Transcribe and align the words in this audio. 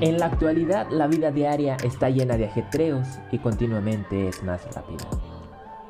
En 0.00 0.18
la 0.18 0.26
actualidad 0.26 0.88
la 0.90 1.06
vida 1.06 1.30
diaria 1.30 1.76
está 1.84 2.08
llena 2.08 2.38
de 2.38 2.46
ajetreos 2.46 3.06
y 3.30 3.38
continuamente 3.38 4.28
es 4.28 4.42
más 4.42 4.62
rápida. 4.74 5.04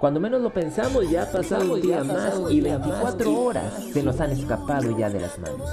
Cuando 0.01 0.19
menos 0.19 0.41
lo 0.41 0.53
pensamos 0.53 1.09
ya 1.09 1.23
ha 1.23 1.31
pasado 1.31 1.75
un 1.75 1.81
día 1.81 2.03
más 2.03 2.35
y 2.51 2.61
24 2.61 3.41
horas 3.41 3.73
se 3.93 4.03
nos 4.03 4.19
han 4.21 4.33
escapado 4.33 4.97
ya 4.99 5.11
de 5.11 5.21
las 5.21 5.39
manos. 5.39 5.71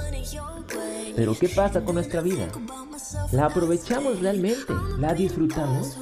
Pero 1.16 1.34
¿qué 1.36 1.48
pasa 1.48 1.82
con 1.82 1.96
nuestra 1.96 2.20
vida? 2.20 2.46
¿La 3.32 3.46
aprovechamos 3.46 4.20
realmente? 4.20 4.72
¿La 4.98 5.14
disfrutamos? 5.14 5.98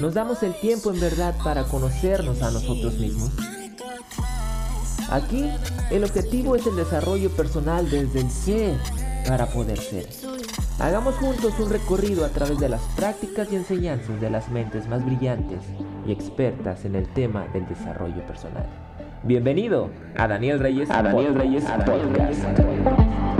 ¿Nos 0.00 0.14
damos 0.14 0.42
el 0.42 0.54
tiempo 0.54 0.90
en 0.90 0.98
verdad 0.98 1.36
para 1.44 1.62
conocernos 1.64 2.42
a 2.42 2.50
nosotros 2.50 2.94
mismos? 2.94 3.30
Aquí 5.10 5.48
el 5.92 6.02
objetivo 6.02 6.56
es 6.56 6.66
el 6.66 6.74
desarrollo 6.74 7.30
personal 7.30 7.88
desde 7.88 8.20
el 8.20 8.30
ser 8.32 8.76
para 9.28 9.46
poder 9.46 9.78
ser. 9.78 10.08
Hagamos 10.78 11.14
juntos 11.14 11.58
un 11.58 11.70
recorrido 11.70 12.26
a 12.26 12.28
través 12.28 12.58
de 12.58 12.68
las 12.68 12.82
prácticas 12.96 13.50
y 13.50 13.56
enseñanzas 13.56 14.20
de 14.20 14.28
las 14.28 14.50
mentes 14.50 14.86
más 14.88 15.02
brillantes 15.06 15.60
y 16.06 16.12
expertas 16.12 16.84
en 16.84 16.96
el 16.96 17.08
tema 17.08 17.46
del 17.54 17.66
desarrollo 17.66 18.22
personal. 18.26 18.66
Bienvenido 19.22 19.88
a 20.18 20.28
Daniel 20.28 20.60
Reyes, 20.60 20.90
a 20.90 21.02
Daniel 21.02 21.34
Reyes, 21.34 21.64
a 21.64 21.78
Daniel 21.78 22.14
Reyes. 22.14 23.35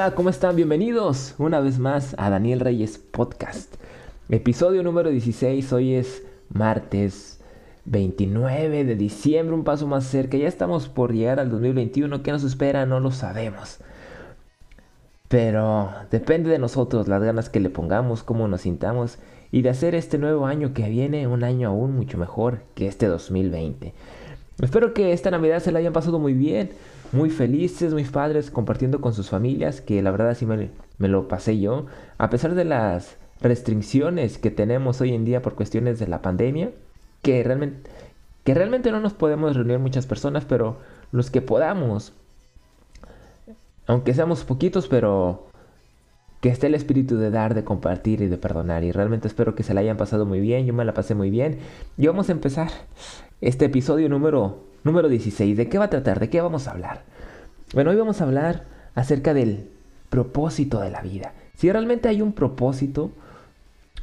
Hola, 0.00 0.14
¿cómo 0.14 0.30
están? 0.30 0.56
Bienvenidos 0.56 1.34
una 1.36 1.60
vez 1.60 1.78
más 1.78 2.14
a 2.16 2.30
Daniel 2.30 2.60
Reyes 2.60 2.96
Podcast. 2.96 3.74
Episodio 4.30 4.82
número 4.82 5.10
16, 5.10 5.74
hoy 5.74 5.92
es 5.92 6.22
martes 6.48 7.38
29 7.84 8.84
de 8.84 8.96
diciembre, 8.96 9.54
un 9.54 9.62
paso 9.62 9.86
más 9.86 10.04
cerca. 10.04 10.38
Ya 10.38 10.48
estamos 10.48 10.88
por 10.88 11.12
llegar 11.12 11.38
al 11.38 11.50
2021, 11.50 12.22
¿qué 12.22 12.32
nos 12.32 12.44
espera? 12.44 12.86
No 12.86 12.98
lo 12.98 13.10
sabemos. 13.10 13.80
Pero 15.28 15.90
depende 16.10 16.48
de 16.48 16.58
nosotros, 16.58 17.06
las 17.06 17.22
ganas 17.22 17.50
que 17.50 17.60
le 17.60 17.68
pongamos, 17.68 18.22
cómo 18.22 18.48
nos 18.48 18.62
sintamos 18.62 19.18
y 19.52 19.60
de 19.60 19.68
hacer 19.68 19.94
este 19.94 20.16
nuevo 20.16 20.46
año 20.46 20.72
que 20.72 20.88
viene 20.88 21.26
un 21.26 21.44
año 21.44 21.68
aún 21.68 21.94
mucho 21.94 22.16
mejor 22.16 22.62
que 22.74 22.86
este 22.86 23.06
2020. 23.06 23.92
Espero 24.60 24.94
que 24.94 25.12
esta 25.12 25.30
Navidad 25.30 25.60
se 25.60 25.72
la 25.72 25.78
hayan 25.78 25.92
pasado 25.92 26.18
muy 26.18 26.34
bien 26.34 26.70
muy 27.12 27.30
felices, 27.30 27.92
muy 27.92 28.04
padres, 28.04 28.50
compartiendo 28.50 29.00
con 29.00 29.14
sus 29.14 29.30
familias, 29.30 29.80
que 29.80 30.02
la 30.02 30.10
verdad 30.10 30.34
sí 30.34 30.46
me, 30.46 30.70
lo 30.98 31.28
pasé 31.28 31.58
yo, 31.58 31.86
a 32.18 32.30
pesar 32.30 32.54
de 32.54 32.64
las 32.64 33.16
restricciones 33.40 34.38
que 34.38 34.50
tenemos 34.50 35.00
hoy 35.00 35.14
en 35.14 35.24
día 35.24 35.42
por 35.42 35.54
cuestiones 35.54 35.98
de 35.98 36.06
la 36.06 36.22
pandemia, 36.22 36.70
que 37.22 37.42
realmente, 37.42 37.90
que 38.44 38.54
realmente 38.54 38.92
no 38.92 39.00
nos 39.00 39.12
podemos 39.12 39.56
reunir 39.56 39.78
muchas 39.78 40.06
personas, 40.06 40.44
pero 40.44 40.78
los 41.10 41.30
que 41.30 41.42
podamos, 41.42 42.12
aunque 43.86 44.14
seamos 44.14 44.44
poquitos, 44.44 44.86
pero 44.86 45.48
que 46.40 46.48
esté 46.48 46.68
el 46.68 46.74
espíritu 46.74 47.16
de 47.16 47.30
dar, 47.30 47.54
de 47.54 47.64
compartir 47.64 48.22
y 48.22 48.28
de 48.28 48.38
perdonar. 48.38 48.84
Y 48.84 48.92
realmente 48.92 49.28
espero 49.28 49.54
que 49.54 49.62
se 49.62 49.74
la 49.74 49.80
hayan 49.80 49.98
pasado 49.98 50.24
muy 50.24 50.40
bien, 50.40 50.64
yo 50.64 50.72
me 50.72 50.84
la 50.84 50.94
pasé 50.94 51.14
muy 51.14 51.28
bien. 51.28 51.58
Y 51.98 52.06
vamos 52.06 52.28
a 52.28 52.32
empezar 52.32 52.70
este 53.40 53.66
episodio 53.66 54.08
número 54.08 54.64
número 54.84 55.08
16. 55.08 55.56
¿De 55.56 55.68
qué 55.68 55.78
va 55.78 55.86
a 55.86 55.90
tratar? 55.90 56.20
¿De 56.20 56.30
qué 56.30 56.40
vamos 56.40 56.66
a 56.66 56.72
hablar? 56.72 57.02
Bueno, 57.74 57.90
hoy 57.90 57.96
vamos 57.96 58.20
a 58.20 58.24
hablar 58.24 58.64
acerca 58.94 59.34
del 59.34 59.68
propósito 60.08 60.80
de 60.80 60.90
la 60.90 61.02
vida. 61.02 61.32
Si 61.56 61.70
realmente 61.70 62.08
hay 62.08 62.22
un 62.22 62.32
propósito, 62.32 63.12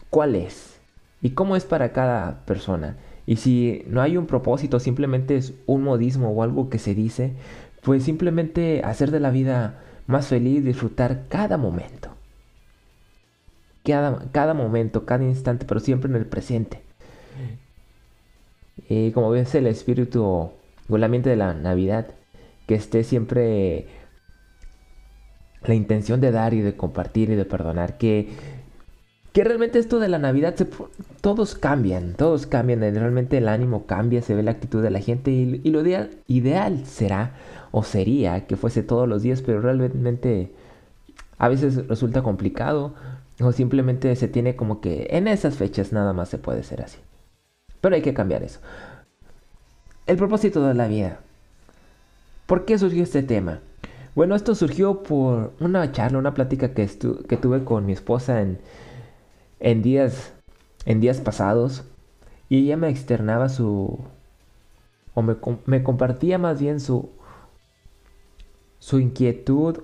¿cuál 0.09 0.35
es? 0.35 0.79
¿Y 1.21 1.31
cómo 1.31 1.55
es 1.55 1.65
para 1.65 1.91
cada 1.91 2.45
persona? 2.45 2.97
Y 3.25 3.37
si 3.37 3.83
no 3.87 4.01
hay 4.01 4.15
un 4.15 4.25
propósito, 4.25 4.79
simplemente 4.79 5.35
es 5.35 5.53
un 5.65 5.83
modismo 5.83 6.29
o 6.29 6.43
algo 6.43 6.69
que 6.69 6.79
se 6.79 6.95
dice, 6.95 7.33
pues 7.81 8.03
simplemente 8.03 8.81
hacer 8.83 9.11
de 9.11 9.19
la 9.19 9.31
vida 9.31 9.81
más 10.05 10.27
feliz, 10.27 10.63
disfrutar 10.63 11.23
cada 11.27 11.57
momento. 11.57 12.09
Cada, 13.83 14.31
cada 14.31 14.53
momento, 14.53 15.05
cada 15.05 15.23
instante, 15.23 15.65
pero 15.65 15.79
siempre 15.79 16.09
en 16.09 16.15
el 16.15 16.25
presente. 16.25 16.86
Y 18.89 19.11
como 19.11 19.29
ves, 19.29 19.53
el 19.55 19.67
espíritu 19.67 20.23
o 20.23 20.53
el 20.95 21.03
ambiente 21.03 21.29
de 21.29 21.35
la 21.35 21.53
Navidad, 21.53 22.07
que 22.67 22.75
esté 22.75 23.03
siempre 23.03 23.87
la 25.63 25.73
intención 25.73 26.21
de 26.21 26.31
dar 26.31 26.53
y 26.53 26.61
de 26.61 26.75
compartir 26.75 27.29
y 27.29 27.35
de 27.35 27.45
perdonar, 27.45 27.97
que, 27.97 28.29
que 29.33 29.43
realmente 29.43 29.79
esto 29.79 29.99
de 29.99 30.07
la 30.07 30.19
Navidad, 30.19 30.55
todos 31.21 31.55
cambian, 31.55 32.13
todos 32.13 32.47
cambian, 32.47 32.79
realmente 32.81 33.37
el 33.37 33.47
ánimo 33.47 33.85
cambia, 33.85 34.21
se 34.21 34.35
ve 34.35 34.43
la 34.43 34.51
actitud 34.51 34.81
de 34.81 34.91
la 34.91 34.99
gente 34.99 35.31
y, 35.31 35.69
lo 35.69 35.81
ideal 36.27 36.85
será 36.85 37.35
o 37.71 37.83
sería 37.83 38.47
que 38.47 38.55
fuese 38.55 38.83
todos 38.83 39.07
los 39.07 39.23
días, 39.23 39.41
pero 39.41 39.61
realmente 39.61 40.51
a 41.37 41.49
veces 41.49 41.87
resulta 41.87 42.23
complicado 42.23 42.93
o 43.41 43.51
simplemente 43.51 44.15
se 44.15 44.27
tiene 44.27 44.55
como 44.55 44.81
que 44.81 45.07
en 45.11 45.27
esas 45.27 45.55
fechas 45.55 45.91
nada 45.93 46.13
más 46.13 46.29
se 46.29 46.37
puede 46.37 46.63
ser 46.63 46.81
así. 46.81 46.97
Pero 47.87 47.95
hay 47.95 48.01
que 48.01 48.13
cambiar 48.13 48.43
eso. 48.43 48.59
El 50.07 50.17
propósito 50.17 50.61
de 50.67 50.73
la 50.73 50.89
vida. 50.89 51.21
¿Por 52.45 52.65
qué 52.65 52.77
surgió 52.77 53.01
este 53.01 53.23
tema? 53.23 53.61
Bueno, 54.13 54.35
esto 54.35 54.55
surgió 54.55 55.03
por 55.03 55.53
una 55.61 55.89
charla, 55.93 56.19
una 56.19 56.33
plática 56.33 56.73
que, 56.73 56.85
que 57.29 57.37
tuve 57.37 57.63
con 57.63 57.85
mi 57.85 57.93
esposa 57.93 58.41
en, 58.41 58.59
en, 59.61 59.81
días, 59.81 60.33
en 60.83 60.99
días 60.99 61.21
pasados. 61.21 61.85
Y 62.49 62.65
ella 62.65 62.75
me 62.75 62.89
externaba 62.89 63.47
su... 63.47 63.97
o 65.13 65.21
me, 65.21 65.37
me 65.65 65.81
compartía 65.81 66.37
más 66.37 66.59
bien 66.59 66.81
su, 66.81 67.09
su 68.79 68.99
inquietud 68.99 69.79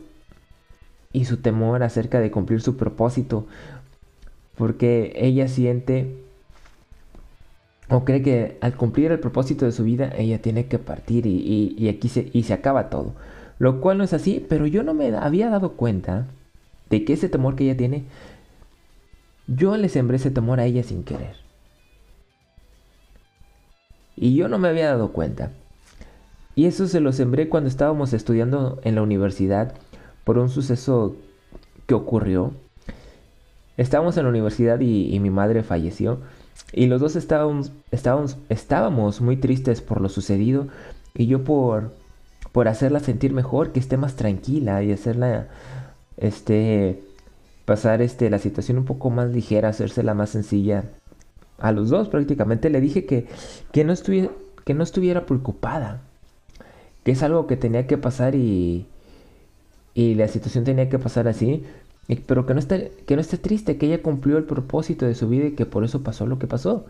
y 1.14 1.24
su 1.24 1.38
temor 1.38 1.84
acerca 1.84 2.20
de 2.20 2.32
cumplir 2.32 2.62
su 2.62 2.76
propósito. 2.76 3.48
Porque 4.58 5.14
ella 5.16 5.48
siente 5.48 6.23
o 7.90 8.06
cree 8.06 8.22
que 8.22 8.58
al 8.62 8.76
cumplir 8.76 9.12
el 9.12 9.20
propósito 9.20 9.66
de 9.66 9.72
su 9.72 9.84
vida 9.84 10.12
ella 10.18 10.42
tiene 10.42 10.68
que 10.68 10.80
partir 10.80 11.26
y, 11.26 11.88
aquí 11.90 12.10
se, 12.10 12.30
y 12.34 12.44
se 12.44 12.54
acaba 12.54 12.90
todo. 12.90 13.14
Lo 13.60 13.82
cual 13.82 13.98
no 13.98 14.04
es 14.04 14.14
así, 14.14 14.46
pero 14.48 14.66
yo 14.68 14.84
no 14.84 14.94
me 14.94 15.16
había 15.16 15.50
dado 15.50 15.74
cuenta 15.74 16.28
de 16.90 17.06
que 17.06 17.14
ese 17.14 17.30
temor 17.30 17.56
que 17.56 17.66
ella 17.66 17.78
tiene, 17.78 18.06
yo 19.48 19.78
le 19.78 19.90
sembré 19.90 20.18
ese 20.18 20.32
temor 20.32 20.60
a 20.60 20.66
ella 20.66 20.84
sin 20.84 21.04
querer. 21.04 21.36
Y 24.16 24.36
yo 24.36 24.48
no 24.48 24.60
me 24.60 24.70
había 24.70 24.88
dado 24.88 25.12
cuenta. 25.12 25.52
Y 26.56 26.66
eso 26.66 26.88
se 26.88 27.00
lo 27.00 27.12
sembré 27.12 27.50
cuando 27.50 27.68
estábamos 27.68 28.14
estudiando 28.14 28.80
en 28.84 28.96
la 28.96 29.02
universidad 29.02 29.74
por 30.24 30.38
un 30.38 30.50
suceso 30.50 31.16
que 31.88 31.96
ocurrió. 31.96 32.54
Estábamos 33.76 34.18
en 34.18 34.24
la 34.24 34.30
universidad 34.30 34.80
y 34.80 35.20
mi 35.20 35.32
madre 35.32 35.64
falleció. 35.64 36.20
Y 36.72 36.88
los 36.88 37.00
dos 37.02 37.16
estábamos, 37.16 37.72
estábamos, 37.92 38.38
estábamos 38.50 39.22
muy 39.22 39.38
tristes 39.38 39.82
por 39.82 40.02
lo 40.02 40.10
sucedido 40.10 40.68
y 41.14 41.28
yo 41.28 41.44
por, 41.44 41.94
por 42.52 42.68
hacerla 42.68 43.00
sentir 43.00 43.34
mejor, 43.34 43.72
que 43.72 43.80
esté 43.80 43.98
más 43.98 44.16
tranquila 44.16 44.84
y 44.84 44.92
hacerla 44.92 45.48
este, 46.18 47.04
pasar 47.66 48.02
este, 48.02 48.30
la 48.30 48.40
situación 48.40 48.78
un 48.78 48.86
poco 48.86 49.10
más 49.10 49.30
ligera, 49.30 49.70
hacérsela 49.70 50.14
más 50.14 50.32
sencilla. 50.32 50.86
A 51.60 51.72
los 51.72 51.90
dos 51.90 52.10
prácticamente 52.10 52.70
le 52.70 52.82
dije 52.82 53.06
que, 53.06 53.28
que, 53.72 53.84
no, 53.84 53.94
que 54.66 54.74
no 54.74 54.84
estuviera 54.84 55.26
preocupada, 55.26 56.02
que 57.04 57.12
es 57.12 57.24
algo 57.24 57.48
que 57.48 57.58
tenía 57.58 57.88
que 57.88 57.98
pasar 57.98 58.36
y, 58.36 58.88
y 59.94 60.16
la 60.16 60.28
situación 60.28 60.64
tenía 60.64 60.90
que 60.90 61.00
pasar 61.00 61.28
así, 61.28 61.64
pero 62.28 62.46
que 62.46 62.54
no, 62.54 62.60
esté, 62.60 62.92
que 63.06 63.16
no 63.16 63.22
esté 63.22 63.38
triste, 63.38 63.78
que 63.78 63.88
ella 63.88 64.02
cumplió 64.02 64.38
el 64.38 64.44
propósito 64.44 65.06
de 65.06 65.16
su 65.16 65.30
vida 65.30 65.46
y 65.46 65.52
que 65.52 65.66
por 65.66 65.84
eso 65.84 66.04
pasó 66.04 66.26
lo 66.26 66.40
que 66.40 66.48
pasó. 66.48 66.86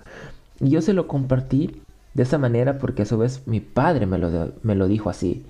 Y 0.59 0.69
yo 0.69 0.81
se 0.81 0.93
lo 0.93 1.07
compartí 1.07 1.81
de 2.13 2.23
esa 2.23 2.37
manera 2.37 2.77
porque 2.79 3.03
a 3.03 3.05
su 3.05 3.17
vez 3.17 3.43
mi 3.45 3.59
padre 3.59 4.05
me 4.05 4.17
lo, 4.17 4.51
me 4.63 4.75
lo 4.75 4.87
dijo 4.87 5.09
así. 5.09 5.45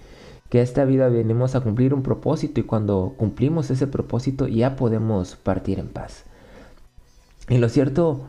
Que 0.50 0.62
esta 0.62 0.86
vida 0.86 1.10
venimos 1.10 1.56
a 1.56 1.62
cumplir 1.62 1.94
un 1.94 2.04
propósito 2.04 2.60
y 2.60 2.64
cuando 2.64 3.14
cumplimos 3.18 3.72
ese 3.72 3.88
propósito 3.88 4.48
ya 4.48 4.76
podemos 4.76 5.36
partir 5.36 5.80
en 5.80 5.88
paz. 5.88 6.26
Y 7.50 7.58
lo 7.58 7.70
cierto 7.70 8.22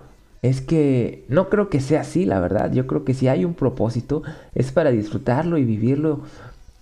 es 0.42 0.60
que 0.60 1.24
no 1.28 1.48
creo 1.48 1.68
que 1.68 1.80
sea 1.80 2.02
así, 2.02 2.24
la 2.26 2.40
verdad. 2.40 2.72
Yo 2.72 2.86
creo 2.86 3.04
que 3.04 3.14
si 3.14 3.28
hay 3.28 3.44
un 3.44 3.54
propósito 3.54 4.22
es 4.54 4.72
para 4.72 4.90
disfrutarlo 4.90 5.58
y 5.58 5.64
vivirlo 5.64 6.20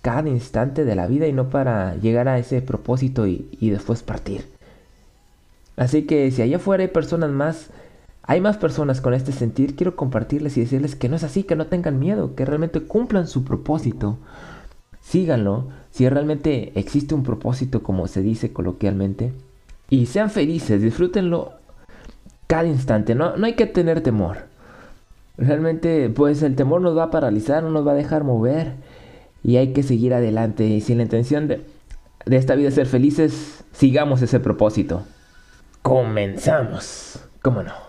cada 0.03 0.29
instante 0.29 0.83
de 0.83 0.95
la 0.95 1.07
vida 1.07 1.27
y 1.27 1.33
no 1.33 1.49
para 1.49 1.95
llegar 1.95 2.27
a 2.27 2.37
ese 2.37 2.61
propósito 2.61 3.25
y, 3.25 3.47
después 3.61 4.03
partir. 4.03 4.45
Así 5.77 6.03
que 6.03 6.29
si 6.29 6.41
allá 6.41 6.57
afuera 6.57 6.83
hay 6.83 6.89
personas 6.89 7.31
más, 7.31 7.69
hay 8.21 8.41
más 8.41 8.57
personas 8.57 8.99
con 8.99 9.13
este 9.13 9.31
sentir, 9.31 9.77
quiero 9.77 9.95
compartirles 9.95 10.57
y 10.57 10.59
decirles 10.59 10.97
que 10.97 11.07
no 11.07 11.15
es 11.15 11.23
así, 11.23 11.43
que 11.43 11.55
no 11.55 11.67
tengan 11.67 11.99
miedo, 11.99 12.35
que 12.35 12.43
realmente 12.43 12.81
cumplan 12.81 13.27
su 13.27 13.45
propósito. 13.45 14.17
Síganlo, 15.01 15.69
si 15.91 16.07
realmente 16.09 16.77
existe 16.77 17.15
un 17.15 17.23
propósito 17.23 17.81
como 17.81 18.07
se 18.07 18.21
dice 18.21 18.51
coloquialmente. 18.51 19.31
Y 19.89 20.07
sean 20.07 20.29
felices, 20.29 20.81
disfrútenlo 20.81 21.53
cada 22.47 22.65
instante, 22.65 23.15
no, 23.15 23.37
no 23.37 23.45
hay 23.45 23.53
que 23.53 23.67
tener 23.67 24.01
temor. 24.01 24.39
Realmente, 25.37 26.09
pues 26.09 26.43
el 26.43 26.57
temor 26.57 26.81
nos 26.81 26.97
va 26.97 27.05
a 27.05 27.11
paralizar, 27.11 27.63
no 27.63 27.69
nos 27.69 27.87
va 27.87 27.93
a 27.93 27.95
dejar 27.95 28.25
mover. 28.25 28.73
Y 29.43 29.57
hay 29.57 29.73
que 29.73 29.83
seguir 29.83 30.13
adelante. 30.13 30.65
Y 30.65 30.81
sin 30.81 30.97
la 30.97 31.03
intención 31.03 31.47
de, 31.47 31.65
de 32.25 32.37
esta 32.37 32.55
vida 32.55 32.71
ser 32.71 32.87
felices, 32.87 33.63
sigamos 33.73 34.21
ese 34.21 34.39
propósito. 34.39 35.03
Comenzamos. 35.81 37.19
¿Cómo 37.41 37.61
no? 37.61 37.82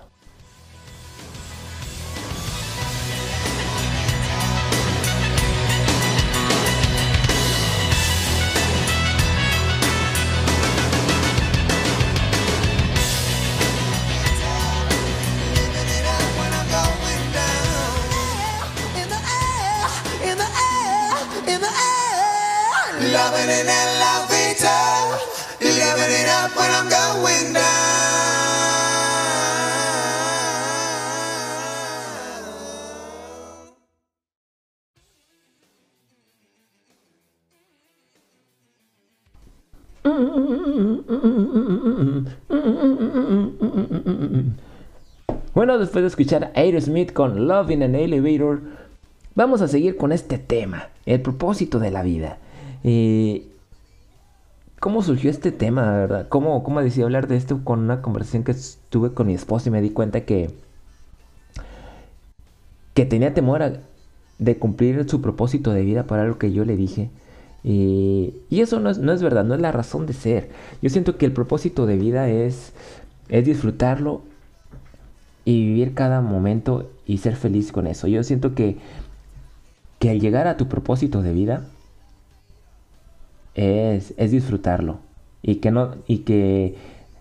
Bueno, 45.54 45.78
después 45.78 46.02
de 46.02 46.08
escuchar 46.08 46.44
a 46.44 46.50
Aerosmith 46.58 47.12
con 47.12 47.46
Love 47.46 47.70
in 47.70 47.82
an 47.84 47.94
Elevator, 47.94 48.60
vamos 49.34 49.62
a 49.62 49.68
seguir 49.68 49.96
con 49.96 50.10
este 50.10 50.38
tema, 50.38 50.88
el 51.06 51.22
propósito 51.22 51.78
de 51.78 51.90
la 51.90 52.02
vida. 52.02 52.38
Eh, 52.82 53.46
¿Cómo 54.80 55.02
surgió 55.02 55.30
este 55.30 55.52
tema, 55.52 55.90
verdad? 55.92 56.28
¿Cómo, 56.28 56.62
¿Cómo 56.62 56.82
decidí 56.82 57.04
hablar 57.04 57.28
de 57.28 57.36
esto 57.36 57.64
con 57.64 57.78
una 57.78 58.02
conversación 58.02 58.44
que 58.44 58.54
tuve 58.90 59.14
con 59.14 59.26
mi 59.28 59.34
esposa 59.34 59.68
y 59.68 59.72
me 59.72 59.80
di 59.80 59.90
cuenta 59.90 60.22
que, 60.22 60.50
que 62.92 63.06
tenía 63.06 63.32
temor 63.32 63.80
de 64.38 64.58
cumplir 64.58 65.08
su 65.08 65.22
propósito 65.22 65.72
de 65.72 65.82
vida 65.82 66.04
para 66.06 66.26
lo 66.26 66.36
que 66.36 66.52
yo 66.52 66.64
le 66.64 66.76
dije? 66.76 67.10
Y, 67.64 68.34
eso 68.50 68.78
no 68.78 68.90
es, 68.90 68.98
no 68.98 69.12
es, 69.12 69.22
verdad, 69.22 69.44
no 69.44 69.54
es 69.54 69.60
la 69.60 69.72
razón 69.72 70.06
de 70.06 70.12
ser. 70.12 70.50
Yo 70.82 70.90
siento 70.90 71.16
que 71.16 71.24
el 71.24 71.32
propósito 71.32 71.86
de 71.86 71.96
vida 71.96 72.28
es, 72.28 72.74
es 73.30 73.46
disfrutarlo 73.46 74.22
y 75.46 75.66
vivir 75.66 75.94
cada 75.94 76.20
momento 76.20 76.90
y 77.06 77.18
ser 77.18 77.36
feliz 77.36 77.72
con 77.72 77.86
eso. 77.86 78.06
Yo 78.06 78.22
siento 78.22 78.54
que, 78.54 78.76
que 79.98 80.10
al 80.10 80.20
llegar 80.20 80.46
a 80.46 80.58
tu 80.58 80.68
propósito 80.68 81.22
de 81.22 81.32
vida 81.32 81.66
es, 83.54 84.12
es 84.18 84.30
disfrutarlo 84.30 84.98
y 85.42 85.56
que, 85.56 85.70
no, 85.70 85.96
y 86.06 86.18
que 86.18 86.76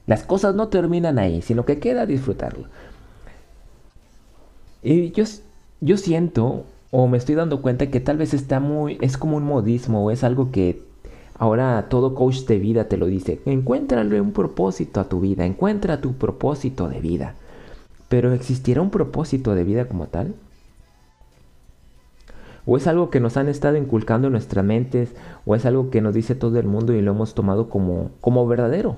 las 0.07 0.24
cosas 0.24 0.56
no 0.56 0.68
terminan 0.68 1.19
ahí, 1.19 1.42
sino 1.42 1.66
que 1.66 1.80
queda 1.80 2.06
disfrutarlo. 2.06 2.68
Y 4.81 5.12
yo, 5.12 5.24
yo 5.80 5.96
siento 5.96 6.66
o 6.95 7.07
me 7.07 7.18
estoy 7.18 7.34
dando 7.34 7.60
cuenta 7.63 7.88
que 7.88 8.00
tal 8.00 8.18
vez 8.18 8.36
está 8.36 8.60
muy, 8.60 9.00
es 9.01 9.18
como 9.18 9.38
un 9.38 9.44
modismo 9.44 10.06
o 10.06 10.12
es 10.12 10.24
algo 10.24 10.51
que 10.51 10.84
ahora 11.40 11.88
todo 11.90 12.13
coach 12.13 12.42
de 12.45 12.60
vida 12.60 12.88
te 12.88 12.98
lo 12.98 13.07
dice. 13.07 13.42
Encuéntrale 13.48 14.22
un 14.22 14.31
propósito 14.31 15.00
a 15.00 15.10
tu 15.10 15.19
vida, 15.19 15.44
encuentra 15.44 16.01
tu 16.01 16.13
propósito 16.13 16.90
de 16.90 17.01
vida. 17.01 17.34
Pero 18.10 18.31
¿existirá 18.31 18.80
un 18.84 18.92
propósito 18.92 19.56
de 19.56 19.63
vida 19.63 19.88
como 19.88 20.06
tal? 20.06 20.36
¿O 22.68 22.78
es 22.78 22.86
algo 22.86 23.10
que 23.10 23.19
nos 23.19 23.38
han 23.38 23.50
estado 23.50 23.75
inculcando 23.75 24.28
en 24.28 24.34
nuestras 24.34 24.63
mentes? 24.63 25.16
¿O 25.48 25.56
es 25.56 25.66
algo 25.66 25.89
que 25.89 26.00
nos 26.00 26.13
dice 26.13 26.36
todo 26.36 26.60
el 26.60 26.68
mundo 26.68 26.94
y 26.94 27.01
lo 27.01 27.13
hemos 27.13 27.34
tomado 27.34 27.69
como, 27.69 28.12
como 28.22 28.46
verdadero? 28.46 28.98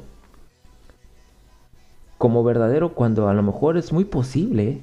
Como 2.17 2.43
verdadero 2.43 2.93
cuando 2.93 3.29
a 3.29 3.33
lo 3.33 3.41
mejor 3.41 3.77
es 3.77 3.93
muy 3.93 4.03
posible 4.03 4.81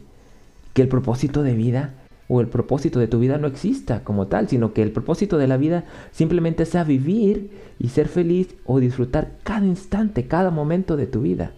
que 0.73 0.81
el 0.81 0.89
propósito 0.89 1.43
de 1.43 1.53
vida 1.53 1.93
o 2.29 2.41
el 2.41 2.49
propósito 2.49 2.99
de 2.99 3.09
tu 3.09 3.19
vida 3.19 3.39
no 3.39 3.47
exista 3.47 4.05
como 4.05 4.27
tal, 4.27 4.49
sino 4.49 4.73
que 4.73 4.83
el 4.83 4.93
propósito 4.93 5.39
de 5.39 5.49
la 5.49 5.57
vida 5.57 5.85
simplemente 6.13 6.65
sea 6.65 6.85
vivir 6.85 7.51
y 7.79 7.89
ser 7.89 8.09
feliz 8.09 8.55
o 8.65 8.81
disfrutar 8.81 9.33
cada 9.43 9.67
instante, 9.67 10.27
cada 10.27 10.51
momento 10.51 10.97
de 10.97 11.07
tu 11.07 11.23
vida. 11.23 11.53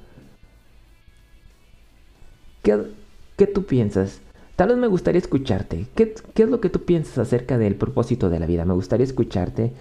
¿Qué, 2.62 3.46
tú 3.46 3.64
piensas? 3.66 4.20
Tal 4.56 4.68
vez 4.68 4.78
me 4.78 4.86
gustaría 4.86 5.18
escucharte. 5.18 5.86
¿Qué, 5.94 6.14
¿Qué, 6.34 6.44
es 6.44 6.48
lo 6.48 6.60
que 6.60 6.70
tú 6.70 6.84
piensas 6.84 7.18
acerca 7.18 7.58
del 7.58 7.74
propósito 7.74 8.30
de 8.30 8.40
la 8.40 8.46
vida? 8.46 8.64
Me 8.64 8.72
gustaría 8.72 9.04
escucharte 9.04 9.72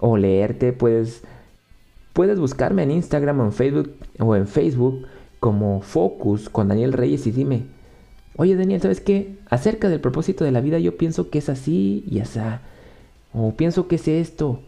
o 0.00 0.18
leerte. 0.18 0.74
Puedes, 0.74 1.22
puedes 2.12 2.38
buscarme 2.38 2.82
en 2.82 2.90
Instagram 2.90 3.40
o 3.40 3.44
en 3.46 3.52
Facebook 3.52 3.94
o 4.18 4.36
en 4.36 4.46
Facebook 4.46 5.06
como 5.40 5.80
Focus 5.80 6.50
con 6.50 6.68
Daniel 6.68 6.92
Reyes 6.92 7.26
y 7.26 7.30
dime, 7.30 7.75
Oye, 8.36 8.54
Daniel, 8.54 8.82
¿sabes 8.82 9.00
qué? 9.00 9.38
Acerca 9.48 9.88
del 9.88 10.00
propósito 10.00 10.44
de 10.44 10.52
la 10.52 10.60
vida, 10.60 10.78
yo 10.78 10.98
pienso 10.98 11.30
que 11.30 11.38
es 11.38 11.48
así 11.48 12.04
y 12.06 12.20
así. 12.20 12.40
O 13.32 13.52
pienso 13.52 13.88
que 13.88 13.96
es 13.96 14.08
esto. 14.08 14.60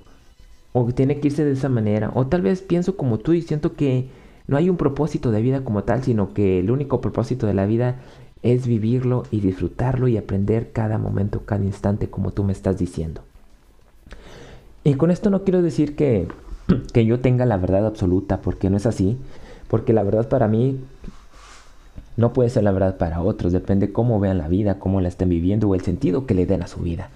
O 0.73 0.87
que 0.87 0.94
tiene 0.94 1.20
que 1.20 1.29
irse 1.29 1.44
de 1.44 1.53
esa 1.53 1.69
manera. 1.69 2.11
O 2.15 2.26
tal 2.26 2.41
vez 2.41 2.62
pienso 2.62 2.97
como 2.97 3.19
tú 3.19 3.35
y 3.35 3.43
siento 3.43 3.75
que 3.75 4.09
no 4.47 4.56
hay 4.56 4.70
un 4.70 4.79
propósito 4.79 5.31
de 5.31 5.43
vida 5.43 5.65
como 5.65 5.85
tal, 5.85 6.03
sino 6.03 6.32
que 6.32 6.61
el 6.61 6.70
único 6.70 7.03
propósito 7.03 7.47
de 7.47 7.55
la 7.55 7.67
vida 7.67 7.97
es 8.43 8.67
vivirlo 8.67 9.25
y 9.31 9.41
disfrutarlo 9.41 10.09
y 10.09 10.17
aprender 10.17 10.73
cada 10.73 10.97
momento, 10.97 11.44
cada 11.44 11.64
instante, 11.64 12.09
como 12.09 12.32
tú 12.32 12.45
me 12.45 12.52
estás 12.52 12.78
diciendo. 12.78 13.23
Y 14.83 14.95
con 14.95 15.11
esto 15.11 15.28
no 15.28 15.45
quiero 15.45 15.61
decir 15.61 15.95
que, 15.95 16.28
que 16.95 17.04
yo 17.04 17.21
tenga 17.21 17.45
la 17.45 17.59
verdad 17.59 17.87
absoluta, 17.87 18.40
porque 18.40 18.71
no 18.71 18.78
es 18.78 18.87
así. 18.87 19.19
Porque 19.69 19.92
la 19.92 20.02
verdad 20.02 20.31
para 20.31 20.49
mí 20.49 20.81
no 22.18 22.32
puede 22.32 22.50
ser 22.50 22.64
la 22.64 22.72
verdad 22.72 22.98
para 22.98 23.22
otros, 23.22 23.52
depende 23.52 23.92
cómo 23.92 24.18
vean 24.18 24.38
la 24.38 24.48
vida, 24.48 24.80
cómo 24.80 25.00
la 25.00 25.06
estén 25.06 25.28
viviendo 25.28 25.68
o 25.68 25.76
el 25.76 25.82
sentido 25.82 26.26
que 26.26 26.34
le 26.34 26.46
den 26.46 26.62
a 26.62 26.66
su 26.66 26.80
vida. 26.80 27.10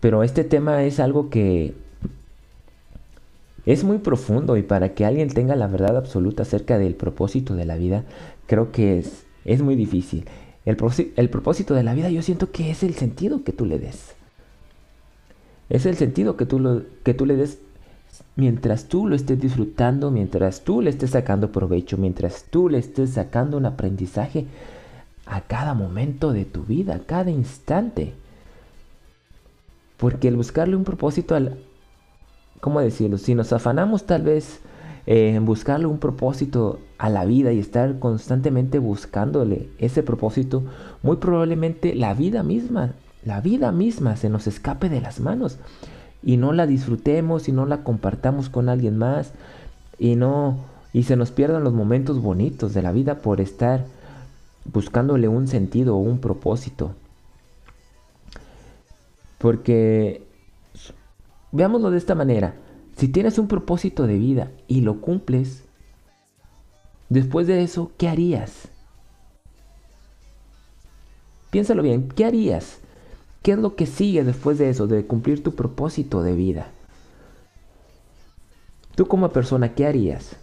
Pero 0.00 0.22
este 0.22 0.44
tema 0.44 0.82
es 0.84 0.98
algo 0.98 1.28
que 1.28 1.74
es 3.66 3.84
muy 3.84 3.98
profundo 3.98 4.56
y 4.56 4.62
para 4.62 4.94
que 4.94 5.04
alguien 5.04 5.28
tenga 5.28 5.56
la 5.56 5.66
verdad 5.66 5.98
absoluta 5.98 6.44
acerca 6.44 6.78
del 6.78 6.94
propósito 6.94 7.54
de 7.54 7.66
la 7.66 7.76
vida, 7.76 8.04
creo 8.46 8.72
que 8.72 8.98
es, 8.98 9.26
es 9.44 9.60
muy 9.60 9.76
difícil. 9.76 10.24
El, 10.64 10.78
el 11.16 11.28
propósito 11.28 11.74
de 11.74 11.82
la 11.82 11.92
vida 11.92 12.08
yo 12.08 12.22
siento 12.22 12.50
que 12.50 12.70
es 12.70 12.82
el 12.82 12.94
sentido 12.94 13.44
que 13.44 13.52
tú 13.52 13.66
le 13.66 13.78
des. 13.78 14.14
Es 15.68 15.84
el 15.84 15.96
sentido 15.96 16.38
que 16.38 16.46
tú, 16.46 16.60
lo, 16.60 16.82
que 17.04 17.12
tú 17.12 17.26
le 17.26 17.36
des 17.36 17.58
mientras 18.38 18.84
tú 18.84 19.08
lo 19.08 19.16
estés 19.16 19.40
disfrutando, 19.40 20.12
mientras 20.12 20.60
tú 20.60 20.80
le 20.80 20.90
estés 20.90 21.10
sacando 21.10 21.50
provecho, 21.50 21.98
mientras 21.98 22.44
tú 22.44 22.68
le 22.68 22.78
estés 22.78 23.10
sacando 23.10 23.56
un 23.56 23.66
aprendizaje 23.66 24.46
a 25.26 25.40
cada 25.40 25.74
momento 25.74 26.32
de 26.32 26.44
tu 26.44 26.62
vida, 26.62 26.94
a 26.94 26.98
cada 27.00 27.32
instante. 27.32 28.14
Porque 29.96 30.28
el 30.28 30.36
buscarle 30.36 30.76
un 30.76 30.84
propósito 30.84 31.34
al... 31.34 31.58
¿Cómo 32.60 32.80
decirlo? 32.80 33.18
Si 33.18 33.34
nos 33.34 33.52
afanamos 33.52 34.04
tal 34.04 34.22
vez 34.22 34.60
en 35.06 35.44
buscarle 35.44 35.86
un 35.86 35.98
propósito 35.98 36.78
a 36.96 37.10
la 37.10 37.24
vida 37.24 37.52
y 37.52 37.58
estar 37.58 37.98
constantemente 37.98 38.78
buscándole 38.78 39.68
ese 39.78 40.04
propósito, 40.04 40.62
muy 41.02 41.16
probablemente 41.16 41.96
la 41.96 42.14
vida 42.14 42.44
misma, 42.44 42.92
la 43.24 43.40
vida 43.40 43.72
misma 43.72 44.14
se 44.14 44.28
nos 44.28 44.46
escape 44.46 44.88
de 44.88 45.00
las 45.00 45.18
manos 45.18 45.58
y 46.22 46.36
no 46.36 46.52
la 46.52 46.66
disfrutemos 46.66 47.48
y 47.48 47.52
no 47.52 47.66
la 47.66 47.84
compartamos 47.84 48.48
con 48.48 48.68
alguien 48.68 48.98
más 48.98 49.32
y 49.98 50.16
no 50.16 50.58
y 50.92 51.04
se 51.04 51.16
nos 51.16 51.30
pierdan 51.30 51.64
los 51.64 51.74
momentos 51.74 52.20
bonitos 52.20 52.74
de 52.74 52.82
la 52.82 52.92
vida 52.92 53.18
por 53.18 53.40
estar 53.40 53.84
buscándole 54.64 55.28
un 55.28 55.46
sentido 55.48 55.96
o 55.96 55.98
un 55.98 56.18
propósito. 56.18 56.94
Porque 59.38 60.22
veámoslo 61.52 61.90
de 61.90 61.98
esta 61.98 62.14
manera, 62.14 62.54
si 62.96 63.08
tienes 63.08 63.38
un 63.38 63.48
propósito 63.48 64.06
de 64.06 64.18
vida 64.18 64.50
y 64.66 64.80
lo 64.80 65.00
cumples, 65.00 65.64
después 67.08 67.46
de 67.46 67.62
eso, 67.62 67.92
¿qué 67.96 68.08
harías? 68.08 68.68
Piénsalo 71.50 71.82
bien, 71.82 72.08
¿qué 72.08 72.24
harías? 72.24 72.80
¿Qué 73.48 73.52
es 73.52 73.58
lo 73.58 73.76
que 73.76 73.86
sigue 73.86 74.24
después 74.24 74.58
de 74.58 74.68
eso, 74.68 74.86
de 74.86 75.06
cumplir 75.06 75.42
tu 75.42 75.54
propósito 75.54 76.22
de 76.22 76.34
vida? 76.34 76.70
Tú 78.94 79.06
como 79.06 79.30
persona, 79.30 79.74
¿qué 79.74 79.86
harías? 79.86 80.36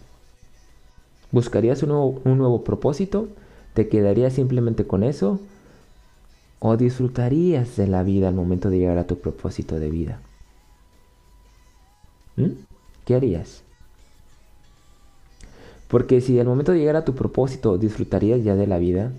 ¿Buscarías 1.30 1.84
un 1.84 2.20
nuevo, 2.24 2.64
propósito? 2.64 3.28
¿Te 3.74 3.88
quedarías 3.88 4.32
simplemente 4.32 4.88
con 4.88 5.04
eso? 5.04 5.38
¿O 6.58 6.76
disfrutarías 6.76 7.76
de 7.76 7.86
la 7.86 8.02
vida 8.02 8.26
al 8.26 8.34
momento 8.34 8.70
de 8.70 8.78
llegar 8.78 8.98
a 8.98 9.06
tu 9.06 9.20
propósito 9.20 9.78
de 9.78 9.88
vida? 9.88 10.20
¿Mm? 12.34 12.58
¿Qué 13.04 13.14
harías? 13.14 13.62
Porque 15.86 16.20
si 16.20 16.40
al 16.40 16.48
momento 16.48 16.72
de 16.72 16.80
llegar 16.80 16.96
a 16.96 17.04
tu 17.04 17.14
propósito 17.14 17.78
disfrutarías 17.78 18.42
ya 18.42 18.56
de 18.56 18.66
la 18.66 18.78
vida, 18.78 19.12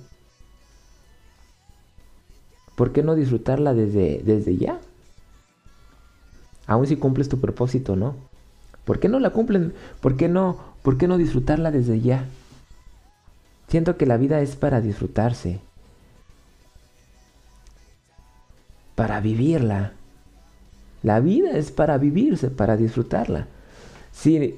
¿por 2.78 2.94
qué 2.94 3.02
no 3.02 3.16
disfrutarla 3.16 3.74
desde, 3.74 4.22
desde 4.24 4.56
ya? 4.56 4.80
Aún 6.68 6.86
si 6.86 6.96
cumples 6.96 7.28
tu 7.28 7.42
propósito, 7.42 7.96
¿no? 7.96 8.16
¿Por 8.86 9.00
qué 9.00 9.10
no 9.10 9.20
la 9.20 9.32
cumplen? 9.32 9.74
¿Por 10.00 10.16
qué 10.16 10.30
no, 10.30 10.58
por 10.84 10.98
qué 10.98 11.08
no 11.08 11.18
disfrutarla 11.18 11.72
desde 11.72 12.00
ya? 12.00 12.26
Siento 13.68 13.98
que 13.98 14.06
la 14.06 14.18
vida 14.18 14.42
es 14.42 14.56
para 14.56 14.80
disfrutarse, 14.80 15.60
para 18.96 19.20
vivirla. 19.22 19.94
La 21.02 21.20
vida 21.20 21.58
es 21.58 21.72
para 21.72 21.98
vivirse, 21.98 22.50
para 22.52 22.78
disfrutarla. 22.78 23.48
Si 24.12 24.56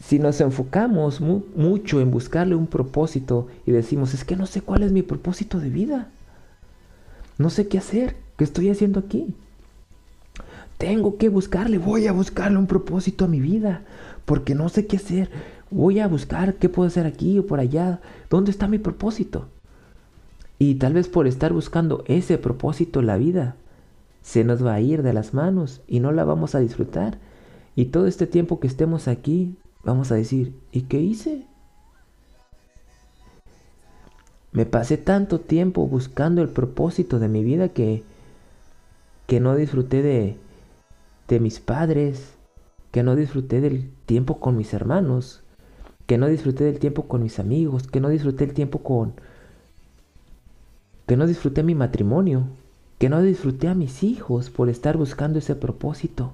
si 0.00 0.18
nos 0.18 0.40
enfocamos 0.40 1.20
mucho 1.20 2.00
en 2.00 2.10
buscarle 2.10 2.56
un 2.56 2.66
propósito 2.66 3.46
y 3.64 3.70
decimos, 3.70 4.14
es 4.14 4.24
que 4.24 4.34
no 4.34 4.46
sé 4.46 4.60
cuál 4.60 4.82
es 4.82 4.90
mi 4.90 5.02
propósito 5.02 5.60
de 5.60 5.70
vida, 5.70 6.08
no 7.38 7.50
sé 7.50 7.68
qué 7.68 7.78
hacer, 7.78 8.16
qué 8.36 8.44
estoy 8.44 8.70
haciendo 8.70 9.00
aquí. 9.00 9.34
Tengo 10.78 11.16
que 11.16 11.28
buscarle, 11.28 11.78
voy 11.78 12.06
a 12.06 12.12
buscarle 12.12 12.58
un 12.58 12.66
propósito 12.66 13.24
a 13.24 13.28
mi 13.28 13.40
vida, 13.40 13.82
porque 14.24 14.54
no 14.54 14.68
sé 14.68 14.86
qué 14.86 14.96
hacer. 14.96 15.30
Voy 15.70 16.00
a 16.00 16.08
buscar 16.08 16.54
qué 16.54 16.68
puedo 16.68 16.88
hacer 16.88 17.06
aquí 17.06 17.38
o 17.38 17.46
por 17.46 17.60
allá. 17.60 18.00
¿Dónde 18.28 18.50
está 18.50 18.68
mi 18.68 18.78
propósito? 18.78 19.46
Y 20.58 20.74
tal 20.76 20.92
vez 20.92 21.08
por 21.08 21.26
estar 21.26 21.52
buscando 21.52 22.04
ese 22.06 22.38
propósito 22.38 23.02
la 23.02 23.16
vida, 23.16 23.56
se 24.22 24.44
nos 24.44 24.64
va 24.64 24.74
a 24.74 24.80
ir 24.80 25.02
de 25.02 25.12
las 25.12 25.34
manos 25.34 25.80
y 25.88 26.00
no 26.00 26.12
la 26.12 26.24
vamos 26.24 26.54
a 26.54 26.60
disfrutar. 26.60 27.18
Y 27.74 27.86
todo 27.86 28.06
este 28.06 28.26
tiempo 28.26 28.60
que 28.60 28.66
estemos 28.66 29.08
aquí 29.08 29.56
vamos 29.84 30.12
a 30.12 30.14
decir, 30.14 30.54
¿y 30.70 30.82
qué 30.82 31.00
hice? 31.00 31.46
Me 34.52 34.66
pasé 34.66 34.98
tanto 34.98 35.40
tiempo 35.40 35.86
buscando 35.86 36.42
el 36.42 36.50
propósito 36.50 37.18
de 37.18 37.28
mi 37.28 37.42
vida 37.42 37.70
que, 37.70 38.02
que 39.26 39.40
no 39.40 39.56
disfruté 39.56 40.02
de, 40.02 40.36
de 41.28 41.40
mis 41.40 41.58
padres, 41.58 42.34
que 42.90 43.02
no 43.02 43.16
disfruté 43.16 43.62
del 43.62 43.90
tiempo 44.04 44.38
con 44.40 44.58
mis 44.58 44.74
hermanos, 44.74 45.42
que 46.06 46.18
no 46.18 46.26
disfruté 46.26 46.64
del 46.64 46.78
tiempo 46.78 47.08
con 47.08 47.22
mis 47.22 47.38
amigos, 47.38 47.86
que 47.86 48.00
no 48.00 48.10
disfruté 48.10 48.44
el 48.44 48.52
tiempo 48.52 48.80
con... 48.80 49.14
que 51.06 51.16
no 51.16 51.26
disfruté 51.26 51.62
mi 51.62 51.74
matrimonio, 51.74 52.44
que 52.98 53.08
no 53.08 53.22
disfruté 53.22 53.68
a 53.68 53.74
mis 53.74 54.02
hijos 54.02 54.50
por 54.50 54.68
estar 54.68 54.98
buscando 54.98 55.38
ese 55.38 55.54
propósito. 55.54 56.32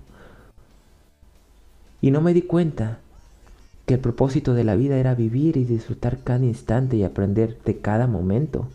Y 2.01 2.11
no 2.11 2.21
me 2.21 2.35
di 2.35 2.43
cuenta 2.43 2.99
que 3.89 3.95
el 3.95 4.01
propósito 4.01 4.53
de 4.53 4.65
la 4.65 4.77
vida 4.77 4.99
era 4.99 5.15
vivir 5.15 5.57
y 5.57 5.65
disfrutar 5.65 6.19
cada 6.19 6.45
instante 6.45 6.97
y 6.97 7.05
aprender 7.05 7.59
de 7.65 7.79
cada 7.79 8.07
momento. 8.07 8.69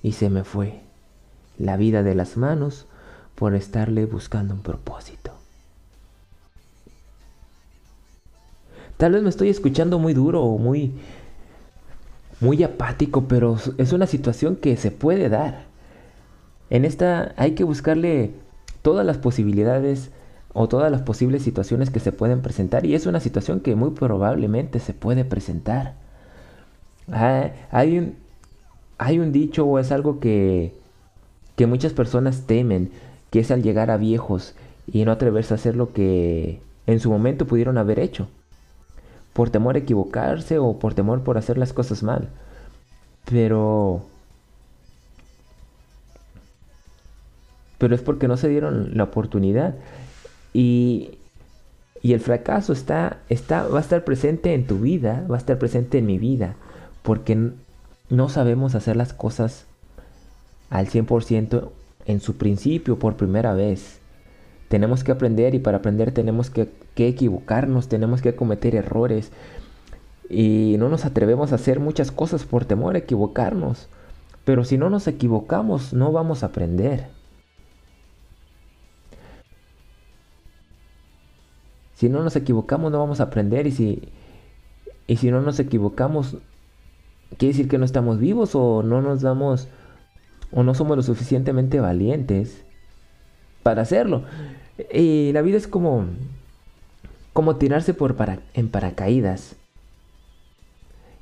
Y 0.00 0.12
se 0.12 0.30
me 0.30 0.44
fue 0.44 0.78
la 1.58 1.76
vida 1.76 2.04
de 2.04 2.14
las 2.14 2.36
manos 2.36 2.86
por 3.34 3.56
estarle 3.56 4.06
buscando 4.06 4.54
un 4.54 4.62
propósito. 4.62 5.32
Tal 8.96 9.10
vez 9.10 9.24
me 9.24 9.28
estoy 9.28 9.48
escuchando 9.48 9.98
muy 9.98 10.14
duro 10.14 10.40
o 10.40 10.58
muy 10.58 10.92
muy 12.38 12.62
apático, 12.62 13.24
pero 13.26 13.56
es 13.78 13.92
una 13.92 14.06
situación 14.06 14.54
que 14.54 14.76
se 14.76 14.92
puede 14.92 15.28
dar. 15.28 15.64
En 16.70 16.84
esta 16.84 17.34
hay 17.36 17.56
que 17.56 17.64
buscarle 17.64 18.30
todas 18.82 19.04
las 19.04 19.18
posibilidades 19.18 20.12
o 20.54 20.68
todas 20.68 20.92
las 20.92 21.02
posibles 21.02 21.42
situaciones 21.42 21.90
que 21.90 22.00
se 22.00 22.12
pueden 22.12 22.42
presentar 22.42 22.84
y 22.84 22.94
es 22.94 23.06
una 23.06 23.20
situación 23.20 23.60
que 23.60 23.74
muy 23.74 23.90
probablemente 23.90 24.80
se 24.80 24.92
puede 24.92 25.24
presentar. 25.24 25.94
Ah, 27.10 27.50
hay, 27.70 27.98
un, 27.98 28.16
hay 28.98 29.18
un 29.18 29.32
dicho 29.32 29.64
o 29.66 29.78
es 29.78 29.92
algo 29.92 30.20
que, 30.20 30.74
que 31.56 31.66
muchas 31.66 31.92
personas 31.92 32.42
temen, 32.46 32.90
que 33.30 33.40
es 33.40 33.50
al 33.50 33.62
llegar 33.62 33.90
a 33.90 33.96
viejos 33.96 34.54
y 34.86 35.04
no 35.04 35.12
atreverse 35.12 35.54
a 35.54 35.56
hacer 35.56 35.76
lo 35.76 35.92
que 35.92 36.60
en 36.86 37.00
su 37.00 37.10
momento 37.10 37.46
pudieron 37.46 37.78
haber 37.78 37.98
hecho, 37.98 38.28
por 39.32 39.50
temor 39.50 39.76
a 39.76 39.78
equivocarse 39.78 40.58
o 40.58 40.78
por 40.78 40.94
temor 40.94 41.22
por 41.22 41.38
hacer 41.38 41.58
las 41.58 41.72
cosas 41.72 42.02
mal. 42.02 42.28
Pero 43.30 44.02
pero 47.78 47.96
es 47.96 48.00
porque 48.00 48.28
no 48.28 48.36
se 48.36 48.48
dieron 48.48 48.96
la 48.96 49.02
oportunidad. 49.02 49.74
Y, 50.52 51.18
el 52.02 52.20
fracaso 52.20 52.72
está, 52.72 53.18
está, 53.28 53.66
va 53.68 53.78
a 53.78 53.80
estar 53.80 54.04
presente 54.04 54.54
en 54.54 54.66
tu 54.66 54.78
vida, 54.78 55.24
va 55.30 55.36
a 55.36 55.38
estar 55.38 55.58
presente 55.58 55.98
en 55.98 56.06
mi 56.06 56.18
vida, 56.18 56.56
porque 57.02 57.52
no 58.10 58.28
sabemos 58.28 58.74
hacer 58.74 58.96
las 58.96 59.12
cosas 59.12 59.66
al 60.68 60.88
100% 60.88 61.70
en 62.06 62.20
su 62.20 62.36
principio 62.36 62.98
por 62.98 63.16
primera 63.16 63.54
vez. 63.54 64.00
Tenemos 64.68 65.04
que 65.04 65.12
aprender 65.12 65.54
y 65.54 65.58
para 65.58 65.78
aprender 65.78 66.12
tenemos 66.12 66.50
que, 66.50 66.68
que, 66.94 67.06
equivocarnos, 67.06 67.88
tenemos 67.88 68.20
que 68.20 68.34
cometer 68.34 68.74
errores. 68.74 69.30
Y 70.28 70.76
no 70.78 70.88
nos 70.88 71.04
atrevemos 71.04 71.52
a 71.52 71.56
hacer 71.56 71.78
muchas 71.78 72.10
cosas 72.10 72.44
por 72.44 72.64
temor 72.64 72.94
a 72.94 72.98
equivocarnos. 72.98 73.88
Pero 74.44 74.64
si 74.64 74.78
no 74.78 74.90
nos 74.90 75.06
equivocamos, 75.06 75.92
no 75.92 76.10
vamos 76.10 76.42
a 76.42 76.46
aprender. 76.46 77.06
Si 82.02 82.08
no 82.08 82.24
nos 82.24 82.34
equivocamos 82.34 82.90
no 82.90 82.98
vamos 82.98 83.20
a 83.20 83.22
aprender 83.22 83.68
y 83.68 83.70
si, 83.70 84.08
y 85.06 85.18
si 85.18 85.30
no 85.30 85.40
nos 85.40 85.60
equivocamos, 85.60 86.36
quiere 87.38 87.52
decir 87.52 87.68
que 87.68 87.78
no 87.78 87.84
estamos 87.84 88.18
vivos 88.18 88.56
o 88.56 88.82
no 88.82 89.00
nos 89.00 89.22
damos 89.22 89.68
o 90.50 90.64
no 90.64 90.74
somos 90.74 90.96
lo 90.96 91.04
suficientemente 91.04 91.78
valientes 91.78 92.64
para 93.62 93.82
hacerlo. 93.82 94.24
Y 94.92 95.30
la 95.30 95.42
vida 95.42 95.56
es 95.56 95.68
como 95.68 96.06
como 97.34 97.54
tirarse 97.54 97.94
por 97.94 98.16
para, 98.16 98.40
en 98.54 98.68
paracaídas. 98.68 99.54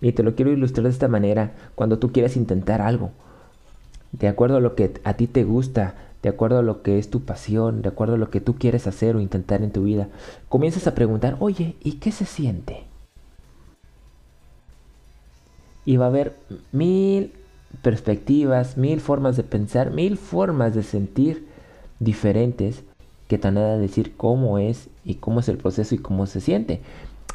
Y 0.00 0.12
te 0.12 0.22
lo 0.22 0.34
quiero 0.34 0.50
ilustrar 0.50 0.84
de 0.84 0.92
esta 0.92 1.08
manera 1.08 1.52
cuando 1.75 1.99
tú 1.99 2.10
quieres 2.10 2.38
intentar 2.38 2.80
algo. 2.80 3.10
De 4.12 4.28
acuerdo 4.28 4.56
a 4.56 4.60
lo 4.60 4.76
que 4.76 4.94
a 5.04 5.12
ti 5.12 5.26
te 5.26 5.44
gusta, 5.44 5.94
de 6.22 6.28
acuerdo 6.28 6.58
a 6.58 6.62
lo 6.62 6.82
que 6.82 6.98
es 6.98 7.10
tu 7.10 7.24
pasión, 7.24 7.82
de 7.82 7.88
acuerdo 7.88 8.14
a 8.14 8.18
lo 8.18 8.30
que 8.30 8.40
tú 8.40 8.56
quieres 8.56 8.86
hacer 8.86 9.16
o 9.16 9.20
intentar 9.20 9.62
en 9.62 9.72
tu 9.72 9.84
vida, 9.84 10.08
comienzas 10.48 10.86
a 10.86 10.94
preguntar, 10.94 11.36
oye, 11.40 11.76
¿y 11.82 11.92
qué 11.92 12.12
se 12.12 12.26
siente? 12.26 12.84
Y 15.84 15.96
va 15.96 16.06
a 16.06 16.08
haber 16.08 16.36
mil 16.72 17.32
perspectivas, 17.82 18.76
mil 18.76 19.00
formas 19.00 19.36
de 19.36 19.44
pensar, 19.44 19.92
mil 19.92 20.18
formas 20.18 20.74
de 20.74 20.82
sentir 20.82 21.46
diferentes 21.98 22.82
que 23.28 23.38
te 23.38 23.48
van 23.48 23.58
a 23.58 23.76
decir 23.76 24.16
cómo 24.16 24.58
es 24.58 24.88
y 25.04 25.14
cómo 25.14 25.40
es 25.40 25.48
el 25.48 25.56
proceso 25.56 25.94
y 25.94 25.98
cómo 25.98 26.26
se 26.26 26.40
siente. 26.40 26.80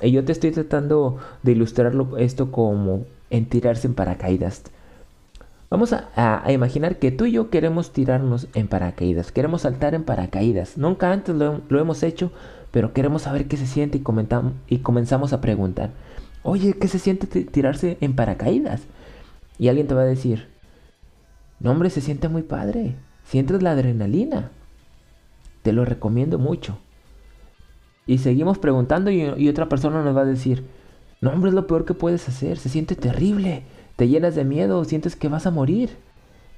Y 0.02 0.12
yo 0.12 0.26
te 0.26 0.34
estoy 0.34 0.52
tratando 0.52 1.18
de 1.42 1.54
ilustrarlo 1.54 2.18
esto 2.18 2.52
como 2.52 3.06
en 3.30 3.46
tirarse 3.48 3.88
en 3.88 3.96
paracaídas. 3.96 4.64
Vamos 5.70 5.94
a, 5.94 6.44
imaginar 6.52 7.00
que 7.00 7.12
tú 7.12 7.26
y 7.26 7.32
yo 7.32 7.50
queremos 7.50 7.92
tirarnos 7.92 8.48
en 8.54 8.68
paracaídas, 8.68 9.32
queremos 9.32 9.64
saltar 9.64 9.96
en 9.96 10.04
paracaídas. 10.04 10.78
Nunca 10.78 11.12
antes 11.12 11.36
lo, 11.36 11.62
hemos 11.70 12.04
hecho, 12.04 12.32
pero 12.72 12.94
queremos 12.94 13.24
saber 13.24 13.48
qué 13.48 13.58
se 13.58 13.66
siente 13.66 14.02
y, 14.68 14.78
comenzamos 14.80 15.34
a 15.34 15.42
preguntar, 15.42 15.90
oye, 16.44 16.74
¿qué 16.74 16.88
se 16.88 17.00
siente 17.00 17.26
tirarse 17.46 17.98
en 18.00 18.16
paracaídas? 18.16 18.84
Y 19.58 19.70
alguien 19.70 19.88
te 19.88 19.96
va 19.96 20.02
a 20.02 20.06
decir, 20.06 20.48
no 21.60 21.72
hombre, 21.72 21.90
se 21.90 22.02
siente 22.02 22.30
muy 22.30 22.44
padre, 22.44 22.96
sientes 23.24 23.64
la 23.64 23.72
adrenalina, 23.72 24.52
te 25.64 25.74
lo 25.74 25.84
recomiendo 25.84 26.38
mucho. 26.38 26.78
Y 28.06 28.20
seguimos 28.20 28.60
preguntando 28.60 29.10
y, 29.10 29.24
y 29.36 29.50
otra 29.50 29.68
persona 29.68 30.04
nos 30.04 30.16
va 30.16 30.22
a 30.22 30.26
decir, 30.26 30.64
no 31.22 31.32
hombre, 31.32 31.50
es 31.50 31.56
lo 31.56 31.66
peor 31.66 31.86
que 31.86 31.96
puedes 31.96 32.30
hacer, 32.30 32.60
se 32.60 32.70
siente 32.70 32.96
terrible 32.96 33.64
te 33.96 34.08
llenas 34.08 34.36
de 34.36 34.44
miedo, 34.44 34.84
sientes 34.86 35.16
que 35.16 35.30
vas 35.30 35.46
a 35.46 35.52
morir. 35.52 35.98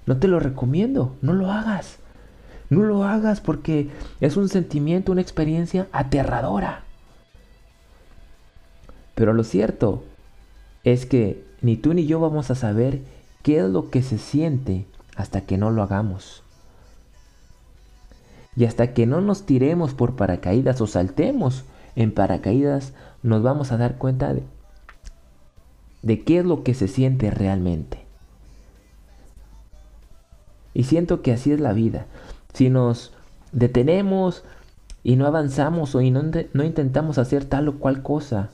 No 0.05 0.17
te 0.17 0.27
lo 0.27 0.39
recomiendo, 0.39 1.15
no 1.21 1.33
lo 1.33 1.51
hagas. 1.51 1.97
No 2.69 2.83
lo 2.83 3.03
hagas 3.03 3.41
porque 3.41 3.89
es 4.19 4.37
un 4.37 4.49
sentimiento, 4.49 5.11
una 5.11 5.21
experiencia 5.21 5.87
aterradora. 5.91 6.83
Pero 9.15 9.33
lo 9.33 9.43
cierto 9.43 10.03
es 10.83 11.05
que 11.05 11.43
ni 11.61 11.75
tú 11.75 11.93
ni 11.93 12.05
yo 12.05 12.19
vamos 12.19 12.51
a 12.51 12.55
saber 12.55 13.01
qué 13.43 13.59
es 13.59 13.65
lo 13.65 13.89
que 13.89 14.01
se 14.01 14.17
siente 14.17 14.85
hasta 15.15 15.41
que 15.41 15.57
no 15.57 15.71
lo 15.71 15.83
hagamos. 15.83 16.43
Y 18.55 18.65
hasta 18.65 18.93
que 18.93 19.05
no 19.05 19.21
nos 19.21 19.45
tiremos 19.45 19.93
por 19.93 20.15
paracaídas 20.15 20.81
o 20.81 20.87
saltemos 20.87 21.63
en 21.95 22.11
paracaídas, 22.11 22.93
nos 23.23 23.43
vamos 23.43 23.71
a 23.71 23.77
dar 23.77 23.97
cuenta 23.97 24.33
de, 24.33 24.43
de 26.01 26.23
qué 26.23 26.39
es 26.39 26.45
lo 26.45 26.63
que 26.63 26.73
se 26.73 26.87
siente 26.87 27.31
realmente. 27.31 27.99
Y 30.73 30.83
siento 30.83 31.21
que 31.21 31.33
así 31.33 31.51
es 31.51 31.59
la 31.59 31.73
vida. 31.73 32.05
Si 32.53 32.69
nos 32.69 33.13
detenemos 33.51 34.43
y 35.03 35.15
no 35.15 35.25
avanzamos 35.25 35.95
o 35.95 36.01
no, 36.01 36.23
no 36.53 36.63
intentamos 36.63 37.17
hacer 37.17 37.45
tal 37.45 37.67
o 37.67 37.79
cual 37.79 38.03
cosa, 38.03 38.49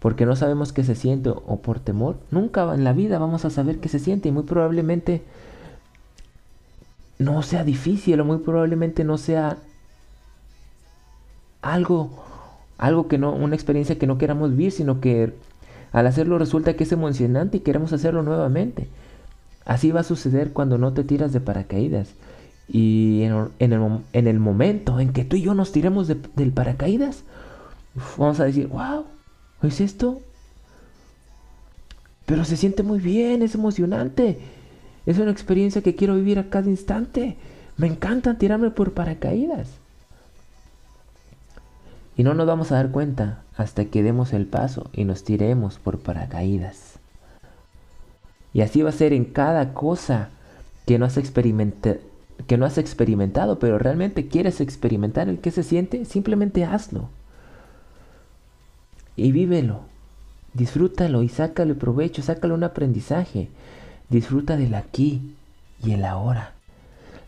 porque 0.00 0.26
no 0.26 0.36
sabemos 0.36 0.72
qué 0.72 0.84
se 0.84 0.94
siente 0.94 1.30
o 1.30 1.60
por 1.62 1.80
temor, 1.80 2.16
nunca 2.30 2.74
en 2.74 2.84
la 2.84 2.92
vida 2.92 3.18
vamos 3.18 3.44
a 3.44 3.50
saber 3.50 3.78
qué 3.78 3.88
se 3.88 3.98
siente 3.98 4.28
y 4.28 4.32
muy 4.32 4.42
probablemente 4.42 5.22
no 7.18 7.42
sea 7.42 7.64
difícil 7.64 8.20
o 8.20 8.24
muy 8.24 8.38
probablemente 8.38 9.04
no 9.04 9.18
sea 9.18 9.56
algo, 11.62 12.10
algo 12.76 13.08
que 13.08 13.18
no, 13.18 13.32
una 13.32 13.54
experiencia 13.54 13.98
que 13.98 14.06
no 14.06 14.18
queramos 14.18 14.50
vivir, 14.50 14.72
sino 14.72 15.00
que 15.00 15.34
al 15.94 16.08
hacerlo 16.08 16.38
resulta 16.38 16.74
que 16.74 16.82
es 16.82 16.90
emocionante 16.90 17.58
y 17.58 17.60
queremos 17.60 17.92
hacerlo 17.92 18.24
nuevamente. 18.24 18.88
Así 19.64 19.92
va 19.92 20.00
a 20.00 20.04
suceder 20.04 20.52
cuando 20.52 20.76
no 20.76 20.92
te 20.92 21.04
tiras 21.04 21.32
de 21.32 21.40
paracaídas. 21.40 22.14
Y 22.68 23.22
en, 23.22 24.02
el, 24.12 24.40
momento 24.40 24.98
en 24.98 25.12
que 25.12 25.24
tú 25.24 25.36
y 25.36 25.42
yo 25.42 25.54
nos 25.54 25.70
tiremos 25.70 26.08
del 26.08 26.52
paracaídas, 26.52 27.22
vamos 28.18 28.40
a 28.40 28.44
decir, 28.44 28.66
wow, 28.66 29.04
¿es 29.62 29.80
esto? 29.80 30.20
Pero 32.26 32.44
se 32.44 32.56
siente 32.56 32.82
muy 32.82 32.98
bien, 32.98 33.42
es 33.42 33.54
emocionante. 33.54 34.40
Es 35.06 35.18
una 35.18 35.30
experiencia 35.30 35.80
que 35.80 35.94
quiero 35.94 36.16
vivir 36.16 36.40
a 36.40 36.50
cada 36.50 36.68
instante. 36.68 37.36
Me 37.76 37.86
encanta 37.86 38.36
tirarme 38.36 38.70
por 38.70 38.94
paracaídas. 38.94 39.68
Y 42.16 42.22
no 42.22 42.34
nos 42.34 42.46
vamos 42.46 42.70
a 42.70 42.76
dar 42.76 42.90
cuenta 42.90 43.42
hasta 43.56 43.86
que 43.86 44.02
demos 44.02 44.32
el 44.32 44.46
paso 44.46 44.88
y 44.92 45.04
nos 45.04 45.24
tiremos 45.24 45.78
por 45.78 45.98
paracaídas. 45.98 46.98
Y 48.52 48.60
así 48.60 48.82
va 48.82 48.90
a 48.90 48.92
ser 48.92 49.12
en 49.12 49.24
cada 49.24 49.74
cosa 49.74 50.28
que 50.86 50.98
no 50.98 51.06
has, 51.06 51.18
que 52.46 52.56
no 52.56 52.66
has 52.66 52.78
experimentado, 52.78 53.58
pero 53.58 53.78
realmente 53.78 54.28
quieres 54.28 54.60
experimentar 54.60 55.28
el 55.28 55.40
que 55.40 55.50
se 55.50 55.64
siente, 55.64 56.04
simplemente 56.04 56.64
hazlo. 56.64 57.08
Y 59.16 59.32
vívelo. 59.32 59.80
Disfrútalo 60.52 61.22
y 61.22 61.28
sácale 61.28 61.74
provecho, 61.74 62.22
sácale 62.22 62.54
un 62.54 62.62
aprendizaje. 62.62 63.48
Disfruta 64.08 64.56
del 64.56 64.74
aquí 64.74 65.34
y 65.82 65.92
el 65.92 66.04
ahora. 66.04 66.53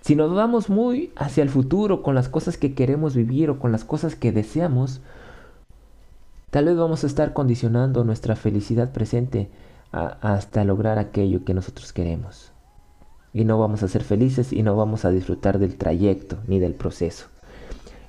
Si 0.06 0.14
nos 0.14 0.32
vamos 0.32 0.70
muy 0.70 1.10
hacia 1.16 1.42
el 1.42 1.48
futuro 1.48 2.04
con 2.04 2.14
las 2.14 2.28
cosas 2.28 2.56
que 2.56 2.74
queremos 2.74 3.16
vivir 3.16 3.50
o 3.50 3.58
con 3.58 3.72
las 3.72 3.82
cosas 3.82 4.14
que 4.14 4.30
deseamos, 4.30 5.00
tal 6.50 6.66
vez 6.66 6.76
vamos 6.76 7.02
a 7.02 7.08
estar 7.08 7.32
condicionando 7.32 8.04
nuestra 8.04 8.36
felicidad 8.36 8.92
presente 8.92 9.50
hasta 9.90 10.62
lograr 10.62 11.00
aquello 11.00 11.44
que 11.44 11.54
nosotros 11.54 11.92
queremos. 11.92 12.52
Y 13.32 13.42
no 13.42 13.58
vamos 13.58 13.82
a 13.82 13.88
ser 13.88 14.04
felices 14.04 14.52
y 14.52 14.62
no 14.62 14.76
vamos 14.76 15.04
a 15.04 15.10
disfrutar 15.10 15.58
del 15.58 15.74
trayecto 15.74 16.38
ni 16.46 16.60
del 16.60 16.74
proceso. 16.74 17.26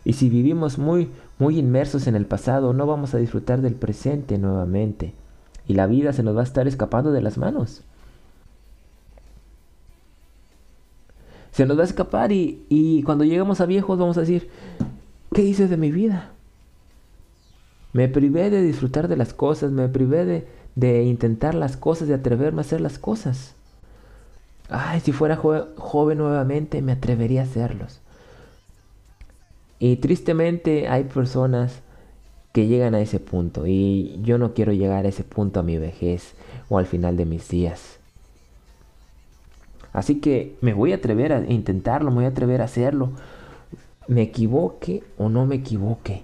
Y 0.05 0.13
si 0.13 0.29
vivimos 0.29 0.77
muy, 0.77 1.09
muy 1.39 1.57
inmersos 1.57 2.05
en 2.05 2.15
el 2.15 2.27
pasado, 2.27 2.73
no 2.73 2.85
vamos 2.85 3.15
a 3.15 3.17
disfrutar 3.17 3.61
del 3.61 3.73
presente 3.73 4.37
nuevamente. 4.37 5.15
Y 5.67 5.73
la 5.73 5.87
vida 5.87 6.13
se 6.13 6.21
nos 6.21 6.37
va 6.37 6.41
a 6.41 6.43
estar 6.43 6.67
escapando 6.67 7.11
de 7.11 7.23
las 7.23 7.39
manos. 7.39 7.81
Se 11.57 11.65
nos 11.65 11.75
va 11.75 11.81
a 11.81 11.85
escapar 11.85 12.31
y, 12.31 13.01
cuando 13.03 13.23
llegamos 13.23 13.61
a 13.61 13.65
viejos 13.65 13.97
vamos 13.97 14.15
a 14.17 14.19
decir, 14.19 14.47
¿qué 15.33 15.41
hice 15.41 15.67
de 15.67 15.75
mi 15.75 15.91
vida? 15.91 16.33
Me 17.93 18.07
privé 18.07 18.51
de 18.51 18.61
disfrutar 18.61 19.07
de 19.07 19.17
las 19.17 19.33
cosas, 19.33 19.71
me 19.71 19.89
privé 19.89 20.23
de, 20.23 20.47
de 20.75 21.01
intentar 21.05 21.55
las 21.55 21.75
cosas, 21.75 22.07
de 22.07 22.13
atreverme 22.13 22.59
a 22.59 22.61
hacer 22.61 22.79
las 22.79 22.99
cosas. 22.99 23.55
Ay, 24.69 24.99
si 24.99 25.11
fuera 25.13 25.35
joven 25.35 26.19
nuevamente 26.19 26.83
me 26.83 26.91
atrevería 26.91 27.41
a 27.41 27.45
hacerlos. 27.45 28.01
Y 29.79 29.95
tristemente 29.95 30.87
hay 30.87 31.05
personas 31.05 31.81
que 32.53 32.67
llegan 32.67 32.93
a 32.93 33.01
ese 33.01 33.19
punto 33.19 33.65
y 33.65 34.19
yo 34.21 34.37
no 34.37 34.53
quiero 34.53 34.73
llegar 34.73 35.07
a 35.07 35.09
ese 35.09 35.23
punto 35.23 35.59
a 35.59 35.63
mi 35.63 35.79
vejez 35.79 36.35
o 36.69 36.77
al 36.77 36.85
final 36.85 37.17
de 37.17 37.25
mis 37.25 37.49
días. 37.49 37.96
Así 39.97 40.19
que 40.19 40.55
me 40.61 40.75
voy 40.75 40.91
a 40.91 40.97
atrever 40.97 41.33
a 41.33 41.39
intentarlo, 41.51 42.11
me 42.11 42.17
voy 42.17 42.25
a 42.25 42.27
atrever 42.27 42.61
a 42.61 42.65
hacerlo. 42.65 43.09
Me 44.07 44.21
equivoque 44.21 45.01
o 45.17 45.27
no 45.27 45.47
me 45.47 45.55
equivoque. 45.55 46.21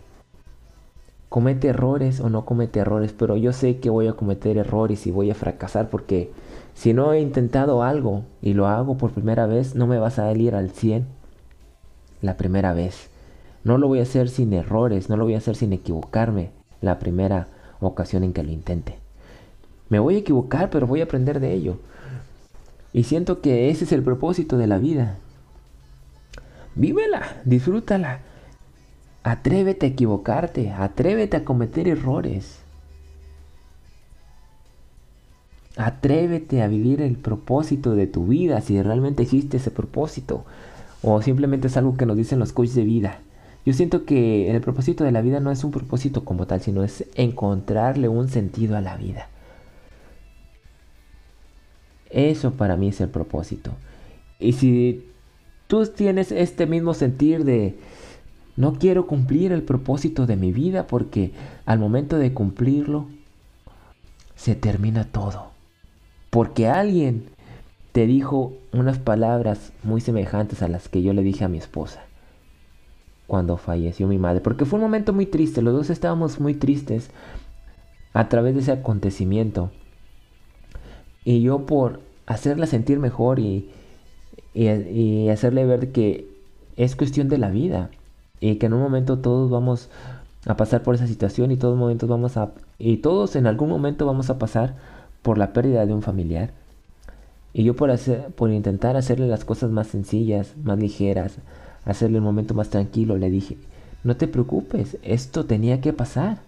Comete 1.28 1.70
errores 1.70 2.20
o 2.20 2.30
no 2.30 2.46
comete 2.46 2.82
errores, 2.82 3.16
pero 3.18 3.36
yo 3.36 3.52
sé 3.52 3.80
que 3.80 3.90
voy 3.90 4.06
a 4.06 4.14
cometer 4.14 4.60
errores 4.60 5.08
y 5.08 5.12
voy 5.12 5.32
a 5.32 5.34
fracasar 5.34 5.90
porque 5.90 6.30
si 6.76 6.94
no 6.94 7.14
he 7.14 7.20
intentado 7.20 7.82
algo 7.82 8.22
y 8.44 8.54
lo 8.54 8.68
hago 8.68 8.96
por 8.96 9.10
primera 9.10 9.48
vez, 9.48 9.74
no 9.74 9.88
me 9.88 9.98
va 9.98 10.10
a 10.10 10.12
salir 10.12 10.54
al 10.54 10.70
100 10.70 11.08
la 12.22 12.38
primera 12.38 12.74
vez. 12.74 13.10
No 13.64 13.80
lo 13.80 13.88
voy 13.88 14.02
a 14.02 14.04
hacer 14.04 14.30
sin 14.30 14.54
errores, 14.54 15.10
no 15.10 15.18
lo 15.18 15.24
voy 15.24 15.34
a 15.34 15.40
hacer 15.40 15.56
sin 15.56 15.74
equivocarme 15.74 16.52
la 16.80 17.00
primera 17.00 17.48
ocasión 17.80 18.24
en 18.24 18.34
que 18.34 18.44
lo 18.44 18.52
intente. 18.52 19.00
Me 19.90 19.98
voy 19.98 20.14
a 20.14 20.20
equivocar, 20.20 20.70
pero 20.70 20.86
voy 20.86 21.02
a 21.02 21.06
aprender 21.06 21.40
de 21.40 21.54
ello. 21.54 21.80
Y 22.94 23.04
siento 23.04 23.42
que 23.42 23.70
ese 23.70 23.86
es 23.86 23.92
el 23.92 24.04
propósito 24.04 24.58
de 24.58 24.68
la 24.68 24.78
vida. 24.78 25.18
Vívela, 26.76 27.42
disfrútala. 27.44 28.20
Atrévete 29.24 29.88
a 29.88 29.90
equivocarte, 29.90 30.72
atrévete 30.72 31.38
a 31.38 31.46
cometer 31.46 31.88
errores. 31.88 32.60
Atrévete 35.76 36.62
a 36.62 36.68
vivir 36.68 37.02
el 37.02 37.18
propósito 37.18 37.96
de 37.96 38.06
tu 38.06 38.28
vida, 38.28 38.62
si 38.62 38.80
realmente 38.82 39.24
existe 39.24 39.58
ese 39.58 39.72
propósito. 39.72 40.46
O 41.02 41.22
simplemente 41.22 41.68
es 41.68 41.78
algo 41.78 41.98
que 41.98 42.06
nos 42.06 42.16
dicen 42.16 42.38
los 42.38 42.54
coaches 42.54 42.76
de 42.76 42.84
vida. 42.84 43.20
Yo 43.66 43.74
siento 43.74 44.06
que 44.06 44.52
el 44.52 44.62
propósito 44.62 45.04
de 45.04 45.12
la 45.12 45.22
vida 45.22 45.40
no 45.40 45.50
es 45.50 45.64
un 45.64 45.72
propósito 45.72 46.26
como 46.26 46.46
tal, 46.46 46.62
sino 46.62 46.84
es 46.84 47.06
encontrarle 47.16 48.08
un 48.08 48.30
sentido 48.30 48.78
a 48.78 48.82
la 48.82 48.98
vida. 48.98 49.30
Eso 52.14 52.52
para 52.52 52.78
mí 52.78 52.90
es 52.90 53.02
el 53.02 53.10
propósito. 53.10 53.72
Y 54.40 54.54
si 54.54 55.06
tú 55.68 55.86
tienes 55.88 56.32
este 56.32 56.68
mismo 56.68 56.94
sentir 56.94 57.44
de 57.44 57.76
no 58.56 58.76
quiero 58.76 59.08
cumplir 59.08 59.52
el 59.52 59.64
propósito 59.64 60.28
de 60.28 60.36
mi 60.36 60.52
vida 60.52 60.86
porque 60.86 61.32
al 61.66 61.80
momento 61.80 62.18
de 62.18 62.34
cumplirlo 62.34 63.08
se 64.36 64.56
termina 64.56 65.06
todo. 65.06 65.52
Porque 66.30 66.68
alguien 66.68 67.26
te 67.92 68.06
dijo 68.06 68.54
unas 68.72 69.00
palabras 69.00 69.74
muy 69.84 70.02
semejantes 70.02 70.62
a 70.62 70.68
las 70.68 70.90
que 70.90 71.02
yo 71.02 71.14
le 71.14 71.24
dije 71.24 71.44
a 71.44 71.50
mi 71.50 71.58
esposa 71.58 72.04
cuando 73.28 73.58
falleció 73.58 74.08
mi 74.08 74.20
madre. 74.20 74.42
Porque 74.42 74.66
fue 74.66 74.78
un 74.78 74.86
momento 74.86 75.14
muy 75.14 75.26
triste, 75.26 75.62
los 75.62 75.74
dos 75.74 75.90
estábamos 75.90 76.40
muy 76.40 76.54
tristes 76.54 77.10
a 78.14 78.30
través 78.30 78.54
de 78.54 78.62
ese 78.62 78.72
acontecimiento. 78.72 79.72
Y 81.26 81.42
yo 81.42 81.66
por 81.66 82.02
hacerla 82.26 82.66
sentir 82.66 83.00
mejor 83.00 83.40
y, 83.40 83.70
y, 84.54 85.30
hacerle 85.30 85.66
ver 85.66 85.92
que 85.92 86.28
es 86.76 86.96
cuestión 86.96 87.30
de 87.30 87.38
la 87.38 87.50
vida 87.50 87.90
y 88.40 88.56
que 88.56 88.66
en 88.66 88.74
un 88.74 88.82
momento 88.82 89.20
todos 89.20 89.50
vamos 89.50 89.90
a 90.46 90.58
pasar 90.58 90.84
por 90.84 90.96
esa 90.96 91.08
situación 91.08 91.52
y 91.52 91.58
todos 91.58 91.78
momentos 91.78 92.10
vamos 92.10 92.36
a 92.36 92.52
y 92.78 92.98
todos 92.98 93.36
en 93.36 93.48
algún 93.48 93.70
momento 93.70 94.06
vamos 94.06 94.30
a 94.30 94.38
pasar 94.38 94.76
por 95.22 95.38
la 95.38 95.54
pérdida 95.54 95.86
de 95.86 95.94
un 95.94 96.02
familiar. 96.02 96.52
Y 97.54 97.64
yo 97.64 97.76
por 97.76 97.92
hacer 97.92 98.28
por 98.36 98.52
intentar 98.52 98.98
hacerle 98.98 99.28
las 99.28 99.46
cosas 99.46 99.72
más 99.72 99.88
sencillas, 99.88 100.54
más 100.64 100.80
ligeras, 100.80 101.38
hacerle 101.86 102.18
el 102.18 102.24
momento 102.24 102.54
más 102.54 102.70
tranquilo, 102.70 103.18
le 103.18 103.30
dije, 103.30 103.58
"No 104.04 104.18
te 104.18 104.28
preocupes, 104.28 104.98
esto 105.04 105.46
tenía 105.46 105.82
que 105.82 105.94
pasar." 105.94 106.40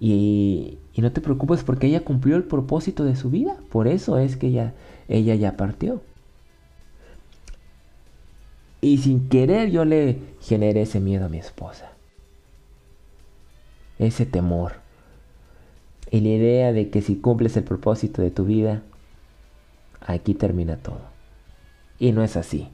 Y, 0.00 0.78
no 1.00 1.12
te 1.12 1.20
preocupes 1.20 1.62
porque 1.62 1.86
ella 1.86 2.04
cumplió 2.04 2.36
el 2.36 2.44
propósito 2.44 3.04
de 3.04 3.16
su 3.16 3.30
vida. 3.30 3.56
Por 3.70 3.88
eso 3.88 4.18
es 4.18 4.36
que 4.36 4.48
ella, 4.48 4.74
ella 5.08 5.34
ya 5.34 5.56
partió. 5.56 6.00
Y 8.80 8.98
sin 8.98 9.28
querer 9.28 9.70
yo 9.70 9.84
le 9.84 10.18
generé 10.40 10.82
ese 10.82 11.00
miedo 11.00 11.26
a 11.26 11.28
mi 11.28 11.38
esposa. 11.38 11.92
Ese 13.98 14.26
temor. 14.26 14.74
Y 16.10 16.20
la 16.20 16.28
idea 16.28 16.72
de 16.72 16.90
que 16.90 17.02
si 17.02 17.16
cumples 17.16 17.56
el 17.56 17.64
propósito 17.64 18.22
de 18.22 18.30
tu 18.30 18.44
vida, 18.44 18.82
aquí 20.00 20.34
termina 20.34 20.76
todo. 20.76 21.00
Y 21.98 22.12
no 22.12 22.22
es 22.22 22.36
así. 22.36 22.68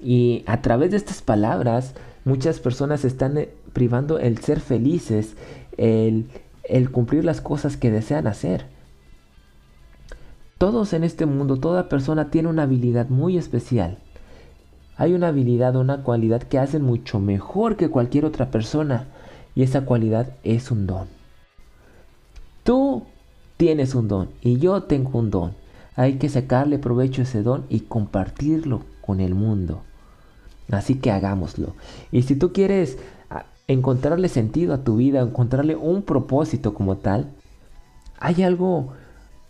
Y 0.00 0.42
a 0.46 0.60
través 0.62 0.90
de 0.90 0.96
estas 0.96 1.22
palabras, 1.22 1.94
muchas 2.24 2.60
personas 2.60 3.04
están 3.04 3.38
eh, 3.38 3.48
privando 3.72 4.18
el 4.18 4.38
ser 4.38 4.60
felices 4.60 5.36
el, 5.76 6.26
cumplir 6.90 7.24
las 7.24 7.40
cosas 7.40 7.76
que 7.76 7.90
desean 7.90 8.26
hacer. 8.26 8.66
todos 10.58 10.92
en 10.92 11.02
este 11.02 11.26
mundo, 11.26 11.56
toda 11.56 11.88
persona 11.88 12.30
tiene 12.30 12.48
una 12.48 12.62
habilidad 12.62 13.08
muy 13.08 13.36
especial. 13.36 13.98
Hay 14.96 15.12
una 15.12 15.28
habilidad, 15.28 15.74
una 15.74 16.02
cualidad 16.04 16.42
que 16.44 16.58
hacen 16.58 16.82
mucho 16.82 17.18
mejor 17.18 17.76
que 17.76 17.88
cualquier 17.88 18.24
otra 18.24 18.50
persona. 18.50 19.06
Y 19.54 19.64
esa 19.64 19.84
cualidad 19.84 20.36
es 20.44 20.70
un 20.70 20.86
don. 20.86 21.08
Tú 22.62 23.02
tienes 23.56 23.94
un 23.94 24.06
don 24.06 24.28
y 24.40 24.58
yo 24.58 24.84
tengo 24.84 25.18
un 25.18 25.30
don. 25.30 25.54
Hay 25.96 26.14
que 26.14 26.28
sacarle 26.28 26.78
provecho 26.78 27.22
a 27.22 27.24
ese 27.24 27.42
don 27.42 27.64
y 27.68 27.80
compartirlo 27.80 28.82
con 29.00 29.20
el 29.20 29.34
mundo. 29.34 29.82
Así 30.70 30.94
que 30.94 31.10
hagámoslo. 31.10 31.74
Y 32.12 32.22
si 32.22 32.36
tú 32.36 32.52
quieres 32.52 32.98
encontrarle 33.72 34.28
sentido 34.28 34.74
a 34.74 34.84
tu 34.84 34.96
vida, 34.96 35.20
encontrarle 35.20 35.76
un 35.76 36.02
propósito 36.02 36.74
como 36.74 36.96
tal, 36.96 37.30
hay 38.18 38.42
algo 38.42 38.92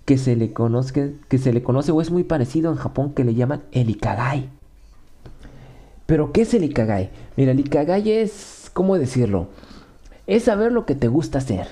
que 0.05 0.19
se 0.19 0.37
le 0.37 0.53
conoce, 0.53 1.15
que 1.29 1.39
se 1.39 1.53
le 1.53 1.63
conoce 1.63 1.93
o 1.93 2.01
es 2.01 2.11
muy 2.11 2.25
parecido 2.25 2.71
en 2.71 2.77
Japón 2.77 3.13
que 3.13 3.25
le 3.25 3.35
llaman 3.35 3.63
el 3.73 3.91
Ikagai. 3.91 4.49
Pero 6.07 6.33
¿qué 6.33 6.43
es 6.43 6.55
el 6.55 6.65
Ikagai? 6.65 7.11
Mira, 7.37 7.53
el 7.53 7.61
Ikagai 7.61 8.11
es, 8.11 8.71
¿cómo 8.73 8.99
decirlo? 8.99 9.49
Es 10.27 10.45
saber 10.45 10.73
lo 10.73 10.87
que 10.87 10.95
te 10.95 11.09
gusta 11.09 11.39
hacer. 11.39 11.69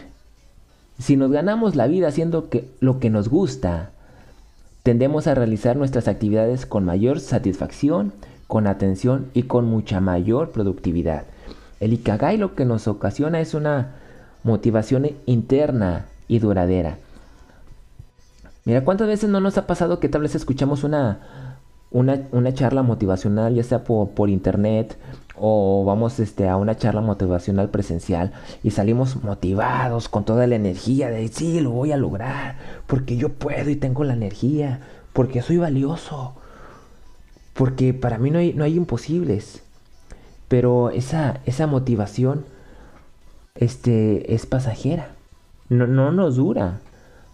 Si 0.99 1.17
nos 1.17 1.31
ganamos 1.31 1.77
la 1.77 1.87
vida 1.87 2.09
haciendo 2.09 2.49
que, 2.51 2.71
lo 2.81 3.01
que 3.01 3.11
nos 3.11 3.29
gusta, 3.29 3.91
tendemos 4.83 5.27
a 5.27 5.35
realizar 5.35 5.77
nuestras 5.77 6.09
actividades 6.09 6.67
con 6.67 6.85
mayor 6.85 7.21
satisfacción, 7.21 8.13
con 8.47 8.67
atención 8.67 9.27
y 9.35 9.45
con 9.45 9.65
mucha 9.67 10.01
mayor 10.01 10.51
productividad. 10.51 11.25
El 11.81 11.95
Ikagai 11.95 12.37
lo 12.37 12.55
que 12.55 12.66
nos 12.66 12.87
ocasiona 12.87 13.40
es 13.40 13.55
una 13.55 13.95
motivación 14.45 15.09
interna 15.27 16.07
y 16.29 16.38
duradera. 16.38 16.99
Mira, 18.66 18.85
¿cuántas 18.85 19.09
veces 19.09 19.31
no 19.31 19.40
nos 19.40 19.57
ha 19.57 19.66
pasado 19.66 19.99
que 19.99 20.11
tal 20.11 20.21
vez 20.21 20.35
escuchamos 20.35 20.85
una, 20.85 21.21
una, 21.90 22.55
charla 22.55 22.83
motivacional, 22.83 23.55
ya 23.55 23.64
sea 23.64 23.83
por, 23.83 24.11
por, 24.11 24.29
internet 24.29 24.97
o 25.35 25.85
vamos 25.87 26.21
este, 26.21 26.49
a 26.49 26.57
una 26.57 26.77
charla 26.77 27.01
motivacional 27.01 27.71
presencial 27.71 28.33
y 28.62 28.73
salimos 28.73 29.23
motivados 29.25 30.11
con 30.11 30.25
toda 30.25 30.47
la 30.47 30.57
energía 30.57 31.09
de 31.09 31.27
sí, 31.29 31.61
lo 31.61 31.71
voy 31.71 31.93
a 31.93 31.97
lograr, 31.97 32.57
porque 32.87 33.16
yo 33.16 33.31
puedo 33.31 33.71
y 33.71 33.77
tengo 33.77 34.05
la 34.05 34.12
energía, 34.12 34.81
porque 35.14 35.40
soy 35.40 35.57
valioso, 35.57 36.35
porque 37.55 37.95
para 37.95 38.19
mí 38.19 38.31
no 38.31 38.38
hay, 38.38 38.53
no 38.53 38.64
hay 38.64 38.77
imposibles. 38.77 39.62
Pero 40.51 40.91
esa, 40.91 41.41
esa 41.47 41.67
motivación 41.67 42.45
este, 43.55 44.35
es 44.35 44.45
pasajera, 44.45 45.15
no, 45.69 45.87
no 45.87 46.11
nos 46.11 46.37
dura 46.37 46.81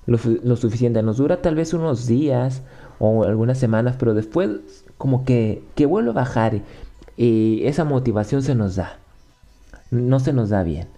lo, 0.07 0.57
suficiente. 0.57 1.03
Nos 1.03 1.17
dura 1.17 1.43
tal 1.43 1.55
vez 1.55 1.75
unos 1.75 2.07
días 2.07 2.63
o 2.99 3.25
algunas 3.25 3.59
semanas, 3.59 3.97
pero 3.99 4.15
después 4.15 4.85
como 4.99 5.25
que, 5.25 5.63
que 5.75 5.87
vuelve 5.87 6.11
a 6.11 6.15
bajar 6.15 6.61
y 7.17 7.63
esa 7.65 7.85
motivación 7.85 8.43
se 8.43 8.55
nos 8.55 8.77
da. 8.77 8.99
No 9.91 10.21
se 10.21 10.33
nos 10.33 10.51
da 10.51 10.63
bien. 10.63 10.89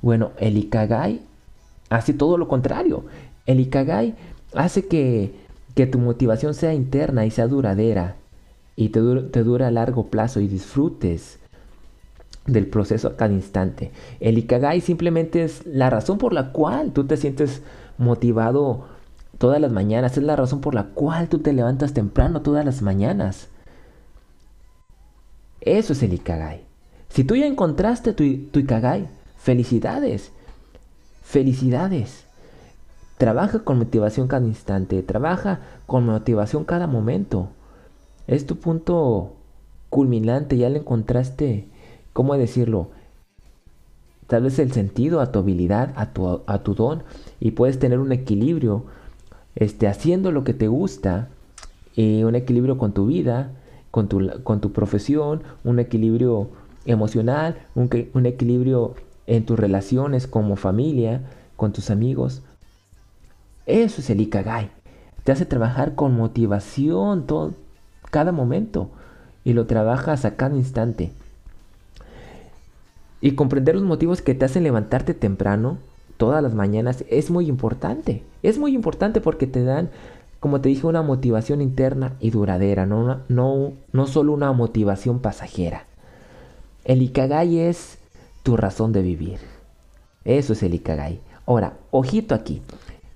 Bueno, 0.00 0.32
el 0.38 0.56
Ikagai 0.58 1.22
hace 1.90 2.12
todo 2.12 2.38
lo 2.38 2.48
contrario. 2.48 3.04
El 3.46 3.60
Ikagai 3.60 4.14
hace 4.54 4.86
que, 4.86 5.34
que 5.74 5.86
tu 5.86 5.98
motivación 5.98 6.54
sea 6.54 6.74
interna 6.74 7.24
y 7.24 7.30
sea 7.30 7.46
duradera 7.46 8.16
y 8.76 8.90
te, 8.90 9.00
te 9.00 9.42
dura 9.42 9.68
a 9.68 9.70
largo 9.70 10.08
plazo 10.08 10.40
y 10.40 10.48
disfrutes 10.48 11.38
del 12.46 12.66
proceso 12.66 13.08
a 13.08 13.16
cada 13.16 13.32
instante. 13.32 13.92
El 14.20 14.38
Ikagai 14.38 14.80
simplemente 14.80 15.44
es 15.44 15.64
la 15.66 15.90
razón 15.90 16.18
por 16.18 16.32
la 16.32 16.52
cual 16.52 16.92
tú 16.92 17.04
te 17.04 17.16
sientes 17.16 17.62
motivado 17.98 18.86
todas 19.38 19.60
las 19.60 19.72
mañanas. 19.72 20.16
Es 20.16 20.22
la 20.22 20.36
razón 20.36 20.60
por 20.60 20.74
la 20.74 20.84
cual 20.84 21.28
tú 21.28 21.38
te 21.38 21.52
levantas 21.52 21.94
temprano 21.94 22.42
todas 22.42 22.64
las 22.64 22.82
mañanas. 22.82 23.48
Eso 25.60 25.92
es 25.92 26.02
el 26.02 26.14
Ikagai. 26.14 26.64
Si 27.08 27.24
tú 27.24 27.36
ya 27.36 27.46
encontraste 27.46 28.12
tu, 28.12 28.24
tu 28.50 28.60
Ikagai, 28.60 29.06
felicidades. 29.36 30.32
Felicidades. 31.22 32.24
Trabaja 33.18 33.60
con 33.60 33.78
motivación 33.78 34.26
cada 34.26 34.46
instante. 34.46 35.02
Trabaja 35.02 35.60
con 35.86 36.06
motivación 36.06 36.64
cada 36.64 36.88
momento. 36.88 37.48
Es 38.26 38.46
tu 38.46 38.56
punto 38.56 39.36
culminante. 39.90 40.56
Ya 40.56 40.68
le 40.68 40.80
encontraste, 40.80 41.68
¿cómo 42.12 42.36
decirlo? 42.36 42.90
tal 44.32 44.44
vez 44.44 44.58
el 44.58 44.72
sentido 44.72 45.20
a 45.20 45.30
tu 45.30 45.40
habilidad, 45.40 45.92
a 45.94 46.14
tu, 46.14 46.40
a 46.46 46.62
tu 46.62 46.74
don, 46.74 47.02
y 47.38 47.50
puedes 47.50 47.78
tener 47.78 47.98
un 47.98 48.12
equilibrio 48.12 48.84
este, 49.56 49.88
haciendo 49.88 50.32
lo 50.32 50.42
que 50.42 50.54
te 50.54 50.68
gusta, 50.68 51.28
y 51.94 52.22
un 52.22 52.34
equilibrio 52.34 52.78
con 52.78 52.92
tu 52.92 53.04
vida, 53.04 53.50
con 53.90 54.08
tu, 54.08 54.30
con 54.42 54.62
tu 54.62 54.72
profesión, 54.72 55.42
un 55.64 55.78
equilibrio 55.80 56.48
emocional, 56.86 57.58
un, 57.74 57.90
un 58.14 58.24
equilibrio 58.24 58.94
en 59.26 59.44
tus 59.44 59.58
relaciones 59.58 60.26
como 60.26 60.56
familia, 60.56 61.20
con 61.56 61.74
tus 61.74 61.90
amigos. 61.90 62.40
Eso 63.66 64.00
es 64.00 64.08
el 64.08 64.22
Ikagai. 64.22 64.70
Te 65.24 65.32
hace 65.32 65.44
trabajar 65.44 65.94
con 65.94 66.16
motivación 66.16 67.26
todo, 67.26 67.52
cada 68.10 68.32
momento 68.32 68.88
y 69.44 69.52
lo 69.52 69.66
trabajas 69.66 70.24
a 70.24 70.36
cada 70.36 70.56
instante. 70.56 71.12
Y 73.22 73.32
comprender 73.32 73.76
los 73.76 73.84
motivos 73.84 74.20
que 74.20 74.34
te 74.34 74.44
hacen 74.44 74.64
levantarte 74.64 75.14
temprano 75.14 75.78
todas 76.16 76.42
las 76.42 76.54
mañanas 76.54 77.04
es 77.08 77.30
muy 77.30 77.46
importante. 77.48 78.22
Es 78.42 78.58
muy 78.58 78.74
importante 78.74 79.20
porque 79.20 79.46
te 79.46 79.62
dan, 79.62 79.90
como 80.40 80.60
te 80.60 80.68
dije, 80.68 80.88
una 80.88 81.02
motivación 81.02 81.62
interna 81.62 82.14
y 82.18 82.30
duradera, 82.30 82.84
no, 82.84 83.20
no, 83.28 83.72
no 83.92 84.06
solo 84.08 84.32
una 84.32 84.52
motivación 84.52 85.20
pasajera. 85.20 85.86
El 86.84 87.00
Ikagai 87.00 87.60
es 87.60 87.98
tu 88.42 88.56
razón 88.56 88.92
de 88.92 89.02
vivir. 89.02 89.38
Eso 90.24 90.52
es 90.52 90.64
el 90.64 90.74
Ikagai. 90.74 91.20
Ahora, 91.46 91.74
ojito 91.92 92.34
aquí. 92.34 92.60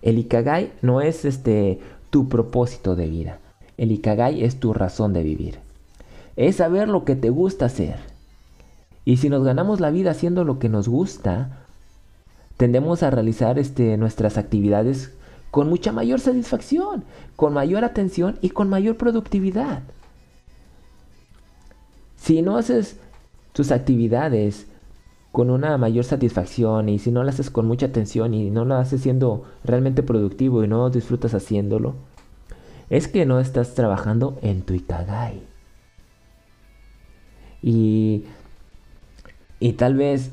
El 0.03 0.19
Ikagai 0.19 0.73
no 0.83 1.01
es 1.01 1.25
este 1.25 1.81
tu 2.11 2.29
propósito 2.29 2.95
de 2.95 3.09
vida. 3.09 3.41
El 3.77 3.91
Ikagai 3.91 4.45
es 4.45 4.61
tu 4.61 4.73
razón 4.73 5.13
de 5.13 5.25
vivir. 5.25 5.59
Es 6.37 6.57
saber 6.57 6.89
lo 6.89 7.05
que 7.05 7.17
te 7.17 7.31
gusta 7.31 7.67
hacer 7.67 8.16
y 9.07 9.19
si 9.19 9.31
nos 9.31 9.45
ganamos 9.45 9.79
la 9.79 9.91
vida 9.91 10.11
haciendo 10.11 10.43
lo 10.45 10.59
que 10.59 10.69
nos 10.69 10.89
gusta, 10.89 11.61
tendemos 12.57 13.05
a 13.05 13.11
realizar 13.11 13.57
este, 13.57 13.97
nuestras 13.97 14.37
actividades 14.37 15.15
con 15.53 15.69
mucha 15.69 15.93
mayor 15.93 16.19
satisfacción, 16.19 17.05
con 17.37 17.55
mayor 17.55 17.85
atención 17.85 18.37
y 18.43 18.51
con 18.51 18.69
mayor 18.69 18.97
productividad. 18.97 19.85
Si 22.17 22.43
no 22.43 22.57
haces 22.57 22.99
tus 23.53 23.71
actividades 23.71 24.67
con 25.31 25.51
una 25.51 25.79
mayor 25.79 26.05
satisfacción 26.05 26.89
y 26.89 26.99
si 26.99 27.13
no 27.13 27.23
las 27.23 27.37
haces 27.37 27.51
con 27.51 27.69
mucha 27.69 27.87
atención 27.87 28.35
y 28.35 28.51
no 28.51 28.65
lo 28.65 28.75
haces 28.75 29.03
siendo 29.03 29.45
realmente 29.63 30.03
productivo 30.03 30.65
y 30.65 30.69
no 30.69 30.91
disfrutas 30.91 31.33
haciéndolo, 31.33 31.95
es 32.91 33.07
que 33.07 33.25
no 33.25 33.39
estás 33.39 33.75
trabajando 33.75 34.37
en 34.43 34.63
tu 34.63 34.75
Ikagai. 34.75 35.43
Y 37.63 38.25
y 39.61 39.73
tal 39.75 39.95
vez, 39.95 40.33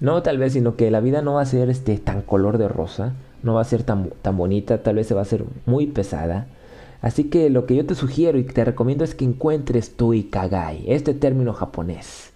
no 0.00 0.22
tal 0.22 0.38
vez, 0.38 0.54
sino 0.54 0.76
que 0.76 0.90
la 0.90 1.00
vida 1.00 1.22
no 1.22 1.34
va 1.34 1.42
a 1.42 1.46
ser 1.46 1.70
este, 1.70 1.98
tan 1.98 2.22
color 2.22 2.58
de 2.58 2.68
rosa, 2.68 3.14
no 3.42 3.54
va 3.54 3.60
a 3.60 3.64
ser 3.64 3.82
tan, 3.82 4.10
tan 4.22 4.36
bonita, 4.36 4.82
tal 4.82 4.96
vez 4.96 5.06
se 5.06 5.14
va 5.14 5.22
a 5.22 5.26
ser 5.26 5.44
muy 5.66 5.86
pesada. 5.86 6.46
Así 7.00 7.24
que 7.24 7.50
lo 7.50 7.66
que 7.66 7.74
yo 7.74 7.84
te 7.84 7.94
sugiero 7.94 8.38
y 8.38 8.44
te 8.44 8.64
recomiendo 8.64 9.04
es 9.04 9.14
que 9.14 9.24
encuentres 9.24 9.96
tu 9.96 10.14
Ikagai, 10.14 10.84
este 10.86 11.14
término 11.14 11.52
japonés. 11.52 12.32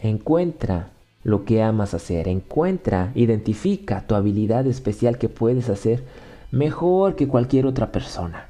Encuentra 0.00 0.90
lo 1.22 1.44
que 1.44 1.62
amas 1.62 1.92
hacer, 1.92 2.28
encuentra, 2.28 3.12
identifica 3.14 4.06
tu 4.06 4.14
habilidad 4.14 4.66
especial 4.66 5.18
que 5.18 5.28
puedes 5.28 5.68
hacer 5.68 6.04
mejor 6.50 7.16
que 7.16 7.28
cualquier 7.28 7.66
otra 7.66 7.92
persona. 7.92 8.48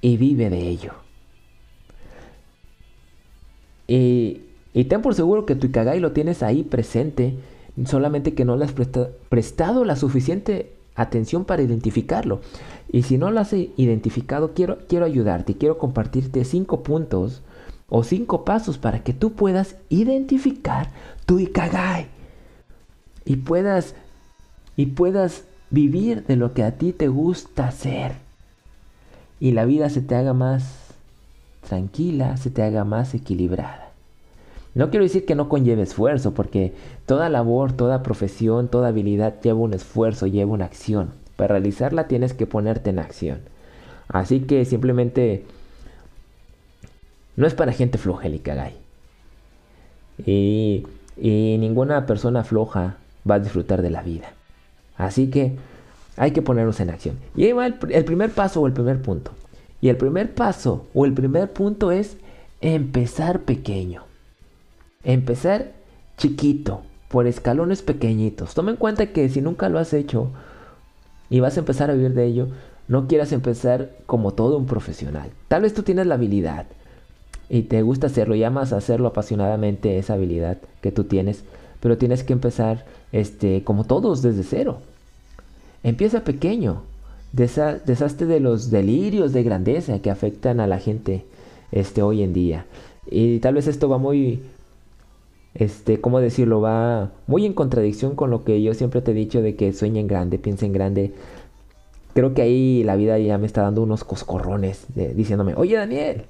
Y 0.00 0.16
vive 0.16 0.50
de 0.50 0.68
ello. 0.68 1.01
Y, 3.86 4.42
ten 4.88 5.02
por 5.02 5.14
seguro 5.14 5.46
que 5.46 5.54
tu 5.54 5.66
Ikagai 5.66 6.00
lo 6.00 6.12
tienes 6.12 6.42
ahí 6.42 6.62
presente, 6.62 7.34
solamente 7.86 8.34
que 8.34 8.44
no 8.44 8.56
le 8.56 8.64
has 8.64 8.72
prestado 9.28 9.84
la 9.84 9.96
suficiente 9.96 10.72
atención 10.94 11.44
para 11.44 11.62
identificarlo. 11.62 12.40
Y 12.90 13.02
si 13.02 13.18
no 13.18 13.30
lo 13.30 13.40
has 13.40 13.52
identificado, 13.52 14.52
quiero, 14.54 14.78
quiero 14.88 15.04
ayudarte, 15.04 15.54
quiero 15.54 15.78
compartirte 15.78 16.44
cinco 16.44 16.82
puntos 16.82 17.42
o 17.88 18.04
cinco 18.04 18.44
pasos 18.44 18.78
para 18.78 19.02
que 19.02 19.12
tú 19.12 19.32
puedas 19.32 19.76
identificar 19.88 20.90
tu 21.26 21.38
Ikagai 21.38 22.06
y 23.24 23.36
puedas 23.36 23.94
y 24.76 24.86
puedas 24.86 25.44
vivir 25.70 26.24
de 26.24 26.36
lo 26.36 26.54
que 26.54 26.62
a 26.62 26.72
ti 26.78 26.92
te 26.92 27.08
gusta 27.08 27.68
hacer 27.68 28.12
y 29.40 29.52
la 29.52 29.64
vida 29.64 29.90
se 29.90 30.00
te 30.00 30.14
haga 30.14 30.34
más 30.34 30.81
tranquila, 31.66 32.36
se 32.36 32.50
te 32.50 32.62
haga 32.62 32.84
más 32.84 33.14
equilibrada. 33.14 33.92
No 34.74 34.90
quiero 34.90 35.04
decir 35.04 35.26
que 35.26 35.34
no 35.34 35.48
conlleve 35.48 35.82
esfuerzo, 35.82 36.32
porque 36.32 36.72
toda 37.06 37.28
labor, 37.28 37.72
toda 37.72 38.02
profesión, 38.02 38.68
toda 38.68 38.88
habilidad 38.88 39.40
lleva 39.42 39.58
un 39.58 39.74
esfuerzo, 39.74 40.26
lleva 40.26 40.52
una 40.52 40.64
acción. 40.64 41.10
Para 41.36 41.54
realizarla 41.54 42.08
tienes 42.08 42.32
que 42.32 42.46
ponerte 42.46 42.90
en 42.90 42.98
acción. 42.98 43.40
Así 44.08 44.40
que 44.40 44.64
simplemente 44.64 45.44
no 47.36 47.46
es 47.46 47.54
para 47.54 47.72
gente 47.72 47.98
floja 47.98 48.26
el. 48.28 48.40
Y, 50.24 50.84
ninguna 51.16 52.06
persona 52.06 52.44
floja 52.44 52.96
va 53.28 53.36
a 53.36 53.40
disfrutar 53.40 53.82
de 53.82 53.90
la 53.90 54.02
vida. 54.02 54.32
Así 54.96 55.28
que 55.30 55.56
hay 56.16 56.32
que 56.32 56.42
ponernos 56.42 56.80
en 56.80 56.90
acción. 56.90 57.18
Y 57.36 57.44
ahí 57.44 57.52
va 57.52 57.66
el 57.66 58.04
primer 58.04 58.30
paso 58.30 58.60
o 58.60 58.66
el 58.66 58.72
primer 58.72 59.00
punto. 59.02 59.32
Y 59.82 59.90
el 59.90 59.98
primer 59.98 60.34
paso 60.34 60.86
o 60.94 61.04
el 61.04 61.12
primer 61.12 61.52
punto 61.52 61.92
es 61.92 62.16
empezar 62.62 63.40
pequeño. 63.40 64.04
Empezar 65.04 65.72
chiquito, 66.16 66.82
por 67.12 67.26
escalones 67.26 67.82
pequeñitos. 67.82 68.54
Toma 68.54 68.70
en 68.70 68.78
cuenta 68.78 69.06
que 69.06 69.28
si 69.28 69.42
nunca 69.42 69.68
lo 69.68 69.78
has 69.78 69.92
hecho 69.92 70.30
y 71.28 71.40
vas 71.40 71.56
a 71.56 71.60
empezar 71.60 71.90
a 71.90 71.94
vivir 71.94 72.14
de 72.14 72.24
ello, 72.24 72.48
no 72.88 73.06
quieras 73.06 73.32
empezar 73.32 73.90
como 74.06 74.32
todo 74.32 74.56
un 74.56 74.66
profesional. 74.66 75.30
Tal 75.48 75.62
vez 75.62 75.74
tú 75.74 75.82
tienes 75.82 76.06
la 76.06 76.14
habilidad 76.14 76.66
y 77.50 77.62
te 77.62 77.82
gusta 77.82 78.06
hacerlo 78.06 78.34
y 78.34 78.44
amas 78.44 78.72
hacerlo 78.72 79.08
apasionadamente 79.08 79.98
esa 79.98 80.14
habilidad 80.14 80.58
que 80.80 80.90
tú 80.90 81.04
tienes, 81.04 81.44
pero 81.80 81.98
tienes 81.98 82.24
que 82.24 82.32
empezar 82.32 82.86
este 83.12 83.62
como 83.62 83.84
todos 83.84 84.22
desde 84.22 84.42
cero. 84.42 84.78
Empieza 85.82 86.24
pequeño. 86.24 86.82
Deshazte 87.32 88.26
de 88.26 88.40
los 88.40 88.70
delirios 88.70 89.32
de 89.32 89.42
grandeza 89.42 90.00
que 90.00 90.10
afectan 90.10 90.60
a 90.60 90.66
la 90.66 90.78
gente 90.78 91.24
este, 91.70 92.02
hoy 92.02 92.22
en 92.22 92.32
día. 92.32 92.66
Y 93.10 93.38
tal 93.40 93.54
vez 93.54 93.66
esto 93.66 93.88
va 93.88 93.98
muy, 93.98 94.42
este, 95.54 96.00
¿cómo 96.00 96.20
decirlo? 96.20 96.60
Va 96.60 97.12
muy 97.26 97.46
en 97.46 97.54
contradicción 97.54 98.14
con 98.14 98.30
lo 98.30 98.44
que 98.44 98.62
yo 98.62 98.74
siempre 98.74 99.00
te 99.00 99.10
he 99.12 99.14
dicho 99.14 99.42
de 99.42 99.56
que 99.56 99.72
sueña 99.72 100.00
en 100.00 100.06
grande, 100.06 100.38
piensa 100.38 100.66
en 100.66 100.72
grande. 100.72 101.12
Creo 102.14 102.34
que 102.34 102.42
ahí 102.42 102.84
la 102.84 102.96
vida 102.96 103.18
ya 103.18 103.38
me 103.38 103.46
está 103.46 103.62
dando 103.62 103.82
unos 103.82 104.04
coscorrones 104.04 104.86
diciéndome, 104.94 105.54
oye 105.54 105.76
Daniel, 105.76 106.24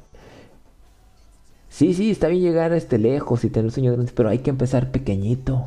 sí, 1.69 1.93
sí, 1.93 2.13
está 2.13 2.29
bien 2.29 2.43
llegar 2.43 2.73
este 2.73 2.99
lejos 2.99 3.45
y 3.45 3.51
tener 3.51 3.73
sueños 3.73 3.95
grandes, 3.95 4.15
pero 4.15 4.29
hay 4.29 4.39
que 4.39 4.51
empezar 4.51 4.93
pequeñito. 4.93 5.67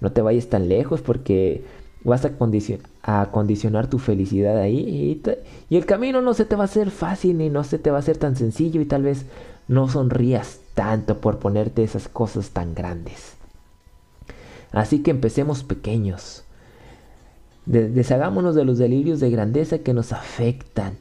No 0.00 0.12
te 0.12 0.20
vayas 0.20 0.48
tan 0.48 0.68
lejos 0.68 1.00
porque 1.00 1.64
vas 2.06 2.24
a, 2.24 2.30
a 3.02 3.30
condicionar 3.30 3.88
tu 3.88 3.98
felicidad 3.98 4.58
ahí 4.58 5.20
y, 5.68 5.76
el 5.76 5.86
camino 5.86 6.22
no 6.22 6.34
se 6.34 6.44
te 6.44 6.56
va 6.56 6.62
a 6.62 6.66
hacer 6.66 6.90
fácil 6.90 7.38
ni 7.38 7.50
no 7.50 7.64
se 7.64 7.78
te 7.78 7.90
va 7.90 7.96
a 7.96 8.00
hacer 8.00 8.16
tan 8.16 8.36
sencillo 8.36 8.80
y 8.80 8.86
tal 8.86 9.02
vez 9.02 9.26
no 9.68 9.88
sonrías 9.88 10.60
tanto 10.74 11.20
por 11.20 11.38
ponerte 11.38 11.82
esas 11.82 12.08
cosas 12.08 12.50
tan 12.50 12.74
grandes. 12.74 13.34
Así 14.72 15.02
que 15.02 15.10
empecemos 15.10 15.64
pequeños. 15.64 16.44
deshagámonos 17.64 18.54
de 18.54 18.64
los 18.64 18.78
delirios 18.78 19.18
de 19.18 19.30
grandeza 19.30 19.78
que 19.78 19.92
nos 19.92 20.12
afectan 20.12 20.98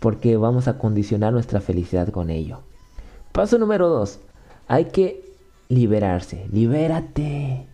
porque 0.00 0.36
vamos 0.36 0.68
a 0.68 0.76
condicionar 0.76 1.32
nuestra 1.32 1.60
felicidad 1.60 2.08
con 2.08 2.30
ello. 2.30 2.60
Paso 3.32 3.58
número 3.58 3.88
dos. 3.88 4.18
Hay 4.68 4.86
que 4.86 5.24
liberarse. 5.68 6.46
Libérate. 6.52 7.69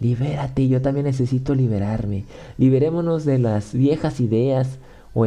Libérate, 0.00 0.68
yo 0.68 0.80
también 0.80 1.06
necesito 1.06 1.54
liberarme. 1.54 2.24
Liberémonos 2.56 3.24
de 3.24 3.38
las 3.38 3.74
viejas 3.74 4.20
ideas 4.20 4.78
o, 5.14 5.26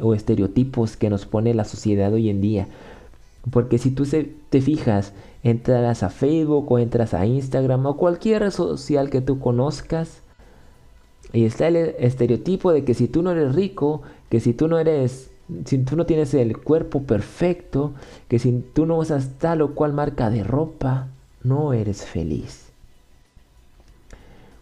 o 0.00 0.14
estereotipos 0.14 0.96
que 0.96 1.10
nos 1.10 1.26
pone 1.26 1.54
la 1.54 1.64
sociedad 1.64 2.12
hoy 2.12 2.28
en 2.28 2.40
día. 2.40 2.68
Porque 3.50 3.78
si 3.78 3.90
tú 3.90 4.06
te 4.50 4.60
fijas, 4.60 5.12
entras 5.42 6.02
a 6.02 6.10
Facebook 6.10 6.70
o 6.70 6.78
entras 6.78 7.14
a 7.14 7.26
Instagram 7.26 7.86
o 7.86 7.96
cualquier 7.96 8.42
red 8.42 8.50
social 8.50 9.10
que 9.10 9.20
tú 9.20 9.38
conozcas, 9.38 10.22
y 11.34 11.44
está 11.46 11.66
el 11.66 11.76
estereotipo 11.76 12.72
de 12.72 12.84
que 12.84 12.94
si 12.94 13.08
tú 13.08 13.22
no 13.22 13.32
eres 13.32 13.54
rico, 13.56 14.02
que 14.30 14.38
si 14.38 14.52
tú 14.52 14.68
no 14.68 14.78
eres, 14.78 15.30
si 15.64 15.78
tú 15.78 15.96
no 15.96 16.06
tienes 16.06 16.32
el 16.32 16.56
cuerpo 16.58 17.02
perfecto, 17.02 17.92
que 18.28 18.38
si 18.38 18.64
tú 18.72 18.86
no 18.86 18.96
usas 18.98 19.30
tal 19.38 19.60
o 19.60 19.74
cual 19.74 19.92
marca 19.92 20.30
de 20.30 20.44
ropa, 20.44 21.08
no 21.42 21.72
eres 21.72 22.04
feliz. 22.04 22.63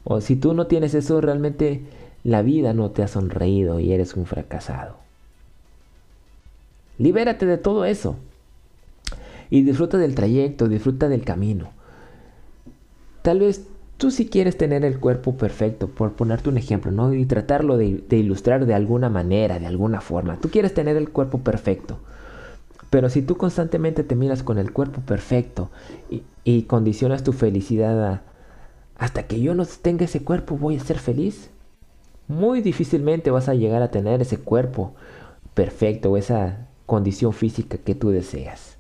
O 0.04 0.20
si 0.20 0.36
tú 0.36 0.54
no 0.54 0.66
tienes 0.66 0.94
eso, 0.94 1.20
realmente 1.20 1.82
la 2.24 2.42
vida 2.42 2.72
no 2.72 2.90
te 2.90 3.02
ha 3.02 3.08
sonreído 3.08 3.80
y 3.80 3.92
eres 3.92 4.14
un 4.14 4.26
fracasado. 4.26 4.96
Libérate 6.98 7.46
de 7.46 7.58
todo 7.58 7.84
eso. 7.84 8.16
Y 9.50 9.62
disfruta 9.62 9.98
del 9.98 10.14
trayecto, 10.14 10.68
disfruta 10.68 11.08
del 11.08 11.24
camino. 11.24 11.70
Tal 13.22 13.40
vez 13.40 13.66
tú 13.96 14.10
sí 14.10 14.26
quieres 14.26 14.56
tener 14.56 14.84
el 14.84 14.98
cuerpo 14.98 15.36
perfecto, 15.36 15.88
por 15.88 16.12
ponerte 16.12 16.48
un 16.48 16.58
ejemplo, 16.58 16.90
¿no? 16.90 17.12
Y 17.12 17.26
tratarlo 17.26 17.76
de, 17.76 18.02
ilustrar 18.10 18.66
de 18.66 18.74
alguna 18.74 19.08
manera, 19.08 19.58
de 19.58 19.66
alguna 19.66 20.00
forma. 20.00 20.38
Tú 20.38 20.48
quieres 20.48 20.74
tener 20.74 20.96
el 20.96 21.10
cuerpo 21.10 21.38
perfecto. 21.38 21.98
Pero 22.90 23.08
si 23.08 23.22
tú 23.22 23.36
constantemente 23.36 24.02
te 24.04 24.16
miras 24.16 24.42
con 24.42 24.58
el 24.58 24.72
cuerpo 24.72 25.00
perfecto 25.00 25.70
y, 26.10 26.22
y 26.44 26.62
condicionas 26.62 27.22
tu 27.24 27.32
felicidad 27.32 28.04
a, 28.04 28.22
hasta 28.96 29.26
que 29.26 29.40
yo 29.40 29.54
no 29.54 29.64
tenga 29.66 30.04
ese 30.04 30.22
cuerpo 30.22 30.56
voy 30.56 30.76
a 30.76 30.84
ser 30.84 30.98
feliz. 30.98 31.50
Muy 32.28 32.60
difícilmente 32.60 33.30
vas 33.30 33.48
a 33.48 33.54
llegar 33.54 33.82
a 33.82 33.90
tener 33.90 34.22
ese 34.22 34.38
cuerpo 34.38 34.94
perfecto 35.54 36.10
o 36.10 36.16
esa 36.16 36.68
condición 36.86 37.32
física 37.32 37.78
que 37.78 37.94
tú 37.94 38.10
deseas. 38.10 38.76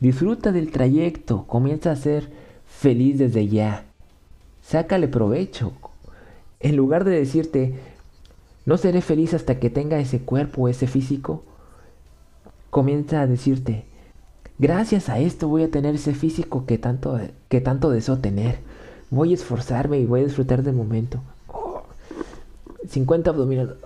Disfruta 0.00 0.52
del 0.52 0.70
trayecto, 0.70 1.44
comienza 1.46 1.90
a 1.90 1.96
ser 1.96 2.30
feliz 2.66 3.18
desde 3.18 3.48
ya. 3.48 3.84
Sácale 4.62 5.08
provecho. 5.08 5.72
En 6.60 6.76
lugar 6.76 7.04
de 7.04 7.12
decirte, 7.12 7.74
no 8.64 8.76
seré 8.76 9.00
feliz 9.00 9.34
hasta 9.34 9.58
que 9.58 9.70
tenga 9.70 9.98
ese 9.98 10.20
cuerpo 10.20 10.68
ese 10.68 10.86
físico, 10.86 11.42
comienza 12.70 13.22
a 13.22 13.26
decirte, 13.26 13.84
Gracias 14.58 15.08
a 15.08 15.20
esto 15.20 15.46
voy 15.46 15.62
a 15.62 15.70
tener 15.70 15.94
ese 15.94 16.14
físico 16.14 16.66
que 16.66 16.78
tanto, 16.78 17.20
que 17.48 17.60
tanto 17.60 17.90
deseo 17.90 18.18
tener. 18.18 18.58
Voy 19.10 19.30
a 19.30 19.34
esforzarme 19.34 19.98
y 19.98 20.06
voy 20.06 20.22
a 20.22 20.24
disfrutar 20.24 20.64
del 20.64 20.74
momento. 20.74 21.22
50 22.88 23.30
abdominales. 23.30 23.76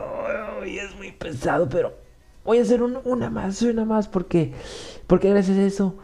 es 0.65 0.97
muy 0.97 1.13
pesado, 1.13 1.69
pero 1.69 1.93
voy 2.45 2.59
a 2.59 2.63
hacer 2.63 2.83
una 2.83 3.29
más, 3.29 3.61
una 3.61 3.85
más, 3.85 4.09
porque, 4.09 4.53
porque 5.07 5.29
gracias 5.29 5.59
a 5.59 5.63
eso 5.63 5.95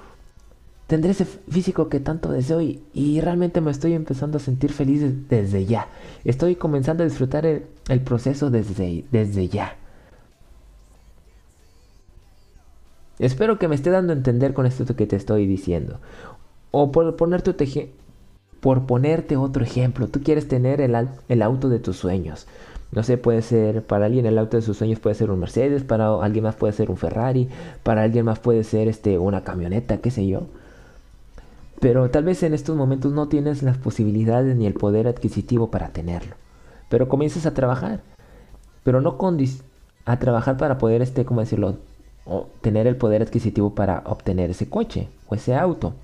tendré 0.86 1.12
ese 1.12 1.24
físico 1.24 1.88
que 1.88 2.00
tanto 2.00 2.30
deseo 2.30 2.60
y, 2.60 2.82
y 2.92 3.20
realmente 3.22 3.62
me 3.62 3.70
estoy 3.70 3.94
empezando 3.94 4.36
a 4.36 4.40
sentir 4.40 4.72
feliz 4.72 5.02
desde 5.30 5.64
ya. 5.64 5.88
Estoy 6.24 6.56
comenzando 6.56 7.04
a 7.04 7.06
disfrutar 7.06 7.46
el, 7.46 7.64
el 7.88 8.00
proceso 8.00 8.50
desde, 8.50 9.04
desde 9.10 9.48
ya. 9.48 9.77
Espero 13.18 13.58
que 13.58 13.68
me 13.68 13.74
esté 13.74 13.90
dando 13.90 14.12
a 14.12 14.16
entender 14.16 14.54
con 14.54 14.66
esto 14.66 14.94
que 14.94 15.06
te 15.06 15.16
estoy 15.16 15.46
diciendo. 15.46 15.98
O 16.70 16.92
por 16.92 17.16
ponerte, 17.16 17.54
por 18.60 18.86
ponerte 18.86 19.36
otro 19.36 19.64
ejemplo, 19.64 20.08
tú 20.08 20.22
quieres 20.22 20.48
tener 20.48 20.80
el, 20.80 20.96
el 21.28 21.42
auto 21.42 21.68
de 21.68 21.78
tus 21.78 21.96
sueños. 21.96 22.46
No 22.90 23.02
sé, 23.02 23.18
puede 23.18 23.42
ser, 23.42 23.82
para 23.82 24.06
alguien 24.06 24.24
el 24.24 24.38
auto 24.38 24.56
de 24.56 24.62
sus 24.62 24.78
sueños 24.78 24.98
puede 24.98 25.14
ser 25.14 25.30
un 25.30 25.40
Mercedes, 25.40 25.84
para 25.84 26.22
alguien 26.22 26.44
más 26.44 26.56
puede 26.56 26.72
ser 26.72 26.90
un 26.90 26.96
Ferrari, 26.96 27.48
para 27.82 28.02
alguien 28.02 28.24
más 28.24 28.38
puede 28.38 28.64
ser 28.64 28.88
este, 28.88 29.18
una 29.18 29.44
camioneta, 29.44 29.98
qué 29.98 30.10
sé 30.10 30.26
yo. 30.26 30.46
Pero 31.80 32.10
tal 32.10 32.24
vez 32.24 32.42
en 32.42 32.54
estos 32.54 32.76
momentos 32.76 33.12
no 33.12 33.28
tienes 33.28 33.62
las 33.62 33.76
posibilidades 33.76 34.56
ni 34.56 34.66
el 34.66 34.74
poder 34.74 35.06
adquisitivo 35.06 35.70
para 35.70 35.90
tenerlo. 35.90 36.34
Pero 36.88 37.08
comienzas 37.08 37.46
a 37.46 37.54
trabajar. 37.54 38.00
Pero 38.84 39.00
no 39.00 39.18
a 40.06 40.18
trabajar 40.18 40.56
para 40.56 40.78
poder, 40.78 41.02
este, 41.02 41.24
¿cómo 41.24 41.40
decirlo? 41.40 41.76
O 42.28 42.48
tener 42.60 42.86
el 42.86 42.96
poder 42.96 43.22
adquisitivo 43.22 43.74
para 43.74 44.02
obtener 44.04 44.50
ese 44.50 44.68
coche 44.68 45.08
o 45.28 45.34
ese 45.34 45.54
auto. 45.54 45.94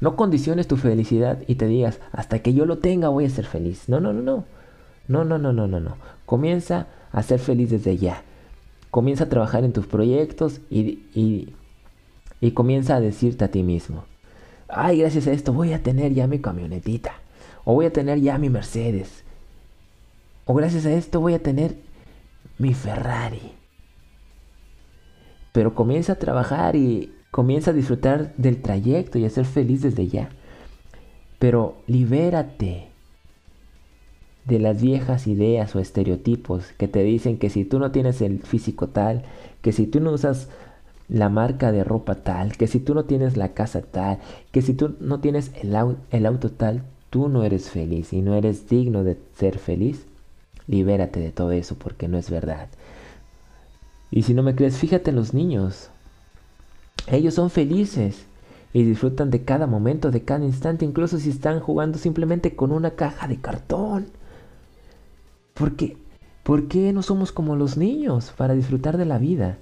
No 0.00 0.16
condiciones 0.16 0.68
tu 0.68 0.76
felicidad 0.76 1.42
y 1.46 1.56
te 1.56 1.66
digas, 1.66 2.00
hasta 2.12 2.38
que 2.40 2.54
yo 2.54 2.66
lo 2.66 2.78
tenga 2.78 3.08
voy 3.08 3.24
a 3.24 3.30
ser 3.30 3.46
feliz. 3.46 3.88
No, 3.88 4.00
no, 4.00 4.12
no, 4.12 4.22
no. 4.22 4.44
No, 5.08 5.24
no, 5.24 5.38
no, 5.38 5.52
no, 5.52 5.66
no, 5.66 5.80
no. 5.80 5.96
Comienza 6.24 6.86
a 7.12 7.22
ser 7.22 7.38
feliz 7.38 7.70
desde 7.70 7.96
ya. 7.96 8.22
Comienza 8.90 9.24
a 9.24 9.28
trabajar 9.28 9.64
en 9.64 9.72
tus 9.72 9.86
proyectos 9.86 10.60
y, 10.70 11.04
y, 11.14 11.54
y 12.40 12.50
comienza 12.52 12.96
a 12.96 13.00
decirte 13.00 13.44
a 13.44 13.50
ti 13.50 13.62
mismo, 13.62 14.04
ay, 14.68 14.98
gracias 14.98 15.26
a 15.26 15.32
esto 15.32 15.52
voy 15.52 15.72
a 15.72 15.82
tener 15.82 16.12
ya 16.12 16.26
mi 16.26 16.38
camionetita. 16.38 17.12
O 17.64 17.74
voy 17.74 17.86
a 17.86 17.92
tener 17.92 18.20
ya 18.20 18.38
mi 18.38 18.50
Mercedes. 18.50 19.24
O 20.44 20.54
gracias 20.54 20.86
a 20.86 20.92
esto 20.92 21.20
voy 21.20 21.34
a 21.34 21.42
tener 21.42 21.76
mi 22.58 22.74
Ferrari 22.74 23.55
pero 25.56 25.74
comienza 25.74 26.12
a 26.12 26.18
trabajar 26.18 26.76
y 26.76 27.14
comienza 27.30 27.70
a 27.70 27.72
disfrutar 27.72 28.34
del 28.36 28.60
trayecto 28.60 29.18
y 29.18 29.24
a 29.24 29.30
ser 29.30 29.46
feliz 29.46 29.80
desde 29.80 30.06
ya. 30.06 30.28
Pero 31.38 31.76
libérate 31.86 32.88
de 34.44 34.58
las 34.58 34.82
viejas 34.82 35.26
ideas 35.26 35.74
o 35.74 35.80
estereotipos 35.80 36.72
que 36.76 36.88
te 36.88 37.02
dicen 37.02 37.38
que 37.38 37.48
si 37.48 37.64
tú 37.64 37.78
no 37.78 37.90
tienes 37.90 38.20
el 38.20 38.40
físico 38.40 38.88
tal, 38.88 39.22
que 39.62 39.72
si 39.72 39.86
tú 39.86 40.00
no 40.00 40.12
usas 40.12 40.50
la 41.08 41.30
marca 41.30 41.72
de 41.72 41.84
ropa 41.84 42.16
tal, 42.16 42.58
que 42.58 42.66
si 42.66 42.78
tú 42.78 42.94
no 42.94 43.06
tienes 43.06 43.38
la 43.38 43.54
casa 43.54 43.80
tal, 43.80 44.18
que 44.52 44.60
si 44.60 44.74
tú 44.74 44.94
no 45.00 45.20
tienes 45.20 45.52
el, 45.62 46.26
auto 46.26 46.50
tal, 46.50 46.82
tú 47.08 47.30
no 47.30 47.44
eres 47.44 47.70
feliz 47.70 48.12
y 48.12 48.20
no 48.20 48.34
eres 48.34 48.68
digno 48.68 49.04
de 49.04 49.16
ser 49.38 49.58
feliz, 49.58 50.04
libérate 50.66 51.18
de 51.18 51.32
todo 51.32 51.52
eso 51.52 51.76
porque 51.76 52.08
no 52.08 52.18
es 52.18 52.28
verdad. 52.28 52.68
Y 54.10 54.22
si 54.22 54.34
no 54.34 54.42
me 54.42 54.54
crees, 54.54 54.78
fíjate 54.78 55.10
en 55.10 55.16
los 55.16 55.34
niños. 55.34 55.90
Ellos 57.08 57.34
son 57.34 57.50
felices 57.50 58.26
y 58.72 58.82
disfrutan 58.82 59.30
de 59.30 59.42
cada 59.42 59.66
momento, 59.66 60.10
de 60.10 60.22
cada 60.22 60.44
instante, 60.44 60.84
incluso 60.84 61.18
si 61.18 61.30
están 61.30 61.60
jugando 61.60 61.98
simplemente 61.98 62.54
con 62.54 62.72
una 62.72 62.92
caja 62.92 63.28
de 63.28 63.36
cartón. 63.36 64.06
¿Por 65.54 65.76
qué? 65.76 65.96
¿Por 66.42 66.68
qué 66.68 66.92
no 66.92 67.02
somos 67.02 67.32
como 67.32 67.56
los 67.56 67.76
niños 67.76 68.32
para 68.36 68.54
disfrutar 68.54 68.96
de 68.98 69.06
la 69.06 69.18
vida? 69.18 69.58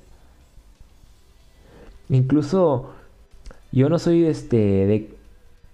Incluso 2.09 2.91
yo 3.73 3.89
no 3.89 3.99
soy 3.99 4.25
este 4.27 5.09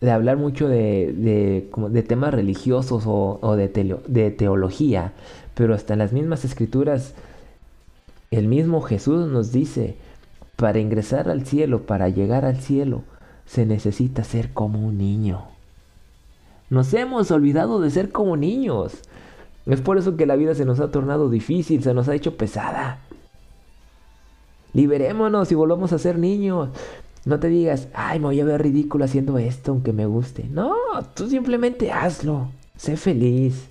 de, 0.00 0.10
hablar 0.10 0.36
mucho 0.36 0.68
de, 0.68 1.12
de, 1.12 2.02
temas 2.02 2.32
religiosos 2.32 3.04
o, 3.06 3.56
de, 3.56 3.68
de 4.06 4.30
teología, 4.30 5.12
pero 5.54 5.74
hasta 5.74 5.96
las 5.96 6.12
mismas 6.12 6.44
escrituras 6.44 7.14
el 8.30 8.46
mismo 8.46 8.80
Jesús 8.80 9.26
nos 9.28 9.52
dice, 9.52 9.96
para 10.56 10.78
ingresar 10.78 11.28
al 11.28 11.46
cielo, 11.46 11.82
para 11.86 12.08
llegar 12.08 12.44
al 12.44 12.60
cielo, 12.60 13.02
se 13.46 13.66
necesita 13.66 14.22
ser 14.24 14.52
como 14.52 14.86
un 14.86 14.98
niño. 14.98 15.44
Nos 16.68 16.94
hemos 16.94 17.30
olvidado 17.32 17.80
de 17.80 17.90
ser 17.90 18.12
como 18.12 18.36
niños. 18.36 18.98
Es 19.66 19.80
por 19.80 19.98
eso 19.98 20.16
que 20.16 20.26
la 20.26 20.36
vida 20.36 20.54
se 20.54 20.64
nos 20.64 20.78
ha 20.78 20.90
tornado 20.90 21.28
difícil, 21.28 21.82
se 21.82 21.92
nos 21.92 22.08
ha 22.08 22.14
hecho 22.14 22.36
pesada. 22.36 23.00
Liberémonos 24.72 25.50
y 25.50 25.56
volvamos 25.56 25.92
a 25.92 25.98
ser 25.98 26.18
niños. 26.18 26.68
No 27.24 27.40
te 27.40 27.48
digas, 27.48 27.88
ay, 27.92 28.20
me 28.20 28.26
voy 28.26 28.40
a 28.40 28.44
ver 28.44 28.62
ridículo 28.62 29.04
haciendo 29.04 29.38
esto 29.38 29.72
aunque 29.72 29.92
me 29.92 30.06
guste. 30.06 30.44
No, 30.48 30.74
tú 31.14 31.28
simplemente 31.28 31.90
hazlo. 31.90 32.48
Sé 32.76 32.96
feliz. 32.96 33.68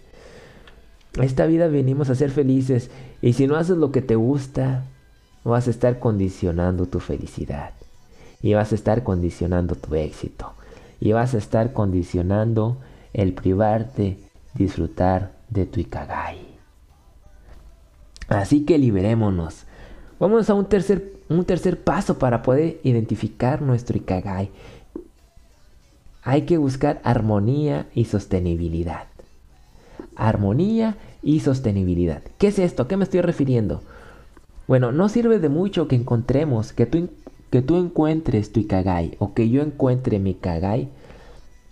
esta 1.21 1.45
vida 1.45 1.67
venimos 1.67 2.09
a 2.09 2.15
ser 2.15 2.29
felices. 2.31 2.91
Y 3.21 3.33
si 3.33 3.47
no 3.47 3.55
haces 3.55 3.77
lo 3.77 3.91
que 3.91 4.01
te 4.01 4.15
gusta, 4.15 4.85
vas 5.43 5.67
a 5.67 5.71
estar 5.71 5.99
condicionando 5.99 6.85
tu 6.85 6.99
felicidad. 6.99 7.71
Y 8.41 8.53
vas 8.53 8.71
a 8.71 8.75
estar 8.75 9.03
condicionando 9.03 9.75
tu 9.75 9.95
éxito. 9.95 10.53
Y 10.99 11.11
vas 11.11 11.33
a 11.33 11.37
estar 11.37 11.73
condicionando 11.73 12.77
el 13.13 13.33
privarte, 13.33 14.17
disfrutar 14.53 15.33
de 15.49 15.65
tu 15.65 15.79
Ikagai. 15.79 16.59
Así 18.27 18.63
que 18.63 18.77
liberémonos. 18.77 19.65
Vamos 20.19 20.49
a 20.49 20.53
un 20.53 20.65
tercer, 20.65 21.13
un 21.29 21.45
tercer 21.45 21.81
paso 21.81 22.19
para 22.19 22.41
poder 22.41 22.79
identificar 22.83 23.61
nuestro 23.61 23.97
Ikagai. 23.97 24.51
Hay 26.23 26.43
que 26.43 26.57
buscar 26.57 27.01
armonía 27.03 27.87
y 27.95 28.05
sostenibilidad. 28.05 29.07
Armonía 30.15 30.97
y 31.21 31.39
sostenibilidad. 31.41 32.21
¿Qué 32.37 32.47
es 32.47 32.59
esto? 32.59 32.83
¿A 32.83 32.87
qué 32.87 32.97
me 32.97 33.03
estoy 33.03 33.21
refiriendo? 33.21 33.81
Bueno, 34.67 34.91
no 34.91 35.09
sirve 35.09 35.39
de 35.39 35.49
mucho 35.49 35.87
que 35.87 35.95
encontremos, 35.95 36.73
que 36.73 36.85
tú, 36.85 37.09
que 37.49 37.61
tú 37.61 37.77
encuentres 37.77 38.51
tu 38.51 38.59
Ikagai 38.59 39.15
o 39.19 39.33
que 39.33 39.49
yo 39.49 39.61
encuentre 39.61 40.19
mi 40.19 40.31
Ikagai 40.31 40.89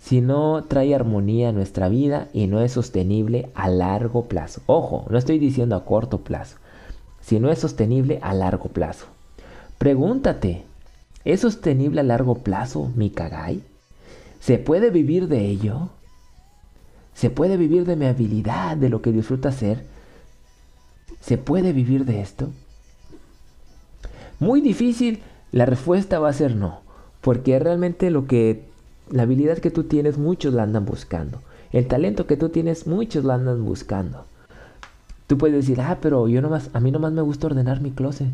si 0.00 0.20
no 0.20 0.64
trae 0.64 0.94
armonía 0.94 1.50
a 1.50 1.52
nuestra 1.52 1.88
vida 1.88 2.28
y 2.32 2.46
no 2.46 2.60
es 2.60 2.72
sostenible 2.72 3.50
a 3.54 3.68
largo 3.68 4.24
plazo. 4.24 4.62
Ojo, 4.66 5.06
no 5.10 5.18
estoy 5.18 5.38
diciendo 5.38 5.76
a 5.76 5.84
corto 5.84 6.18
plazo 6.18 6.56
si 7.20 7.40
no 7.40 7.50
es 7.50 7.58
sostenible 7.58 8.18
a 8.22 8.32
largo 8.32 8.70
plazo. 8.70 9.04
Pregúntate, 9.76 10.64
¿es 11.26 11.40
sostenible 11.40 12.00
a 12.00 12.04
largo 12.04 12.36
plazo 12.36 12.90
mi 12.96 13.10
Kagai? 13.10 13.60
¿Se 14.40 14.56
puede 14.56 14.88
vivir 14.90 15.28
de 15.28 15.46
ello? 15.46 15.90
¿Se 17.18 17.30
puede 17.30 17.56
vivir 17.56 17.84
de 17.84 17.96
mi 17.96 18.06
habilidad, 18.06 18.76
de 18.76 18.88
lo 18.88 19.02
que 19.02 19.10
disfruto 19.10 19.48
hacer? 19.48 19.84
¿Se 21.20 21.36
puede 21.36 21.72
vivir 21.72 22.04
de 22.04 22.20
esto? 22.20 22.50
Muy 24.38 24.60
difícil, 24.60 25.20
la 25.50 25.66
respuesta 25.66 26.20
va 26.20 26.28
a 26.28 26.32
ser 26.32 26.54
no, 26.54 26.80
porque 27.20 27.58
realmente 27.58 28.12
lo 28.12 28.28
que 28.28 28.62
la 29.10 29.24
habilidad 29.24 29.58
que 29.58 29.72
tú 29.72 29.82
tienes 29.82 30.16
muchos 30.16 30.54
la 30.54 30.62
andan 30.62 30.84
buscando. 30.84 31.40
El 31.72 31.88
talento 31.88 32.28
que 32.28 32.36
tú 32.36 32.50
tienes 32.50 32.86
muchos 32.86 33.24
la 33.24 33.34
andan 33.34 33.64
buscando. 33.64 34.24
Tú 35.26 35.38
puedes 35.38 35.56
decir, 35.56 35.80
ah, 35.80 35.98
pero 36.00 36.28
yo 36.28 36.40
nomás, 36.40 36.70
a 36.72 36.78
mí 36.78 36.92
nomás 36.92 37.10
me 37.10 37.22
gusta 37.22 37.48
ordenar 37.48 37.80
mi 37.80 37.90
closet. 37.90 38.30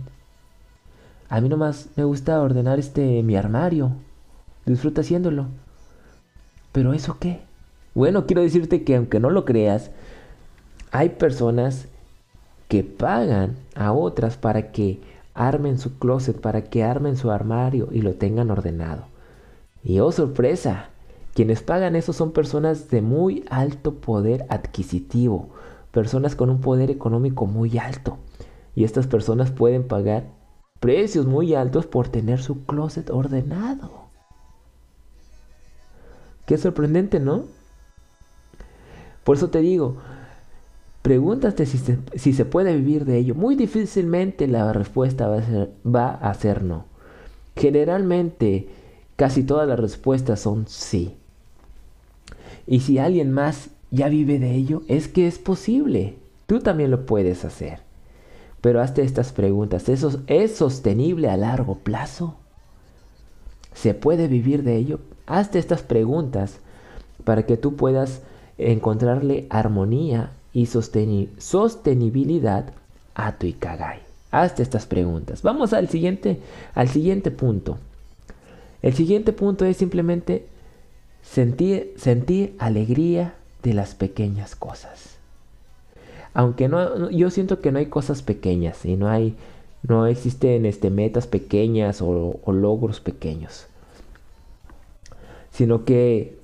A 1.30 1.40
mí 1.40 1.48
nomás 1.48 1.88
me 1.96 2.04
gusta 2.04 2.38
ordenar 2.38 2.78
este 2.78 3.22
mi 3.22 3.34
armario. 3.34 3.92
Disfruta 4.66 5.00
haciéndolo. 5.00 5.46
Pero 6.72 6.92
¿eso 6.92 7.16
qué? 7.18 7.40
Bueno, 7.94 8.26
quiero 8.26 8.42
decirte 8.42 8.82
que 8.82 8.96
aunque 8.96 9.20
no 9.20 9.30
lo 9.30 9.44
creas, 9.44 9.90
hay 10.90 11.10
personas 11.10 11.86
que 12.68 12.82
pagan 12.82 13.56
a 13.76 13.92
otras 13.92 14.36
para 14.36 14.72
que 14.72 15.00
armen 15.34 15.78
su 15.78 15.98
closet, 15.98 16.40
para 16.40 16.62
que 16.62 16.82
armen 16.82 17.16
su 17.16 17.30
armario 17.30 17.88
y 17.92 18.00
lo 18.00 18.14
tengan 18.14 18.50
ordenado. 18.50 19.04
Y 19.84 20.00
oh 20.00 20.10
sorpresa, 20.12 20.88
quienes 21.34 21.62
pagan 21.62 21.94
eso 21.94 22.12
son 22.12 22.32
personas 22.32 22.90
de 22.90 23.02
muy 23.02 23.44
alto 23.50 23.94
poder 23.94 24.46
adquisitivo, 24.48 25.50
personas 25.92 26.34
con 26.34 26.50
un 26.50 26.60
poder 26.60 26.90
económico 26.90 27.46
muy 27.46 27.78
alto. 27.78 28.18
Y 28.74 28.84
estas 28.84 29.06
personas 29.06 29.50
pueden 29.50 29.86
pagar 29.86 30.24
precios 30.80 31.26
muy 31.26 31.54
altos 31.54 31.86
por 31.86 32.08
tener 32.08 32.40
su 32.42 32.64
closet 32.64 33.10
ordenado. 33.10 33.90
Qué 36.46 36.58
sorprendente, 36.58 37.20
¿no? 37.20 37.44
Por 39.24 39.36
eso 39.36 39.48
te 39.48 39.60
digo, 39.60 39.96
pregúntate 41.02 41.66
si 41.66 41.78
se, 42.32 42.44
puede 42.44 42.76
vivir 42.76 43.04
de 43.04 43.18
ello. 43.18 43.34
Muy 43.34 43.56
difícilmente 43.56 44.46
la 44.46 44.72
respuesta 44.72 45.28
va 45.28 45.38
a, 45.38 45.42
ser, 45.42 45.70
va 45.84 46.10
a 46.10 46.32
ser 46.34 46.62
no. 46.62 46.84
Generalmente, 47.56 48.68
casi 49.16 49.42
todas 49.42 49.66
las 49.66 49.78
respuestas 49.78 50.40
son 50.40 50.66
sí. 50.68 51.14
Y 52.66 52.80
si 52.80 52.98
alguien 52.98 53.32
más 53.32 53.70
ya 53.90 54.08
vive 54.08 54.38
de 54.38 54.54
ello, 54.54 54.82
es 54.88 55.08
que 55.08 55.26
es 55.26 55.38
posible. 55.38 56.16
Tú 56.46 56.60
también 56.60 56.90
lo 56.90 57.06
puedes 57.06 57.44
hacer. 57.44 57.80
Pero 58.60 58.80
hazte 58.80 59.02
estas 59.02 59.32
preguntas. 59.32 59.88
¿Eso 59.88 60.22
¿Es 60.26 60.56
sostenible 60.56 61.28
a 61.28 61.36
largo 61.36 61.78
plazo? 61.78 62.36
¿Se 63.74 63.94
puede 63.94 64.28
vivir 64.28 64.62
de 64.62 64.76
ello? 64.76 65.00
Hazte 65.26 65.58
estas 65.58 65.82
preguntas 65.82 66.60
para 67.24 67.44
que 67.44 67.56
tú 67.56 67.76
puedas 67.76 68.22
encontrarle 68.58 69.46
armonía 69.50 70.32
y 70.52 70.66
sostenibilidad 70.66 72.72
a 73.14 73.36
tu 73.36 73.46
Ikagai. 73.46 74.00
Hazte 74.30 74.62
estas 74.62 74.86
preguntas. 74.86 75.42
Vamos 75.42 75.72
al 75.72 75.88
siguiente, 75.88 76.40
al 76.74 76.88
siguiente 76.88 77.30
punto. 77.30 77.78
El 78.82 78.94
siguiente 78.94 79.32
punto 79.32 79.64
es 79.64 79.76
simplemente 79.76 80.46
sentir, 81.22 82.56
alegría 82.58 83.34
de 83.62 83.74
las 83.74 83.94
pequeñas 83.94 84.56
cosas. 84.56 85.16
Aunque 86.34 86.68
no, 86.68 87.10
yo 87.10 87.30
siento 87.30 87.60
que 87.60 87.72
no 87.72 87.78
hay 87.78 87.86
cosas 87.86 88.22
pequeñas 88.22 88.84
y 88.84 88.96
no 88.96 89.08
hay, 89.08 89.36
no 89.82 90.06
existen 90.06 90.66
este, 90.66 90.90
metas 90.90 91.26
pequeñas 91.26 92.02
o 92.02 92.40
logros 92.46 93.00
pequeños. 93.00 93.66
Sino 95.52 95.84
que 95.84 96.43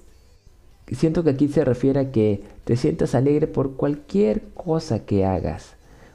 siento 0.94 1.22
que 1.24 1.30
aquí 1.30 1.48
se 1.48 1.64
refiere 1.64 2.00
a 2.00 2.10
que 2.12 2.42
te 2.64 2.76
sientas 2.76 3.14
alegre 3.14 3.46
por 3.46 3.76
cualquier 3.76 4.42
cosa 4.54 5.04
que 5.04 5.24
hagas, 5.24 5.74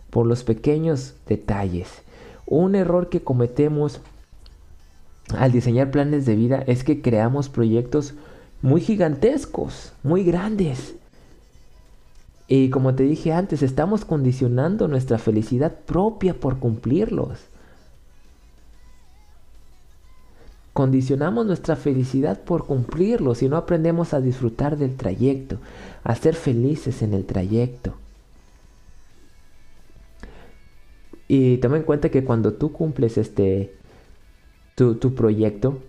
por 0.09 0.25
los 0.25 0.43
pequeños 0.43 1.15
detalles. 1.27 1.87
Un 2.45 2.75
error 2.75 3.09
que 3.09 3.21
cometemos 3.21 4.01
al 5.37 5.51
diseñar 5.51 5.91
planes 5.91 6.25
de 6.25 6.35
vida 6.35 6.63
es 6.67 6.83
que 6.83 7.01
creamos 7.01 7.49
proyectos 7.49 8.13
muy 8.61 8.81
gigantescos, 8.81 9.93
muy 10.03 10.23
grandes. 10.23 10.95
Y 12.47 12.69
como 12.69 12.93
te 12.93 13.03
dije 13.03 13.33
antes, 13.33 13.63
estamos 13.63 14.05
condicionando 14.05 14.87
nuestra 14.87 15.17
felicidad 15.17 15.73
propia 15.85 16.35
por 16.35 16.59
cumplirlos. 16.59 17.39
Condicionamos 20.75 21.45
nuestra 21.45 21.77
felicidad 21.77 22.41
por 22.41 22.65
cumplirlos 22.65 23.41
y 23.41 23.47
no 23.47 23.55
aprendemos 23.55 24.13
a 24.13 24.19
disfrutar 24.19 24.75
del 24.75 24.97
trayecto, 24.97 25.55
a 26.03 26.13
ser 26.15 26.35
felices 26.35 27.01
en 27.01 27.13
el 27.13 27.25
trayecto. 27.25 27.93
Y 31.29 31.59
toma 31.59 31.77
en 31.77 31.83
cuenta 31.83 32.09
que 32.09 32.25
cuando 32.25 32.55
tú 32.55 32.73
cumples 32.73 33.17
este 33.17 33.73
tu, 34.75 34.95
tu 34.95 35.15
proyecto, 35.15 35.79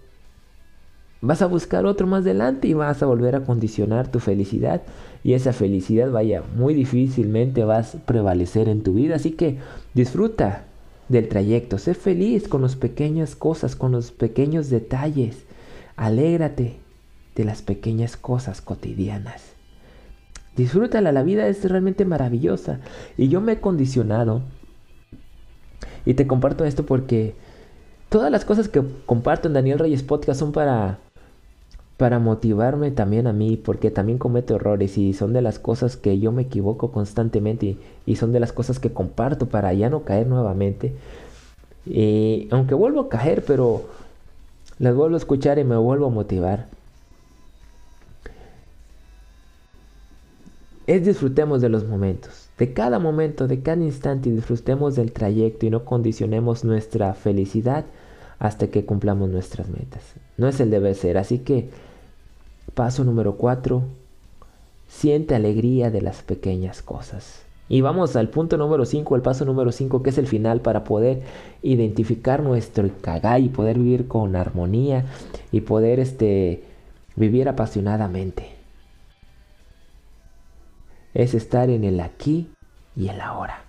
Vas 1.27 1.43
a 1.43 1.47
buscar 1.47 1.87
otro 1.87 2.07
más 2.07 2.23
adelante 2.23 2.69
y 2.69 2.75
vas 2.75 3.03
a 3.03 3.07
volver 3.07 3.35
a 3.35 3.45
condicionar 3.45 4.09
tu 4.13 4.21
felicidad. 4.21 4.83
Y 5.25 5.33
esa 5.33 5.53
felicidad, 5.53 6.13
vaya, 6.13 6.45
muy 6.55 6.73
difícilmente 6.73 7.65
vas 7.65 7.97
a 7.97 7.99
prevalecer 7.99 8.69
en 8.69 8.85
tu 8.85 8.93
vida. 8.93 9.17
Así 9.17 9.33
que 9.33 9.59
disfruta 9.93 10.67
del 11.09 11.29
trayecto. 11.29 11.79
Sé 11.79 11.95
feliz 11.95 12.49
con 12.49 12.63
las 12.63 12.77
pequeñas 12.77 13.37
cosas, 13.37 13.77
con 13.77 13.93
los 13.93 14.13
pequeños 14.13 14.71
detalles. 14.71 15.45
Alégrate. 15.97 16.81
de 17.35 17.45
las 17.45 17.61
pequeñas 17.61 18.17
cosas 18.17 18.63
cotidianas. 18.63 19.53
Disfrútala, 20.57 21.13
la 21.13 21.23
vida 21.23 21.47
es 21.49 21.63
realmente 21.69 22.07
maravillosa. 22.07 22.81
Y 23.19 23.29
yo 23.29 23.43
me 23.43 23.53
he 23.53 23.61
condicionado. 23.61 24.41
Y 26.07 26.15
te 26.15 26.27
comparto 26.27 26.65
esto 26.65 26.87
porque 26.87 27.35
todas 28.09 28.31
las 28.31 28.47
cosas 28.47 28.71
que 28.71 28.83
comparto 29.05 29.49
en 29.49 29.55
Daniel 29.55 29.79
Reyes 29.79 30.03
Podcast 30.03 30.41
son 30.41 30.53
para 30.53 30.99
para 31.97 32.19
motivarme 32.19 32.91
también 32.91 33.27
a 33.27 33.33
mí, 33.33 33.57
porque 33.57 33.91
también 33.91 34.19
cometo 34.19 34.55
errores 34.57 34.99
y 34.99 35.15
son 35.15 35.33
de 35.33 35.41
las 35.41 35.59
cosas 35.59 35.97
que 35.97 36.19
yo 36.19 36.31
me 36.31 36.43
equivoco 36.43 36.93
constantemente 36.93 37.79
y, 38.05 38.17
son 38.17 38.33
de 38.33 38.41
las 38.41 38.53
cosas 38.53 38.79
que 38.79 38.93
comparto 38.93 39.47
para 39.47 39.73
ya 39.73 39.89
no 39.89 40.03
caer 40.05 40.27
nuevamente. 40.27 40.95
Y 41.87 42.49
aunque 42.51 42.75
vuelvo 42.75 43.01
a 43.03 43.09
caer, 43.09 43.45
pero 43.47 43.85
las 44.79 44.95
vuelvo 44.95 45.15
a 45.15 45.19
escuchar 45.19 45.59
y 45.59 45.65
me 45.65 45.77
vuelvo 45.77 46.07
a 46.07 46.11
motivar. 46.11 46.69
Es 50.87 51.05
disfrutemos 51.05 51.63
de 51.63 51.69
los 51.69 51.85
momentos, 51.87 52.49
de 52.59 52.73
cada 52.73 52.99
momento, 52.99 53.49
de 53.49 53.61
cada 53.61 53.83
instante 53.83 54.29
y 54.29 54.33
disfrutemos 54.33 54.95
del 54.95 55.13
trayecto 55.13 55.67
y 55.67 55.71
no 55.71 55.85
condicionemos 55.85 56.63
nuestra 56.63 57.15
felicidad 57.15 57.87
hasta 58.39 58.69
que 58.69 58.85
cumplamos 58.85 59.31
nuestras 59.31 59.69
metas. 59.69 60.03
No 60.37 60.47
es 60.47 60.61
el 60.61 60.71
debe 60.71 60.95
ser, 60.95 61.19
así 61.19 61.39
que 61.39 61.71
paso 62.75 63.05
número 63.05 63.37
4, 63.37 63.83
siente 64.89 65.35
alegría 65.35 65.91
de 65.91 66.03
las 66.03 66.23
pequeñas 66.23 66.83
cosas. 66.83 67.43
Y 67.69 67.81
vamos 67.81 68.15
al 68.15 68.29
punto 68.29 68.57
número 68.57 68.85
5, 68.85 69.17
el 69.17 69.23
paso 69.23 69.45
número 69.45 69.73
5, 69.73 70.03
que 70.03 70.11
es 70.11 70.19
el 70.19 70.29
final 70.29 70.61
para 70.61 70.85
poder 70.85 71.23
identificar 71.63 72.43
nuestro 72.43 72.87
Ikigai 72.87 73.47
y 73.47 73.49
poder 73.49 73.79
vivir 73.79 74.07
con 74.07 74.37
armonía 74.37 75.05
y 75.51 75.63
poder 75.63 75.99
este, 75.99 76.63
vivir 77.17 77.49
apasionadamente 77.49 78.57
es 81.17 81.33
estar 81.33 81.71
en 81.71 81.85
el 81.85 82.01
aquí 82.01 82.51
y 82.95 83.09
el 83.09 83.21
ahora. 83.21 83.63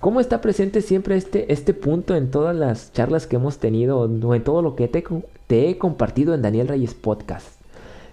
¿Cómo 0.00 0.20
está 0.20 0.40
presente 0.40 0.82
siempre 0.82 1.16
este, 1.16 1.52
este 1.52 1.74
punto 1.74 2.14
en 2.14 2.30
todas 2.30 2.54
las 2.54 2.92
charlas 2.92 3.26
que 3.26 3.36
hemos 3.36 3.58
tenido 3.58 3.98
o 3.98 4.34
en 4.34 4.44
todo 4.44 4.62
lo 4.62 4.76
que 4.76 4.88
te, 4.88 5.04
te 5.50 5.68
he 5.68 5.78
compartido 5.78 6.32
en 6.32 6.42
Daniel 6.42 6.68
Reyes 6.68 6.94
Podcast? 6.94 7.48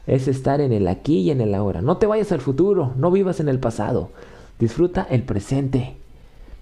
Es 0.08 0.28
estar 0.28 0.60
en 0.60 0.74
el 0.74 0.88
aquí 0.88 1.20
y 1.20 1.30
en 1.30 1.40
el 1.40 1.54
ahora. 1.54 1.84
No 1.84 1.98
te 1.98 2.08
vayas 2.08 2.32
al 2.32 2.42
futuro, 2.42 2.94
no 2.98 3.12
vivas 3.12 3.40
en 3.40 3.48
el 3.48 3.60
pasado. 3.60 4.10
Disfruta 4.58 5.06
el 5.08 5.22
presente. 5.22 5.98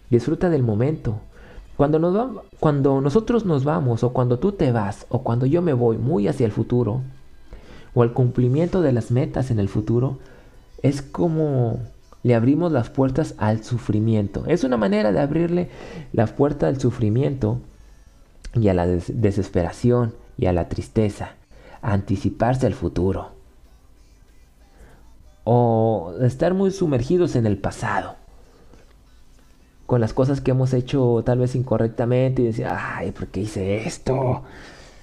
Disfruta 0.09 0.49
del 0.49 0.63
momento. 0.63 1.21
Cuando, 1.77 1.97
nos 1.97 2.41
cuando 2.59 2.99
nosotros 2.99 3.45
nos 3.45 3.63
vamos 3.63 4.03
o 4.03 4.11
cuando 4.11 4.37
tú 4.37 4.51
te 4.51 4.73
vas 4.73 5.05
o 5.07 5.23
cuando 5.23 5.45
yo 5.45 5.61
me 5.61 5.71
voy 5.71 5.97
muy 5.97 6.27
hacia 6.27 6.45
el 6.45 6.51
futuro 6.51 7.03
o 7.93 8.03
el 8.03 8.11
cumplimiento 8.11 8.81
de 8.81 8.91
las 8.91 9.11
metas 9.11 9.51
en 9.51 9.59
el 9.59 9.69
futuro, 9.69 10.17
es 10.81 11.01
como 11.01 11.79
le 12.21 12.35
abrimos 12.35 12.73
las 12.73 12.89
puertas 12.89 13.33
al 13.37 13.63
sufrimiento. 13.63 14.43
Es 14.45 14.65
una 14.65 14.75
manera 14.75 15.13
de 15.13 15.21
abrirle 15.21 15.69
la 16.11 16.27
puerta 16.27 16.67
al 16.67 16.81
sufrimiento 16.81 17.59
y 18.55 18.67
a 18.67 18.73
la 18.73 18.85
desesperación 18.87 20.24
y 20.37 20.45
a 20.47 20.53
la 20.53 20.69
tristeza, 20.69 21.31
anticiparse 21.81 22.65
al 22.65 22.73
futuro. 22.73 23.31
O 25.43 26.13
estar 26.21 26.53
muy 26.53 26.71
sumergidos 26.71 27.35
en 27.35 27.45
el 27.45 27.57
pasado, 27.57 28.15
con 29.85 30.01
las 30.01 30.13
cosas 30.13 30.41
que 30.41 30.51
hemos 30.51 30.73
hecho 30.73 31.21
tal 31.25 31.39
vez 31.39 31.55
incorrectamente 31.55 32.41
y 32.41 32.45
decir, 32.45 32.67
ay, 32.67 33.11
¿por 33.11 33.27
qué 33.27 33.41
hice 33.41 33.85
esto? 33.85 34.43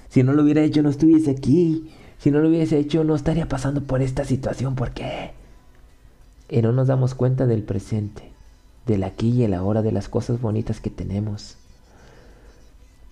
Si 0.09 0.23
no 0.23 0.33
lo 0.33 0.43
hubiera 0.43 0.63
hecho 0.63 0.83
no 0.83 0.91
estuviese 0.91 1.31
aquí. 1.31 1.91
Si 2.19 2.31
no 2.31 2.41
lo 2.41 2.49
hubiese 2.49 2.79
hecho 2.79 3.05
no 3.05 3.15
estaría 3.15 3.49
pasando 3.49 3.83
por 3.83 4.03
esta 4.03 4.25
situación. 4.25 4.75
¿Por 4.75 4.91
qué? 4.91 5.33
y 6.53 6.61
no 6.61 6.71
nos 6.71 6.87
damos 6.87 7.15
cuenta 7.15 7.47
del 7.47 7.63
presente, 7.63 8.31
del 8.85 9.05
aquí 9.05 9.31
y 9.31 9.45
el 9.45 9.55
ahora, 9.55 9.81
de 9.81 9.91
las 9.91 10.11
cosas 10.11 10.39
bonitas 10.39 10.81
que 10.81 10.91
tenemos. 10.91 11.57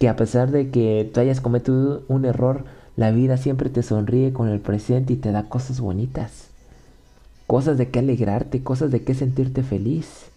Que 0.00 0.08
a 0.08 0.16
pesar 0.16 0.50
de 0.50 0.70
que 0.70 1.08
tú 1.12 1.20
hayas 1.20 1.42
cometido 1.42 2.02
un 2.08 2.24
error, 2.24 2.64
la 2.96 3.10
vida 3.10 3.36
siempre 3.36 3.68
te 3.68 3.82
sonríe 3.82 4.32
con 4.32 4.48
el 4.48 4.58
presente 4.58 5.12
y 5.12 5.16
te 5.16 5.30
da 5.30 5.50
cosas 5.50 5.78
bonitas. 5.78 6.48
Cosas 7.46 7.76
de 7.76 7.90
qué 7.90 7.98
alegrarte, 7.98 8.64
cosas 8.64 8.90
de 8.90 9.04
qué 9.04 9.14
sentirte 9.14 9.62
feliz. 9.62 10.30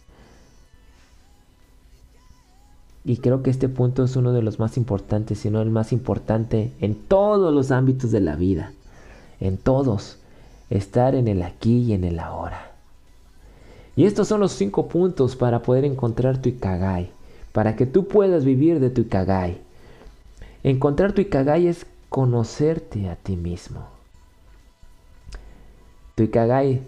Y 3.05 3.17
creo 3.17 3.41
que 3.41 3.51
este 3.51 3.69
punto 3.69 4.03
es 4.03 4.17
uno 4.17 4.33
de 4.33 4.41
los 4.41 4.59
más 4.59 4.75
importantes, 4.75 5.39
si 5.39 5.49
no 5.49 5.61
el 5.61 5.69
más 5.69 5.93
importante 5.93 6.73
en 6.81 6.95
todos 6.95 7.53
los 7.53 7.71
ámbitos 7.71 8.11
de 8.11 8.19
la 8.19 8.35
vida. 8.35 8.73
En 9.39 9.57
todos. 9.57 10.17
Estar 10.69 11.15
en 11.15 11.29
el 11.29 11.41
aquí 11.41 11.83
y 11.83 11.93
en 11.93 12.03
el 12.03 12.19
ahora. 12.19 12.73
Y 13.95 14.05
estos 14.07 14.27
son 14.27 14.41
los 14.41 14.51
cinco 14.51 14.89
puntos 14.89 15.37
para 15.37 15.61
poder 15.61 15.85
encontrar 15.85 16.41
tu 16.41 16.49
Ikagai, 16.49 17.11
para 17.53 17.75
que 17.77 17.85
tú 17.85 18.07
puedas 18.07 18.43
vivir 18.43 18.81
de 18.81 18.89
tu 18.89 19.01
Ikagai. 19.01 19.57
Encontrar 20.63 21.13
tu 21.13 21.21
Ikagai 21.21 21.67
es 21.67 21.85
conocerte 22.09 23.09
a 23.09 23.15
ti 23.15 23.37
mismo. 23.37 23.87
Tu 26.15 26.23
Ikagai 26.23 26.81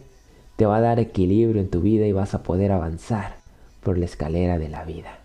te 0.58 0.66
va 0.66 0.78
a 0.78 0.82
dar 0.82 1.00
equilibrio 1.00 1.62
en 1.62 1.70
tu 1.70 1.82
vida 1.82 2.06
y 2.06 2.12
vas 2.12 2.34
a 2.34 2.44
poder 2.44 2.72
avanzar 2.72 3.38
por 3.84 3.98
la 3.98 4.06
escalera 4.06 4.58
de 4.58 4.70
la 4.70 4.84
vida. 4.84 5.20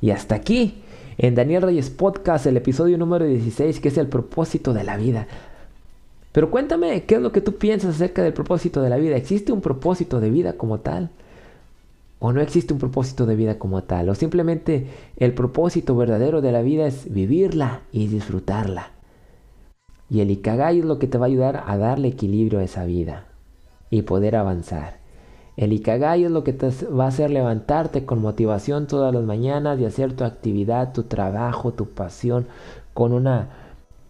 Y 0.00 0.10
hasta 0.10 0.34
aquí, 0.34 0.82
en 1.18 1.34
Daniel 1.34 1.62
Reyes 1.62 1.90
Podcast, 1.90 2.46
el 2.46 2.56
episodio 2.56 2.96
número 2.96 3.26
16, 3.26 3.80
que 3.80 3.88
es 3.88 3.98
el 3.98 4.06
propósito 4.06 4.72
de 4.72 4.84
la 4.84 4.96
vida. 4.96 5.26
Pero 6.32 6.50
cuéntame, 6.50 7.02
¿qué 7.04 7.16
es 7.16 7.20
lo 7.20 7.32
que 7.32 7.40
tú 7.40 7.56
piensas 7.56 7.96
acerca 7.96 8.22
del 8.22 8.32
propósito 8.32 8.80
de 8.80 8.90
la 8.90 8.96
vida? 8.96 9.16
¿Existe 9.16 9.52
un 9.52 9.60
propósito 9.60 10.20
de 10.20 10.30
vida 10.30 10.52
como 10.54 10.78
tal? 10.78 11.10
¿O 12.20 12.32
no 12.32 12.40
existe 12.40 12.72
un 12.72 12.80
propósito 12.80 13.26
de 13.26 13.36
vida 13.36 13.58
como 13.58 13.84
tal? 13.84 14.08
¿O 14.08 14.14
simplemente 14.14 14.88
el 15.16 15.34
propósito 15.34 15.94
verdadero 15.94 16.40
de 16.40 16.52
la 16.52 16.62
vida 16.62 16.86
es 16.86 17.12
vivirla 17.12 17.82
y 17.92 18.08
disfrutarla? 18.08 18.90
Y 20.10 20.20
el 20.20 20.30
Ikagai 20.30 20.80
es 20.80 20.84
lo 20.84 20.98
que 20.98 21.06
te 21.06 21.18
va 21.18 21.26
a 21.26 21.28
ayudar 21.28 21.64
a 21.66 21.76
darle 21.76 22.08
equilibrio 22.08 22.58
a 22.58 22.64
esa 22.64 22.84
vida 22.84 23.26
y 23.90 24.02
poder 24.02 24.36
avanzar. 24.36 24.98
El 25.56 25.72
Ikagai 25.72 26.24
es 26.24 26.30
lo 26.30 26.44
que 26.44 26.52
te 26.52 26.70
va 26.86 27.04
a 27.04 27.08
hacer 27.08 27.30
levantarte 27.30 28.04
con 28.04 28.20
motivación 28.20 28.86
todas 28.86 29.12
las 29.12 29.24
mañanas 29.24 29.78
y 29.78 29.84
hacer 29.84 30.14
tu 30.14 30.24
actividad, 30.24 30.92
tu 30.92 31.04
trabajo, 31.04 31.72
tu 31.72 31.86
pasión 31.86 32.46
con 32.94 33.12
una, 33.12 33.50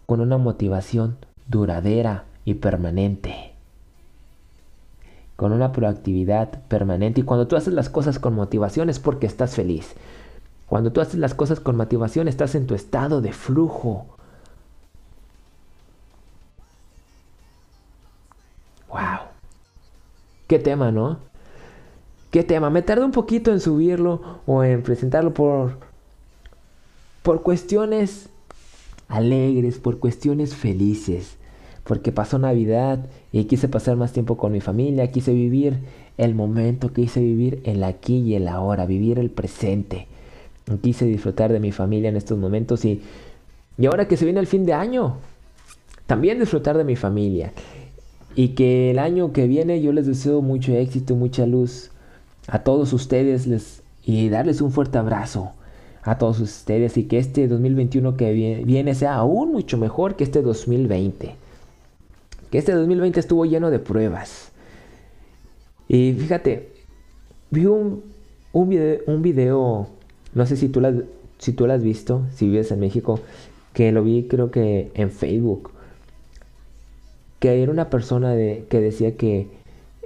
con 0.05 0.21
una 0.21 0.37
motivación 0.37 1.17
duradera 1.47 2.25
y 2.45 2.55
permanente. 2.55 3.48
Con 5.39 5.53
una 5.53 5.71
proactividad 5.71 6.49
permanente. 6.67 7.21
Y 7.21 7.23
cuando 7.23 7.47
tú 7.47 7.55
haces 7.55 7.73
las 7.73 7.89
cosas 7.89 8.19
con 8.19 8.35
motivación 8.35 8.89
es 8.89 8.99
porque 8.99 9.25
estás 9.25 9.55
feliz. 9.55 9.93
Cuando 10.65 10.91
tú 10.91 10.99
haces 10.99 11.15
las 11.17 11.33
cosas 11.33 11.61
con 11.61 11.77
motivación 11.77 12.27
estás 12.27 12.55
en 12.55 12.67
tu 12.67 12.75
estado 12.75 13.21
de 13.21 13.31
flujo. 13.31 14.17
¡Wow! 18.89 19.29
¿Qué 20.47 20.59
tema, 20.59 20.91
no? 20.91 21.19
¿Qué 22.31 22.43
tema? 22.43 22.69
Me 22.69 22.81
tardé 22.81 23.05
un 23.05 23.13
poquito 23.13 23.53
en 23.53 23.61
subirlo 23.61 24.41
o 24.45 24.65
en 24.65 24.83
presentarlo 24.83 25.33
por, 25.33 25.77
por 27.23 27.43
cuestiones 27.43 28.27
alegres, 29.07 29.79
por 29.79 29.99
cuestiones 29.99 30.53
felices 30.53 31.38
porque 31.89 32.11
pasó 32.11 32.37
Navidad 32.37 33.07
y 33.31 33.45
quise 33.45 33.67
pasar 33.67 33.95
más 33.95 34.13
tiempo 34.13 34.37
con 34.37 34.51
mi 34.51 34.61
familia, 34.61 35.07
quise 35.07 35.33
vivir 35.33 35.79
el 36.19 36.35
momento, 36.35 36.93
quise 36.93 37.19
vivir 37.19 37.63
el 37.65 37.83
aquí 37.83 38.17
y 38.17 38.35
el 38.35 38.47
ahora, 38.47 38.85
vivir 38.85 39.17
el 39.17 39.31
presente. 39.31 40.05
Quise 40.83 41.05
disfrutar 41.05 41.51
de 41.51 41.59
mi 41.59 41.71
familia 41.71 42.09
en 42.09 42.15
estos 42.15 42.37
momentos 42.37 42.85
y, 42.85 43.01
y 43.75 43.87
ahora 43.87 44.07
que 44.07 44.17
se 44.17 44.25
viene 44.25 44.39
el 44.39 44.45
fin 44.45 44.67
de 44.67 44.73
año, 44.73 45.17
también 46.05 46.37
disfrutar 46.37 46.77
de 46.77 46.83
mi 46.83 46.95
familia. 46.95 47.53
Y 48.35 48.49
que 48.49 48.91
el 48.91 48.99
año 48.99 49.33
que 49.33 49.47
viene 49.47 49.81
yo 49.81 49.91
les 49.91 50.05
deseo 50.05 50.43
mucho 50.43 50.73
éxito, 50.73 51.15
mucha 51.15 51.47
luz 51.47 51.89
a 52.47 52.59
todos 52.59 52.93
ustedes 52.93 53.47
les, 53.47 53.81
y 54.05 54.29
darles 54.29 54.61
un 54.61 54.71
fuerte 54.71 54.99
abrazo 54.99 55.53
a 56.03 56.19
todos 56.19 56.39
ustedes 56.39 56.97
y 56.97 57.05
que 57.05 57.17
este 57.17 57.47
2021 57.47 58.15
que 58.15 58.61
viene 58.63 58.93
sea 58.93 59.15
aún 59.15 59.51
mucho 59.51 59.79
mejor 59.79 60.15
que 60.15 60.23
este 60.23 60.43
2020 60.43 61.38
que 62.51 62.57
este 62.57 62.73
2020 62.73 63.19
estuvo 63.19 63.45
lleno 63.45 63.69
de 63.69 63.79
pruebas. 63.79 64.51
Y 65.87 66.13
fíjate, 66.13 66.69
vi 67.49 67.65
un, 67.65 68.03
un, 68.53 69.21
video, 69.21 69.87
no 70.33 70.45
sé 70.45 70.55
si 70.55 70.69
tú, 70.69 70.81
si 71.37 71.53
tú 71.53 71.67
lo 71.67 71.73
has 71.73 71.83
visto, 71.83 72.23
si 72.33 72.47
vives 72.47 72.71
en 72.71 72.79
México, 72.79 73.19
que 73.73 73.91
lo 73.91 74.03
vi 74.03 74.27
creo 74.27 74.51
que 74.51 74.91
en 74.93 75.11
Facebook, 75.11 75.71
que 77.39 77.61
era 77.61 77.71
una 77.71 77.89
persona 77.89 78.35
que 78.35 78.81
decía 78.81 79.15
que 79.15 79.47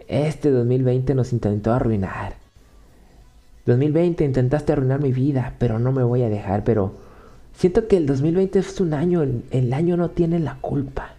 este 0.08 0.52
2020 0.52 1.16
nos 1.16 1.34
intentó 1.34 1.74
arruinar. 1.74 2.36
2020 3.66 4.26
intentaste 4.26 4.74
arruinar 4.74 5.02
mi 5.02 5.14
vida, 5.14 5.56
pero 5.58 5.80
no 5.80 5.92
me 5.94 6.04
voy 6.04 6.24
a 6.24 6.30
dejar, 6.30 6.64
pero 6.64 6.94
siento 7.54 7.88
que 7.88 7.98
el 7.98 8.06
2020 8.06 8.60
es 8.60 8.80
un 8.82 8.94
año, 8.94 9.26
el 9.52 9.74
año 9.74 9.96
no 9.96 10.10
tiene 10.10 10.40
la 10.40 10.58
culpa. 10.60 11.13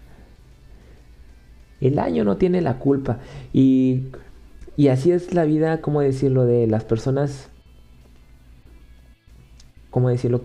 El 1.81 1.99
año 1.99 2.23
no 2.23 2.37
tiene 2.37 2.61
la 2.61 2.79
culpa. 2.79 3.19
Y, 3.53 4.05
y 4.77 4.87
así 4.87 5.11
es 5.11 5.33
la 5.33 5.43
vida, 5.45 5.81
¿cómo 5.81 6.01
decirlo? 6.01 6.45
De 6.45 6.67
las 6.67 6.83
personas... 6.83 7.49
¿Cómo 9.89 10.09
decirlo? 10.09 10.43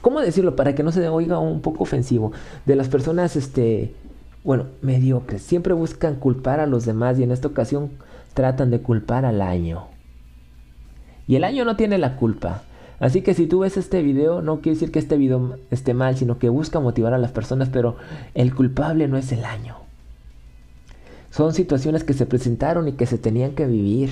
¿Cómo 0.00 0.20
decirlo? 0.20 0.56
Para 0.56 0.74
que 0.74 0.82
no 0.82 0.92
se 0.92 1.06
oiga 1.08 1.38
un 1.38 1.60
poco 1.60 1.84
ofensivo. 1.84 2.32
De 2.66 2.76
las 2.76 2.88
personas, 2.88 3.36
este... 3.36 3.94
Bueno, 4.44 4.66
mediocres. 4.80 5.42
Siempre 5.42 5.72
buscan 5.72 6.16
culpar 6.16 6.58
a 6.58 6.66
los 6.66 6.84
demás 6.84 7.18
y 7.18 7.22
en 7.22 7.30
esta 7.30 7.48
ocasión 7.48 7.90
tratan 8.34 8.70
de 8.70 8.80
culpar 8.80 9.24
al 9.24 9.40
año. 9.40 9.86
Y 11.28 11.36
el 11.36 11.44
año 11.44 11.64
no 11.64 11.76
tiene 11.76 11.98
la 11.98 12.16
culpa. 12.16 12.62
Así 12.98 13.22
que 13.22 13.34
si 13.34 13.46
tú 13.46 13.60
ves 13.60 13.76
este 13.76 14.02
video, 14.02 14.42
no 14.42 14.60
quiere 14.60 14.74
decir 14.74 14.92
que 14.92 14.98
este 14.98 15.16
video 15.16 15.58
esté 15.70 15.94
mal, 15.94 16.16
sino 16.16 16.38
que 16.38 16.48
busca 16.48 16.80
motivar 16.80 17.14
a 17.14 17.18
las 17.18 17.32
personas, 17.32 17.68
pero 17.68 17.96
el 18.34 18.54
culpable 18.54 19.08
no 19.08 19.16
es 19.16 19.32
el 19.32 19.44
año. 19.44 19.81
Son 21.32 21.54
situaciones 21.54 22.04
que 22.04 22.12
se 22.12 22.26
presentaron 22.26 22.88
y 22.88 22.92
que 22.92 23.06
se 23.06 23.16
tenían 23.16 23.54
que 23.54 23.66
vivir. 23.66 24.10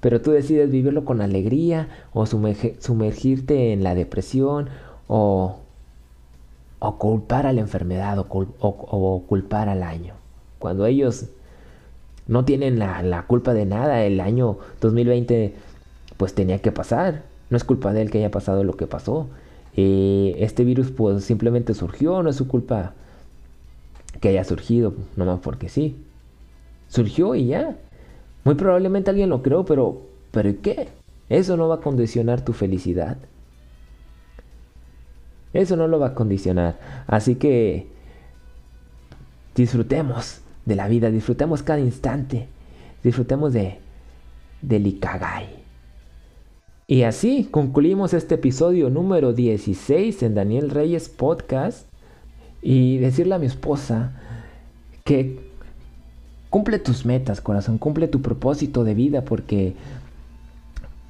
Pero 0.00 0.20
tú 0.20 0.32
decides 0.32 0.68
vivirlo 0.68 1.04
con 1.04 1.20
alegría 1.20 1.88
o 2.12 2.26
sumergirte 2.26 3.72
en 3.72 3.84
la 3.84 3.94
depresión 3.94 4.68
o, 5.06 5.60
o 6.80 6.98
culpar 6.98 7.46
a 7.46 7.52
la 7.52 7.60
enfermedad 7.60 8.18
o, 8.18 9.22
culpar 9.28 9.68
al 9.68 9.84
año. 9.84 10.14
Cuando 10.58 10.86
ellos 10.86 11.26
no 12.26 12.44
tienen 12.44 12.80
la, 12.80 13.24
culpa 13.28 13.54
de 13.54 13.64
nada. 13.64 14.02
El 14.04 14.18
año 14.18 14.58
2020 14.80 15.54
pues 16.16 16.34
tenía 16.34 16.58
que 16.58 16.72
pasar. 16.72 17.22
No 17.48 17.56
es 17.56 17.62
culpa 17.62 17.92
de 17.92 18.02
él 18.02 18.10
que 18.10 18.18
haya 18.18 18.32
pasado 18.32 18.64
lo 18.64 18.76
que 18.76 18.88
pasó. 18.88 19.28
Eh, 19.76 20.34
este 20.40 20.64
virus 20.64 20.90
pues 20.90 21.22
simplemente 21.22 21.74
surgió, 21.74 22.24
no 22.24 22.30
es 22.30 22.36
su 22.36 22.48
culpa 22.48 22.94
que 24.20 24.28
haya 24.28 24.44
surgido, 24.44 24.94
nomás 25.16 25.40
porque 25.40 25.68
sí. 25.68 25.96
Surgió 26.88 27.34
y 27.34 27.46
ya. 27.46 27.76
Muy 28.44 28.54
probablemente 28.54 29.10
alguien 29.10 29.30
lo 29.30 29.42
creó, 29.42 29.64
pero 29.64 30.02
¿pero 30.36 30.54
qué? 30.60 30.88
Eso 31.28 31.56
no 31.56 31.66
va 31.66 31.76
a 31.76 31.80
condicionar 31.80 32.44
tu 32.44 32.52
felicidad. 32.52 33.16
Eso 35.54 35.76
no 35.76 35.88
lo 35.88 35.98
va 35.98 36.08
a 36.08 36.14
condicionar. 36.14 36.78
Así 37.06 37.36
que 37.36 37.86
disfrutemos 39.54 40.42
de 40.66 40.76
la 40.76 40.88
vida, 40.88 41.10
disfrutemos 41.10 41.62
cada 41.62 41.80
instante, 41.80 42.48
disfrutemos 43.02 43.54
de 43.54 43.78
del 44.60 44.86
Ikagai. 44.86 45.64
Y 46.86 47.02
así 47.04 47.48
concluimos 47.50 48.12
este 48.12 48.34
episodio 48.34 48.90
número 48.90 49.32
16 49.32 50.22
en 50.22 50.34
Daniel 50.34 50.68
Reyes 50.70 51.08
Podcast 51.08 51.88
y 52.68 52.98
decirle 52.98 53.36
a 53.36 53.38
mi 53.38 53.46
esposa 53.46 54.10
que 55.04 55.38
cumple 56.50 56.80
tus 56.80 57.06
metas, 57.06 57.40
corazón, 57.40 57.78
cumple 57.78 58.08
tu 58.08 58.22
propósito 58.22 58.82
de 58.82 58.94
vida 58.94 59.22
porque 59.22 59.76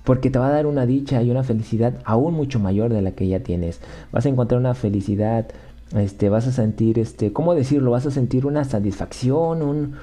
porque 0.05 0.29
te 0.29 0.39
va 0.39 0.49
a 0.49 0.53
dar 0.53 0.67
una 0.67 0.85
dicha 0.85 1.23
y 1.23 1.31
una 1.31 1.45
felicidad 1.45 1.95
aún 2.05 2.35
mucho 2.35 2.61
mayor 2.61 2.93
de 2.93 3.01
la 3.01 3.13
que 3.13 3.27
ya 3.27 3.41
tienes. 3.41 3.81
Vas 4.13 4.27
a 4.27 4.29
encontrar 4.29 4.61
una 4.61 4.75
felicidad 4.75 5.47
este, 5.95 6.29
vas 6.29 6.47
a 6.47 6.53
sentir, 6.53 6.99
este, 6.99 7.33
¿cómo 7.33 7.55
decirlo? 7.55 7.93
Vas 7.93 8.05
a 8.05 8.11
sentir 8.11 8.45
una 8.45 8.65
satisfacción, 8.65 9.63
un, 9.63 9.95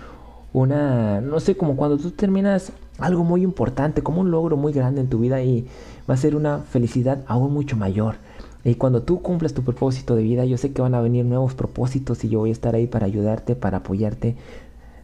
una, 0.53 1.21
no 1.21 1.39
sé, 1.39 1.55
como 1.55 1.75
cuando 1.75 1.99
tú 1.99 2.09
terminas 2.09 2.71
algo 2.97 3.23
muy 3.23 3.43
importante, 3.43 4.01
como 4.01 4.21
un 4.21 4.31
logro 4.31 4.57
muy 4.57 4.73
grande 4.73 5.01
en 5.01 5.07
tu 5.07 5.19
vida 5.19 5.43
y 5.43 5.67
va 6.09 6.15
a 6.15 6.17
ser 6.17 6.35
una 6.35 6.59
felicidad 6.59 7.23
aún 7.27 7.53
mucho 7.53 7.77
mayor. 7.77 8.15
Y 8.63 8.75
cuando 8.75 9.03
tú 9.03 9.21
cumples 9.21 9.53
tu 9.53 9.63
propósito 9.63 10.15
de 10.15 10.23
vida, 10.23 10.45
yo 10.45 10.57
sé 10.57 10.71
que 10.71 10.81
van 10.81 10.95
a 10.95 11.01
venir 11.01 11.25
nuevos 11.25 11.53
propósitos 11.53 12.23
y 12.23 12.29
yo 12.29 12.39
voy 12.39 12.49
a 12.49 12.53
estar 12.53 12.75
ahí 12.75 12.87
para 12.87 13.05
ayudarte, 13.05 13.55
para 13.55 13.77
apoyarte 13.79 14.35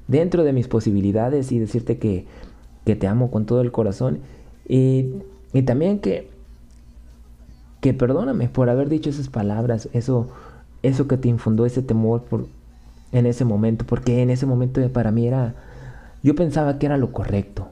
dentro 0.07 0.43
de 0.43 0.53
mis 0.53 0.67
posibilidades 0.67 1.51
y 1.51 1.59
decirte 1.59 1.97
que, 1.97 2.25
que 2.85 2.95
te 2.95 3.07
amo 3.07 3.31
con 3.31 3.45
todo 3.45 3.61
el 3.61 3.71
corazón. 3.71 4.19
Y, 4.67 5.13
y 5.51 5.63
también 5.63 5.99
que, 5.99 6.29
que 7.81 7.93
perdóname 7.93 8.47
por 8.47 8.69
haber 8.69 8.87
dicho 8.87 9.09
esas 9.09 9.27
palabras, 9.27 9.89
eso 9.93 10.29
eso 10.81 11.07
que 11.07 11.17
te 11.17 11.27
infundó 11.27 11.65
ese 11.65 11.81
temor 11.81 12.23
por, 12.23 12.47
en 13.11 13.25
ese 13.25 13.45
momento, 13.45 13.85
porque 13.85 14.21
en 14.21 14.29
ese 14.29 14.45
momento 14.45 14.87
para 14.91 15.11
mí 15.11 15.27
era, 15.27 15.55
yo 16.23 16.35
pensaba 16.35 16.79
que 16.79 16.85
era 16.85 16.97
lo 16.97 17.11
correcto. 17.11 17.67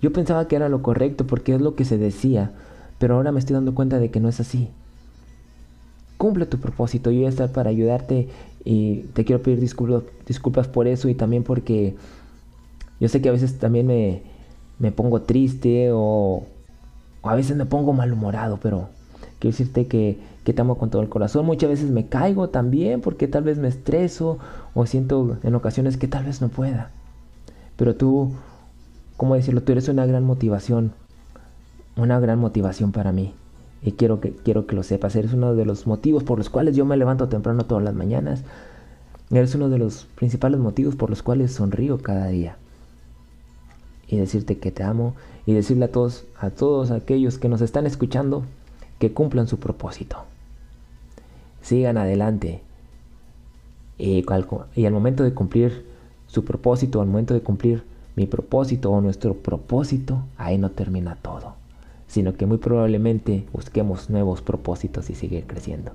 Yo 0.00 0.12
pensaba 0.12 0.46
que 0.46 0.56
era 0.56 0.68
lo 0.68 0.82
correcto 0.82 1.26
porque 1.26 1.54
es 1.54 1.60
lo 1.60 1.74
que 1.74 1.84
se 1.84 1.98
decía, 1.98 2.52
pero 2.98 3.14
ahora 3.14 3.32
me 3.32 3.38
estoy 3.38 3.54
dando 3.54 3.74
cuenta 3.74 3.98
de 3.98 4.10
que 4.10 4.20
no 4.20 4.28
es 4.28 4.40
así. 4.40 4.68
Cumple 6.16 6.46
tu 6.46 6.58
propósito, 6.58 7.10
yo 7.10 7.18
voy 7.18 7.26
a 7.26 7.30
estar 7.30 7.52
para 7.52 7.70
ayudarte 7.70 8.28
y 8.64 9.02
te 9.14 9.24
quiero 9.24 9.42
pedir 9.42 9.60
disculpas, 9.60 10.68
por 10.68 10.86
eso 10.86 11.08
y 11.08 11.14
también 11.14 11.42
porque 11.42 11.94
yo 12.98 13.08
sé 13.08 13.20
que 13.20 13.28
a 13.28 13.32
veces 13.32 13.58
también 13.58 13.86
me, 13.86 14.22
me 14.78 14.92
pongo 14.92 15.22
triste 15.22 15.90
o, 15.92 16.44
o 17.22 17.28
a 17.28 17.34
veces 17.34 17.56
me 17.56 17.66
pongo 17.66 17.92
malhumorado, 17.92 18.58
pero 18.62 18.88
quiero 19.38 19.52
decirte 19.52 19.86
que 19.86 20.18
que 20.46 20.52
te 20.52 20.60
amo 20.60 20.78
con 20.78 20.90
todo 20.90 21.02
el 21.02 21.08
corazón. 21.08 21.44
Muchas 21.44 21.68
veces 21.68 21.90
me 21.90 22.06
caigo 22.06 22.50
también 22.50 23.00
porque 23.00 23.26
tal 23.26 23.42
vez 23.42 23.58
me 23.58 23.66
estreso 23.66 24.38
o 24.74 24.86
siento 24.86 25.38
en 25.42 25.56
ocasiones 25.56 25.96
que 25.96 26.06
tal 26.06 26.24
vez 26.24 26.40
no 26.40 26.48
pueda. 26.48 26.92
Pero 27.76 27.96
tú, 27.96 28.30
¿cómo 29.16 29.34
decirlo? 29.34 29.64
Tú 29.64 29.72
eres 29.72 29.88
una 29.88 30.06
gran 30.06 30.22
motivación, 30.22 30.92
una 31.96 32.20
gran 32.20 32.38
motivación 32.38 32.92
para 32.92 33.12
mí. 33.12 33.34
Y 33.82 33.92
quiero 33.92 34.20
que, 34.20 34.32
quiero 34.32 34.66
que 34.66 34.76
lo 34.76 34.82
sepas. 34.82 35.16
Eres 35.16 35.32
uno 35.32 35.54
de 35.54 35.64
los 35.64 35.86
motivos 35.86 36.24
por 36.24 36.38
los 36.38 36.50
cuales 36.50 36.76
yo 36.76 36.84
me 36.84 36.96
levanto 36.96 37.28
temprano 37.28 37.64
todas 37.64 37.84
las 37.84 37.94
mañanas. 37.94 38.42
Eres 39.30 39.54
uno 39.54 39.68
de 39.68 39.78
los 39.78 40.06
principales 40.14 40.60
motivos 40.60 40.96
por 40.96 41.10
los 41.10 41.22
cuales 41.22 41.52
sonrío 41.52 41.98
cada 41.98 42.26
día. 42.28 42.56
Y 44.08 44.16
decirte 44.16 44.58
que 44.58 44.70
te 44.70 44.82
amo 44.82 45.14
y 45.46 45.52
decirle 45.52 45.86
a 45.86 45.92
todos, 45.92 46.24
a 46.38 46.50
todos 46.50 46.90
aquellos 46.90 47.38
que 47.38 47.48
nos 47.48 47.60
están 47.60 47.86
escuchando, 47.86 48.44
que 48.98 49.12
cumplan 49.12 49.48
su 49.48 49.58
propósito 49.58 50.24
sigan 51.66 51.98
adelante. 51.98 52.60
Y, 53.98 54.24
al 54.30 54.92
momento 54.92 55.24
de 55.24 55.34
cumplir 55.34 55.84
su 56.28 56.44
propósito, 56.44 57.00
al 57.00 57.08
momento 57.08 57.34
de 57.34 57.40
cumplir 57.40 57.82
mi 58.14 58.26
propósito 58.26 58.90
o 58.90 59.00
nuestro 59.00 59.34
propósito, 59.34 60.22
ahí 60.38 60.58
no 60.58 60.70
termina 60.70 61.16
todo, 61.16 61.55
sino 62.06 62.34
que 62.34 62.46
muy 62.46 62.58
probablemente 62.58 63.44
busquemos 63.52 64.10
nuevos 64.10 64.42
propósitos 64.42 65.10
y 65.10 65.14
seguir 65.14 65.46
creciendo. 65.46 65.92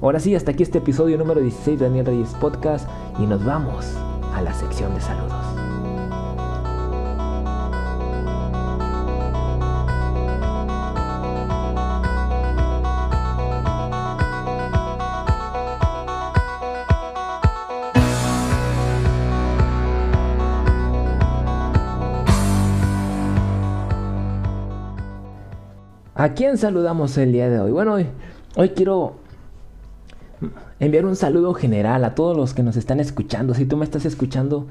Ahora 0.00 0.20
sí, 0.20 0.34
hasta 0.34 0.50
aquí 0.50 0.62
este 0.62 0.78
episodio 0.78 1.16
número 1.16 1.40
16 1.40 1.78
de 1.78 1.86
Daniel 1.86 2.06
Reyes 2.06 2.34
Podcast 2.40 2.88
y 3.20 3.26
nos 3.26 3.44
vamos 3.44 3.86
a 4.34 4.42
la 4.42 4.52
sección 4.52 4.94
de 4.94 5.00
saludos. 5.00 5.61
Quién 26.42 26.58
saludamos 26.58 27.16
el 27.18 27.30
día 27.30 27.48
de 27.48 27.60
hoy? 27.60 27.70
Bueno, 27.70 27.98
hoy, 28.56 28.68
quiero 28.70 29.14
enviar 30.80 31.06
un 31.06 31.14
saludo 31.14 31.54
general 31.54 32.04
a 32.04 32.16
todos 32.16 32.36
los 32.36 32.52
que 32.52 32.64
nos 32.64 32.76
están 32.76 32.98
escuchando. 32.98 33.54
Si 33.54 33.64
tú 33.64 33.76
me 33.76 33.84
estás 33.84 34.06
escuchando, 34.06 34.66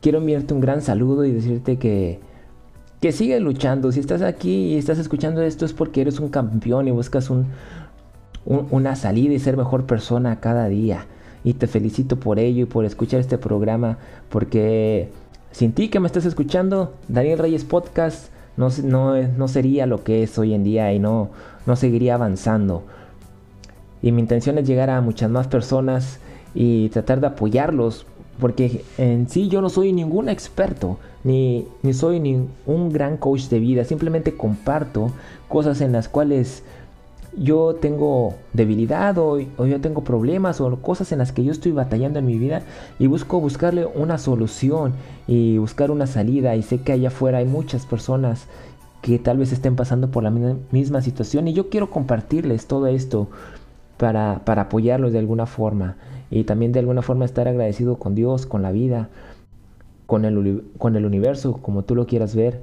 quiero 0.00 0.18
enviarte 0.18 0.54
un 0.54 0.60
gran 0.60 0.82
saludo 0.82 1.24
y 1.24 1.32
decirte 1.32 1.78
que, 1.78 2.20
que 3.00 3.10
sigue 3.10 3.40
luchando. 3.40 3.90
Si 3.90 3.98
estás 3.98 4.22
aquí 4.22 4.74
y 4.74 4.76
estás 4.76 5.00
escuchando 5.00 5.42
esto 5.42 5.64
es 5.64 5.72
porque 5.72 6.02
eres 6.02 6.20
un 6.20 6.28
campeón 6.28 6.86
y 6.86 6.92
buscas 6.92 7.28
un, 7.28 7.46
una 8.44 8.94
salida 8.94 9.34
y 9.34 9.40
ser 9.40 9.56
mejor 9.56 9.84
persona 9.84 10.38
cada 10.38 10.68
día. 10.68 11.06
Y 11.42 11.54
te 11.54 11.66
felicito 11.66 12.20
por 12.20 12.38
ello 12.38 12.62
y 12.62 12.66
por 12.66 12.84
escuchar 12.84 13.18
este 13.18 13.36
programa 13.36 13.98
porque 14.28 15.10
sin 15.50 15.72
ti 15.72 15.88
que 15.88 15.98
me 15.98 16.06
estás 16.06 16.24
escuchando, 16.24 16.94
Daniel 17.08 17.40
Reyes 17.40 17.64
Podcast 17.64 18.28
no, 18.56 18.70
no, 18.82 19.48
sería 19.48 19.86
lo 19.86 20.02
que 20.02 20.22
es 20.22 20.38
hoy 20.38 20.54
en 20.54 20.64
día 20.64 20.92
y 20.92 20.98
no, 20.98 21.30
no 21.66 21.76
seguiría 21.76 22.14
avanzando. 22.14 22.82
Y 24.02 24.12
mi 24.12 24.20
intención 24.20 24.58
es 24.58 24.66
llegar 24.66 24.90
a 24.90 25.00
muchas 25.00 25.30
más 25.30 25.46
personas 25.46 26.20
y 26.54 26.88
tratar 26.90 27.20
de 27.20 27.28
apoyarlos, 27.28 28.06
porque 28.40 28.84
en 28.98 29.28
sí 29.28 29.48
yo 29.48 29.60
no 29.60 29.68
soy 29.68 29.92
ningún 29.92 30.28
experto, 30.28 30.98
ni, 31.24 31.66
ni 31.82 31.92
soy 31.92 32.20
ni 32.20 32.46
un 32.66 32.92
gran 32.92 33.16
coach 33.16 33.48
de 33.48 33.58
vida, 33.58 33.84
simplemente 33.84 34.36
comparto 34.36 35.12
cosas 35.48 35.80
en 35.80 35.92
las 35.92 36.08
cuales 36.08 36.62
yo 37.36 37.74
tengo 37.74 38.34
debilidad 38.52 39.16
o, 39.18 39.38
yo 39.38 39.80
tengo 39.80 40.02
problemas 40.02 40.60
o 40.60 40.76
cosas 40.76 41.12
en 41.12 41.18
las 41.18 41.32
que 41.32 41.44
yo 41.44 41.52
estoy 41.52 41.72
batallando 41.72 42.18
en 42.18 42.26
mi 42.26 42.38
vida 42.38 42.62
y 42.98 43.06
busco 43.06 43.40
buscarle 43.40 43.86
una 43.86 44.18
solución 44.18 44.94
y 45.26 45.58
buscar 45.58 45.90
una 45.90 46.06
salida 46.06 46.56
y 46.56 46.62
sé 46.62 46.80
que 46.80 46.92
allá 46.92 47.08
afuera 47.08 47.38
hay 47.38 47.46
muchas 47.46 47.86
personas 47.86 48.46
que 49.02 49.18
tal 49.18 49.38
vez 49.38 49.52
estén 49.52 49.76
pasando 49.76 50.10
por 50.10 50.22
la 50.22 50.30
misma 50.30 51.02
situación 51.02 51.48
y 51.48 51.52
yo 51.52 51.68
quiero 51.68 51.90
compartirles 51.90 52.66
todo 52.66 52.86
esto 52.86 53.28
para, 53.98 54.40
para 54.44 54.62
apoyarlos 54.62 55.12
de 55.12 55.18
alguna 55.18 55.46
forma 55.46 55.96
y 56.30 56.44
también 56.44 56.72
de 56.72 56.80
alguna 56.80 57.02
forma 57.02 57.24
estar 57.24 57.46
agradecido 57.48 57.98
con 57.98 58.14
Dios, 58.14 58.46
con 58.46 58.62
la 58.62 58.72
vida, 58.72 59.08
con 60.06 60.24
el, 60.24 60.64
con 60.78 60.96
el 60.96 61.04
universo, 61.04 61.58
como 61.62 61.82
tú 61.82 61.94
lo 61.94 62.06
quieras 62.06 62.34
ver. 62.34 62.62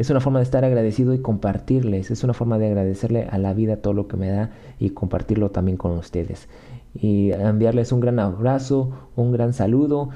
Es 0.00 0.08
una 0.08 0.20
forma 0.20 0.38
de 0.38 0.44
estar 0.44 0.64
agradecido 0.64 1.12
y 1.12 1.18
compartirles. 1.18 2.10
Es 2.10 2.24
una 2.24 2.32
forma 2.32 2.56
de 2.56 2.68
agradecerle 2.68 3.28
a 3.30 3.36
la 3.36 3.52
vida 3.52 3.76
todo 3.76 3.92
lo 3.92 4.08
que 4.08 4.16
me 4.16 4.30
da 4.30 4.48
y 4.78 4.90
compartirlo 4.90 5.50
también 5.50 5.76
con 5.76 5.90
ustedes. 5.92 6.48
Y 6.94 7.32
enviarles 7.32 7.92
un 7.92 8.00
gran 8.00 8.18
abrazo, 8.18 8.92
un 9.14 9.30
gran 9.30 9.52
saludo. 9.52 10.08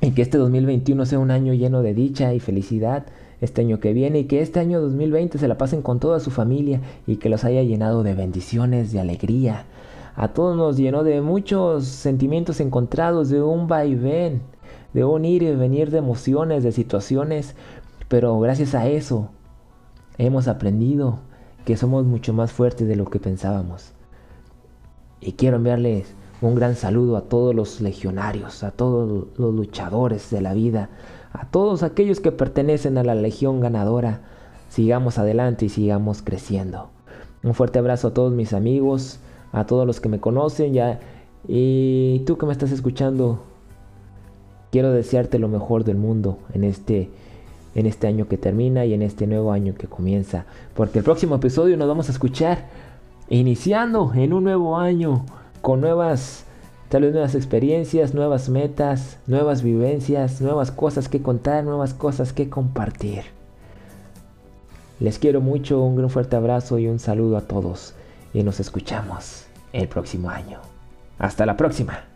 Y 0.00 0.10
que 0.10 0.22
este 0.22 0.36
2021 0.36 1.06
sea 1.06 1.20
un 1.20 1.30
año 1.30 1.54
lleno 1.54 1.82
de 1.82 1.94
dicha 1.94 2.34
y 2.34 2.40
felicidad 2.40 3.06
este 3.40 3.60
año 3.60 3.78
que 3.78 3.92
viene 3.92 4.18
y 4.18 4.24
que 4.24 4.42
este 4.42 4.58
año 4.58 4.80
2020 4.80 5.38
se 5.38 5.46
la 5.46 5.56
pasen 5.56 5.80
con 5.80 6.00
toda 6.00 6.18
su 6.18 6.32
familia 6.32 6.80
y 7.06 7.18
que 7.18 7.28
los 7.28 7.44
haya 7.44 7.62
llenado 7.62 8.02
de 8.02 8.14
bendiciones, 8.14 8.90
de 8.90 8.98
alegría, 8.98 9.64
a 10.16 10.26
todos 10.26 10.56
nos 10.56 10.76
llenó 10.76 11.04
de 11.04 11.20
muchos 11.20 11.84
sentimientos 11.84 12.58
encontrados, 12.58 13.28
de 13.28 13.40
un 13.40 13.68
vaivén, 13.68 14.42
de 14.92 15.04
un 15.04 15.24
ir 15.24 15.44
y 15.44 15.54
venir 15.54 15.92
de 15.92 15.98
emociones, 15.98 16.64
de 16.64 16.72
situaciones, 16.72 17.54
pero 18.08 18.38
gracias 18.40 18.74
a 18.74 18.88
eso 18.88 19.30
hemos 20.16 20.48
aprendido 20.48 21.20
que 21.64 21.76
somos 21.76 22.04
mucho 22.04 22.32
más 22.32 22.52
fuertes 22.52 22.88
de 22.88 22.96
lo 22.96 23.04
que 23.06 23.20
pensábamos. 23.20 23.92
Y 25.20 25.32
quiero 25.32 25.56
enviarles 25.56 26.14
un 26.40 26.54
gran 26.54 26.76
saludo 26.76 27.16
a 27.16 27.22
todos 27.22 27.54
los 27.54 27.80
legionarios, 27.80 28.62
a 28.62 28.70
todos 28.70 29.26
los 29.36 29.54
luchadores 29.54 30.30
de 30.30 30.40
la 30.40 30.54
vida, 30.54 30.88
a 31.32 31.46
todos 31.46 31.82
aquellos 31.82 32.20
que 32.20 32.32
pertenecen 32.32 32.96
a 32.96 33.04
la 33.04 33.14
legión 33.14 33.60
ganadora. 33.60 34.22
Sigamos 34.70 35.18
adelante 35.18 35.66
y 35.66 35.68
sigamos 35.68 36.22
creciendo. 36.22 36.90
Un 37.42 37.54
fuerte 37.54 37.78
abrazo 37.78 38.08
a 38.08 38.14
todos 38.14 38.32
mis 38.32 38.52
amigos, 38.52 39.18
a 39.52 39.66
todos 39.66 39.86
los 39.86 40.00
que 40.00 40.08
me 40.08 40.20
conocen 40.20 40.72
ya 40.72 41.00
y 41.46 42.22
tú 42.26 42.36
que 42.36 42.46
me 42.46 42.52
estás 42.52 42.72
escuchando 42.72 43.40
quiero 44.70 44.92
desearte 44.92 45.38
lo 45.38 45.48
mejor 45.48 45.84
del 45.84 45.96
mundo 45.96 46.38
en 46.52 46.64
este 46.64 47.10
en 47.78 47.86
este 47.86 48.08
año 48.08 48.26
que 48.26 48.36
termina 48.36 48.84
y 48.84 48.92
en 48.92 49.02
este 49.02 49.26
nuevo 49.26 49.52
año 49.52 49.74
que 49.74 49.86
comienza 49.86 50.46
porque 50.74 50.98
el 50.98 51.04
próximo 51.04 51.36
episodio 51.36 51.76
nos 51.76 51.86
vamos 51.86 52.08
a 52.08 52.12
escuchar 52.12 52.66
iniciando 53.28 54.12
en 54.14 54.32
un 54.32 54.44
nuevo 54.44 54.76
año 54.76 55.24
con 55.60 55.80
nuevas 55.80 56.44
tal 56.88 57.02
vez 57.02 57.12
nuevas 57.12 57.34
experiencias, 57.34 58.14
nuevas 58.14 58.48
metas, 58.48 59.18
nuevas 59.26 59.62
vivencias, 59.62 60.40
nuevas 60.40 60.70
cosas 60.70 61.08
que 61.08 61.20
contar, 61.20 61.64
nuevas 61.64 61.92
cosas 61.94 62.32
que 62.32 62.48
compartir. 62.48 63.24
Les 64.98 65.18
quiero 65.18 65.40
mucho, 65.40 65.82
un 65.82 65.96
gran 65.96 66.10
fuerte 66.10 66.36
abrazo 66.36 66.78
y 66.78 66.88
un 66.88 66.98
saludo 66.98 67.36
a 67.36 67.42
todos 67.42 67.94
y 68.32 68.42
nos 68.42 68.58
escuchamos 68.58 69.44
el 69.72 69.88
próximo 69.88 70.30
año. 70.30 70.60
Hasta 71.18 71.46
la 71.46 71.56
próxima. 71.56 72.07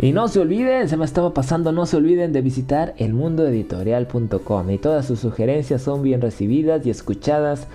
Y 0.00 0.12
no 0.12 0.28
se 0.28 0.38
olviden, 0.38 0.88
se 0.88 0.96
me 0.96 1.04
estaba 1.04 1.34
pasando, 1.34 1.72
no 1.72 1.84
se 1.84 1.96
olviden 1.96 2.32
de 2.32 2.40
visitar 2.40 2.94
elmundoeditorial.com 2.98 4.70
y 4.70 4.78
todas 4.78 5.06
sus 5.06 5.18
sugerencias 5.18 5.82
son 5.82 6.02
bien 6.02 6.20
recibidas 6.20 6.86
y 6.86 6.90
escuchadas 6.90 7.66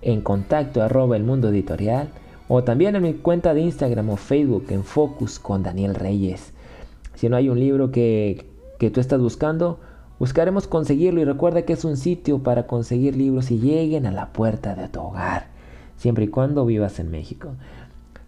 en 0.00 0.22
contacto 0.22 0.80
arroba 0.80 1.16
el 1.16 1.24
mundo 1.24 1.50
editorial 1.50 2.08
o 2.48 2.64
también 2.64 2.96
en 2.96 3.02
mi 3.02 3.12
cuenta 3.12 3.52
de 3.52 3.60
Instagram 3.60 4.08
o 4.08 4.16
Facebook 4.16 4.64
en 4.70 4.82
Focus 4.82 5.38
con 5.38 5.62
Daniel 5.62 5.94
Reyes. 5.94 6.54
Si 7.14 7.28
no 7.28 7.36
hay 7.36 7.50
un 7.50 7.60
libro 7.60 7.90
que, 7.90 8.46
que 8.78 8.88
tú 8.88 9.00
estás 9.00 9.20
buscando, 9.20 9.78
buscaremos 10.18 10.68
conseguirlo 10.68 11.20
y 11.20 11.26
recuerda 11.26 11.62
que 11.62 11.74
es 11.74 11.84
un 11.84 11.98
sitio 11.98 12.42
para 12.42 12.66
conseguir 12.66 13.14
libros 13.14 13.50
y 13.50 13.58
lleguen 13.58 14.06
a 14.06 14.10
la 14.10 14.32
puerta 14.32 14.74
de 14.74 14.88
tu 14.88 15.00
hogar 15.00 15.58
siempre 15.98 16.24
y 16.24 16.28
cuando 16.28 16.64
vivas 16.64 16.98
en 16.98 17.10
México. 17.10 17.56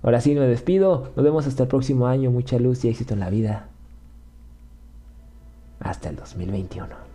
Ahora 0.02 0.20
sí 0.20 0.34
me 0.34 0.46
despido, 0.46 1.12
nos 1.14 1.24
vemos 1.24 1.46
hasta 1.46 1.64
el 1.64 1.68
próximo 1.68 2.06
año, 2.06 2.30
mucha 2.30 2.58
luz 2.58 2.84
y 2.84 2.88
éxito 2.88 3.14
en 3.14 3.20
la 3.20 3.30
vida. 3.30 3.68
Hasta 5.80 6.08
el 6.08 6.16
2021. 6.16 7.09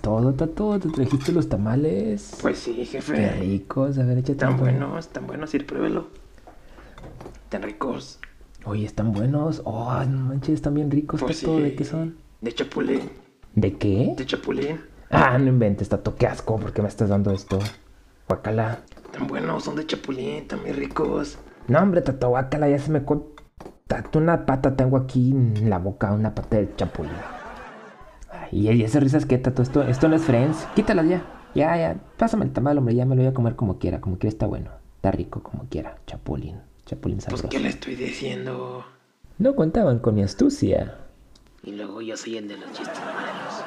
Todo, 0.00 0.32
Tato. 0.34 0.78
Te 0.78 0.88
trajiste 0.88 1.32
los 1.32 1.48
tamales. 1.48 2.36
Pues 2.40 2.58
sí, 2.58 2.84
jefe. 2.84 3.14
Qué 3.14 3.30
ricos. 3.32 3.98
A 3.98 4.04
ver, 4.04 4.18
échate 4.18 4.46
uno. 4.46 4.56
buenos, 4.58 5.08
tan 5.08 5.26
buenos, 5.26 5.54
ir 5.54 5.66
pruébelo. 5.66 6.06
Tan 7.48 7.62
ricos. 7.62 8.18
Oye, 8.64 8.84
están 8.84 9.12
buenos. 9.12 9.62
Oh, 9.64 9.92
no 10.04 10.18
manches, 10.18 10.54
están 10.54 10.74
bien 10.74 10.90
ricos, 10.90 11.20
Pues 11.20 11.40
Tato. 11.40 11.56
sí. 11.56 11.62
¿De 11.62 11.74
qué 11.74 11.84
son? 11.84 12.16
De 12.40 12.52
chapulín. 12.52 13.10
¿De 13.54 13.76
qué? 13.76 14.14
De 14.16 14.26
chapulín. 14.26 14.80
Ah, 15.10 15.38
no 15.38 15.48
inventes, 15.48 15.88
Tato. 15.88 16.14
Qué 16.14 16.26
asco. 16.26 16.58
¿Por 16.58 16.72
qué 16.72 16.82
me 16.82 16.88
estás 16.88 17.08
dando 17.08 17.32
esto? 17.32 17.58
Guacala. 18.28 18.80
Tan 19.12 19.26
buenos, 19.26 19.64
son 19.64 19.76
de 19.76 19.86
chapulín, 19.86 20.46
tan 20.46 20.60
muy 20.60 20.72
ricos. 20.72 21.38
No, 21.66 21.78
hombre, 21.80 22.02
Tato, 22.02 22.28
guacala. 22.28 22.68
Ya 22.68 22.78
se 22.78 22.90
me... 22.90 23.02
Tato, 23.86 24.18
una 24.18 24.44
pata 24.44 24.76
tengo 24.76 24.98
aquí 24.98 25.30
en 25.30 25.70
la 25.70 25.78
boca. 25.78 26.12
Una 26.12 26.34
pata 26.34 26.56
del 26.58 26.76
chapulín. 26.76 27.12
Ay, 28.52 28.70
¿y 28.72 28.82
esas 28.82 29.02
risas 29.02 29.26
qué, 29.26 29.38
Tato? 29.38 29.62
Esto, 29.62 29.82
esto 29.82 30.08
no 30.08 30.16
es 30.16 30.22
Friends. 30.22 30.66
Quítalas 30.74 31.08
ya. 31.08 31.22
Ya, 31.54 31.76
ya. 31.76 31.96
Pásame 32.16 32.44
el 32.44 32.52
tamal, 32.52 32.78
hombre. 32.78 32.94
Ya 32.94 33.04
me 33.04 33.14
lo 33.16 33.22
voy 33.22 33.30
a 33.30 33.34
comer 33.34 33.56
como 33.56 33.78
quiera. 33.78 34.00
Como 34.00 34.18
quiera 34.18 34.32
está 34.32 34.46
bueno. 34.46 34.70
Está 34.96 35.10
rico 35.10 35.42
como 35.42 35.64
quiera. 35.68 35.98
Chapulín. 36.06 36.56
Chapulín 36.86 37.16
Pues, 37.18 37.24
sabroso. 37.24 37.48
¿qué 37.48 37.60
le 37.60 37.68
estoy 37.68 37.94
diciendo? 37.96 38.84
No 39.38 39.54
contaban 39.54 39.98
con 40.00 40.14
mi 40.14 40.22
astucia. 40.22 40.96
Y 41.62 41.72
luego 41.72 42.00
yo 42.00 42.16
soy 42.16 42.36
el 42.36 42.48
de 42.48 42.56
los 42.56 42.66
chistes 42.72 42.98
malos. 42.98 43.64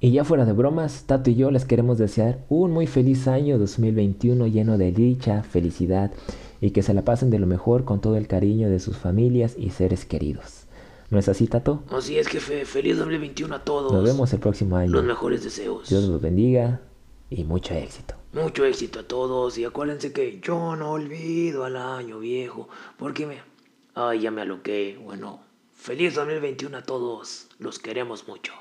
Y 0.00 0.10
ya 0.12 0.24
fuera 0.24 0.44
de 0.44 0.52
bromas, 0.52 1.04
Tato 1.06 1.30
y 1.30 1.34
yo 1.34 1.50
les 1.50 1.64
queremos 1.64 1.96
desear 1.96 2.40
un 2.50 2.72
muy 2.72 2.86
feliz 2.86 3.26
año 3.26 3.58
2021 3.58 4.46
lleno 4.48 4.76
de 4.76 4.92
dicha, 4.92 5.42
felicidad 5.42 6.10
y 6.60 6.70
que 6.70 6.82
se 6.82 6.94
la 6.94 7.04
pasen 7.04 7.30
de 7.30 7.38
lo 7.38 7.46
mejor 7.46 7.84
con 7.84 8.00
todo 8.00 8.16
el 8.16 8.26
cariño 8.26 8.70
de 8.70 8.80
sus 8.80 8.96
familias 8.96 9.54
y 9.58 9.70
seres 9.70 10.04
queridos. 10.04 10.66
¿No 11.10 11.18
es 11.18 11.28
así, 11.28 11.46
Tato? 11.46 11.82
Así 11.90 12.18
es, 12.18 12.28
jefe. 12.28 12.64
Feliz 12.64 12.98
2021 12.98 13.54
a 13.54 13.64
todos. 13.64 13.92
Nos 13.92 14.04
vemos 14.04 14.32
el 14.32 14.40
próximo 14.40 14.76
año. 14.76 14.90
Los 14.90 15.04
mejores 15.04 15.44
deseos. 15.44 15.88
Dios 15.88 16.04
los 16.04 16.20
bendiga 16.20 16.80
y 17.30 17.44
mucho 17.44 17.74
éxito. 17.74 18.14
Mucho 18.32 18.64
éxito 18.64 19.00
a 19.00 19.02
todos 19.04 19.56
y 19.58 19.64
acuérdense 19.64 20.12
que 20.12 20.40
yo 20.40 20.74
no 20.76 20.92
olvido 20.92 21.64
al 21.64 21.76
año 21.76 22.18
viejo 22.18 22.68
porque 22.98 23.26
me... 23.26 23.42
Ay, 23.94 24.22
ya 24.22 24.30
me 24.30 24.42
aloqué. 24.42 24.98
Bueno, 25.02 25.40
feliz 25.72 26.14
2021 26.14 26.78
a 26.78 26.82
todos. 26.82 27.48
Los 27.58 27.78
queremos 27.78 28.26
mucho. 28.26 28.52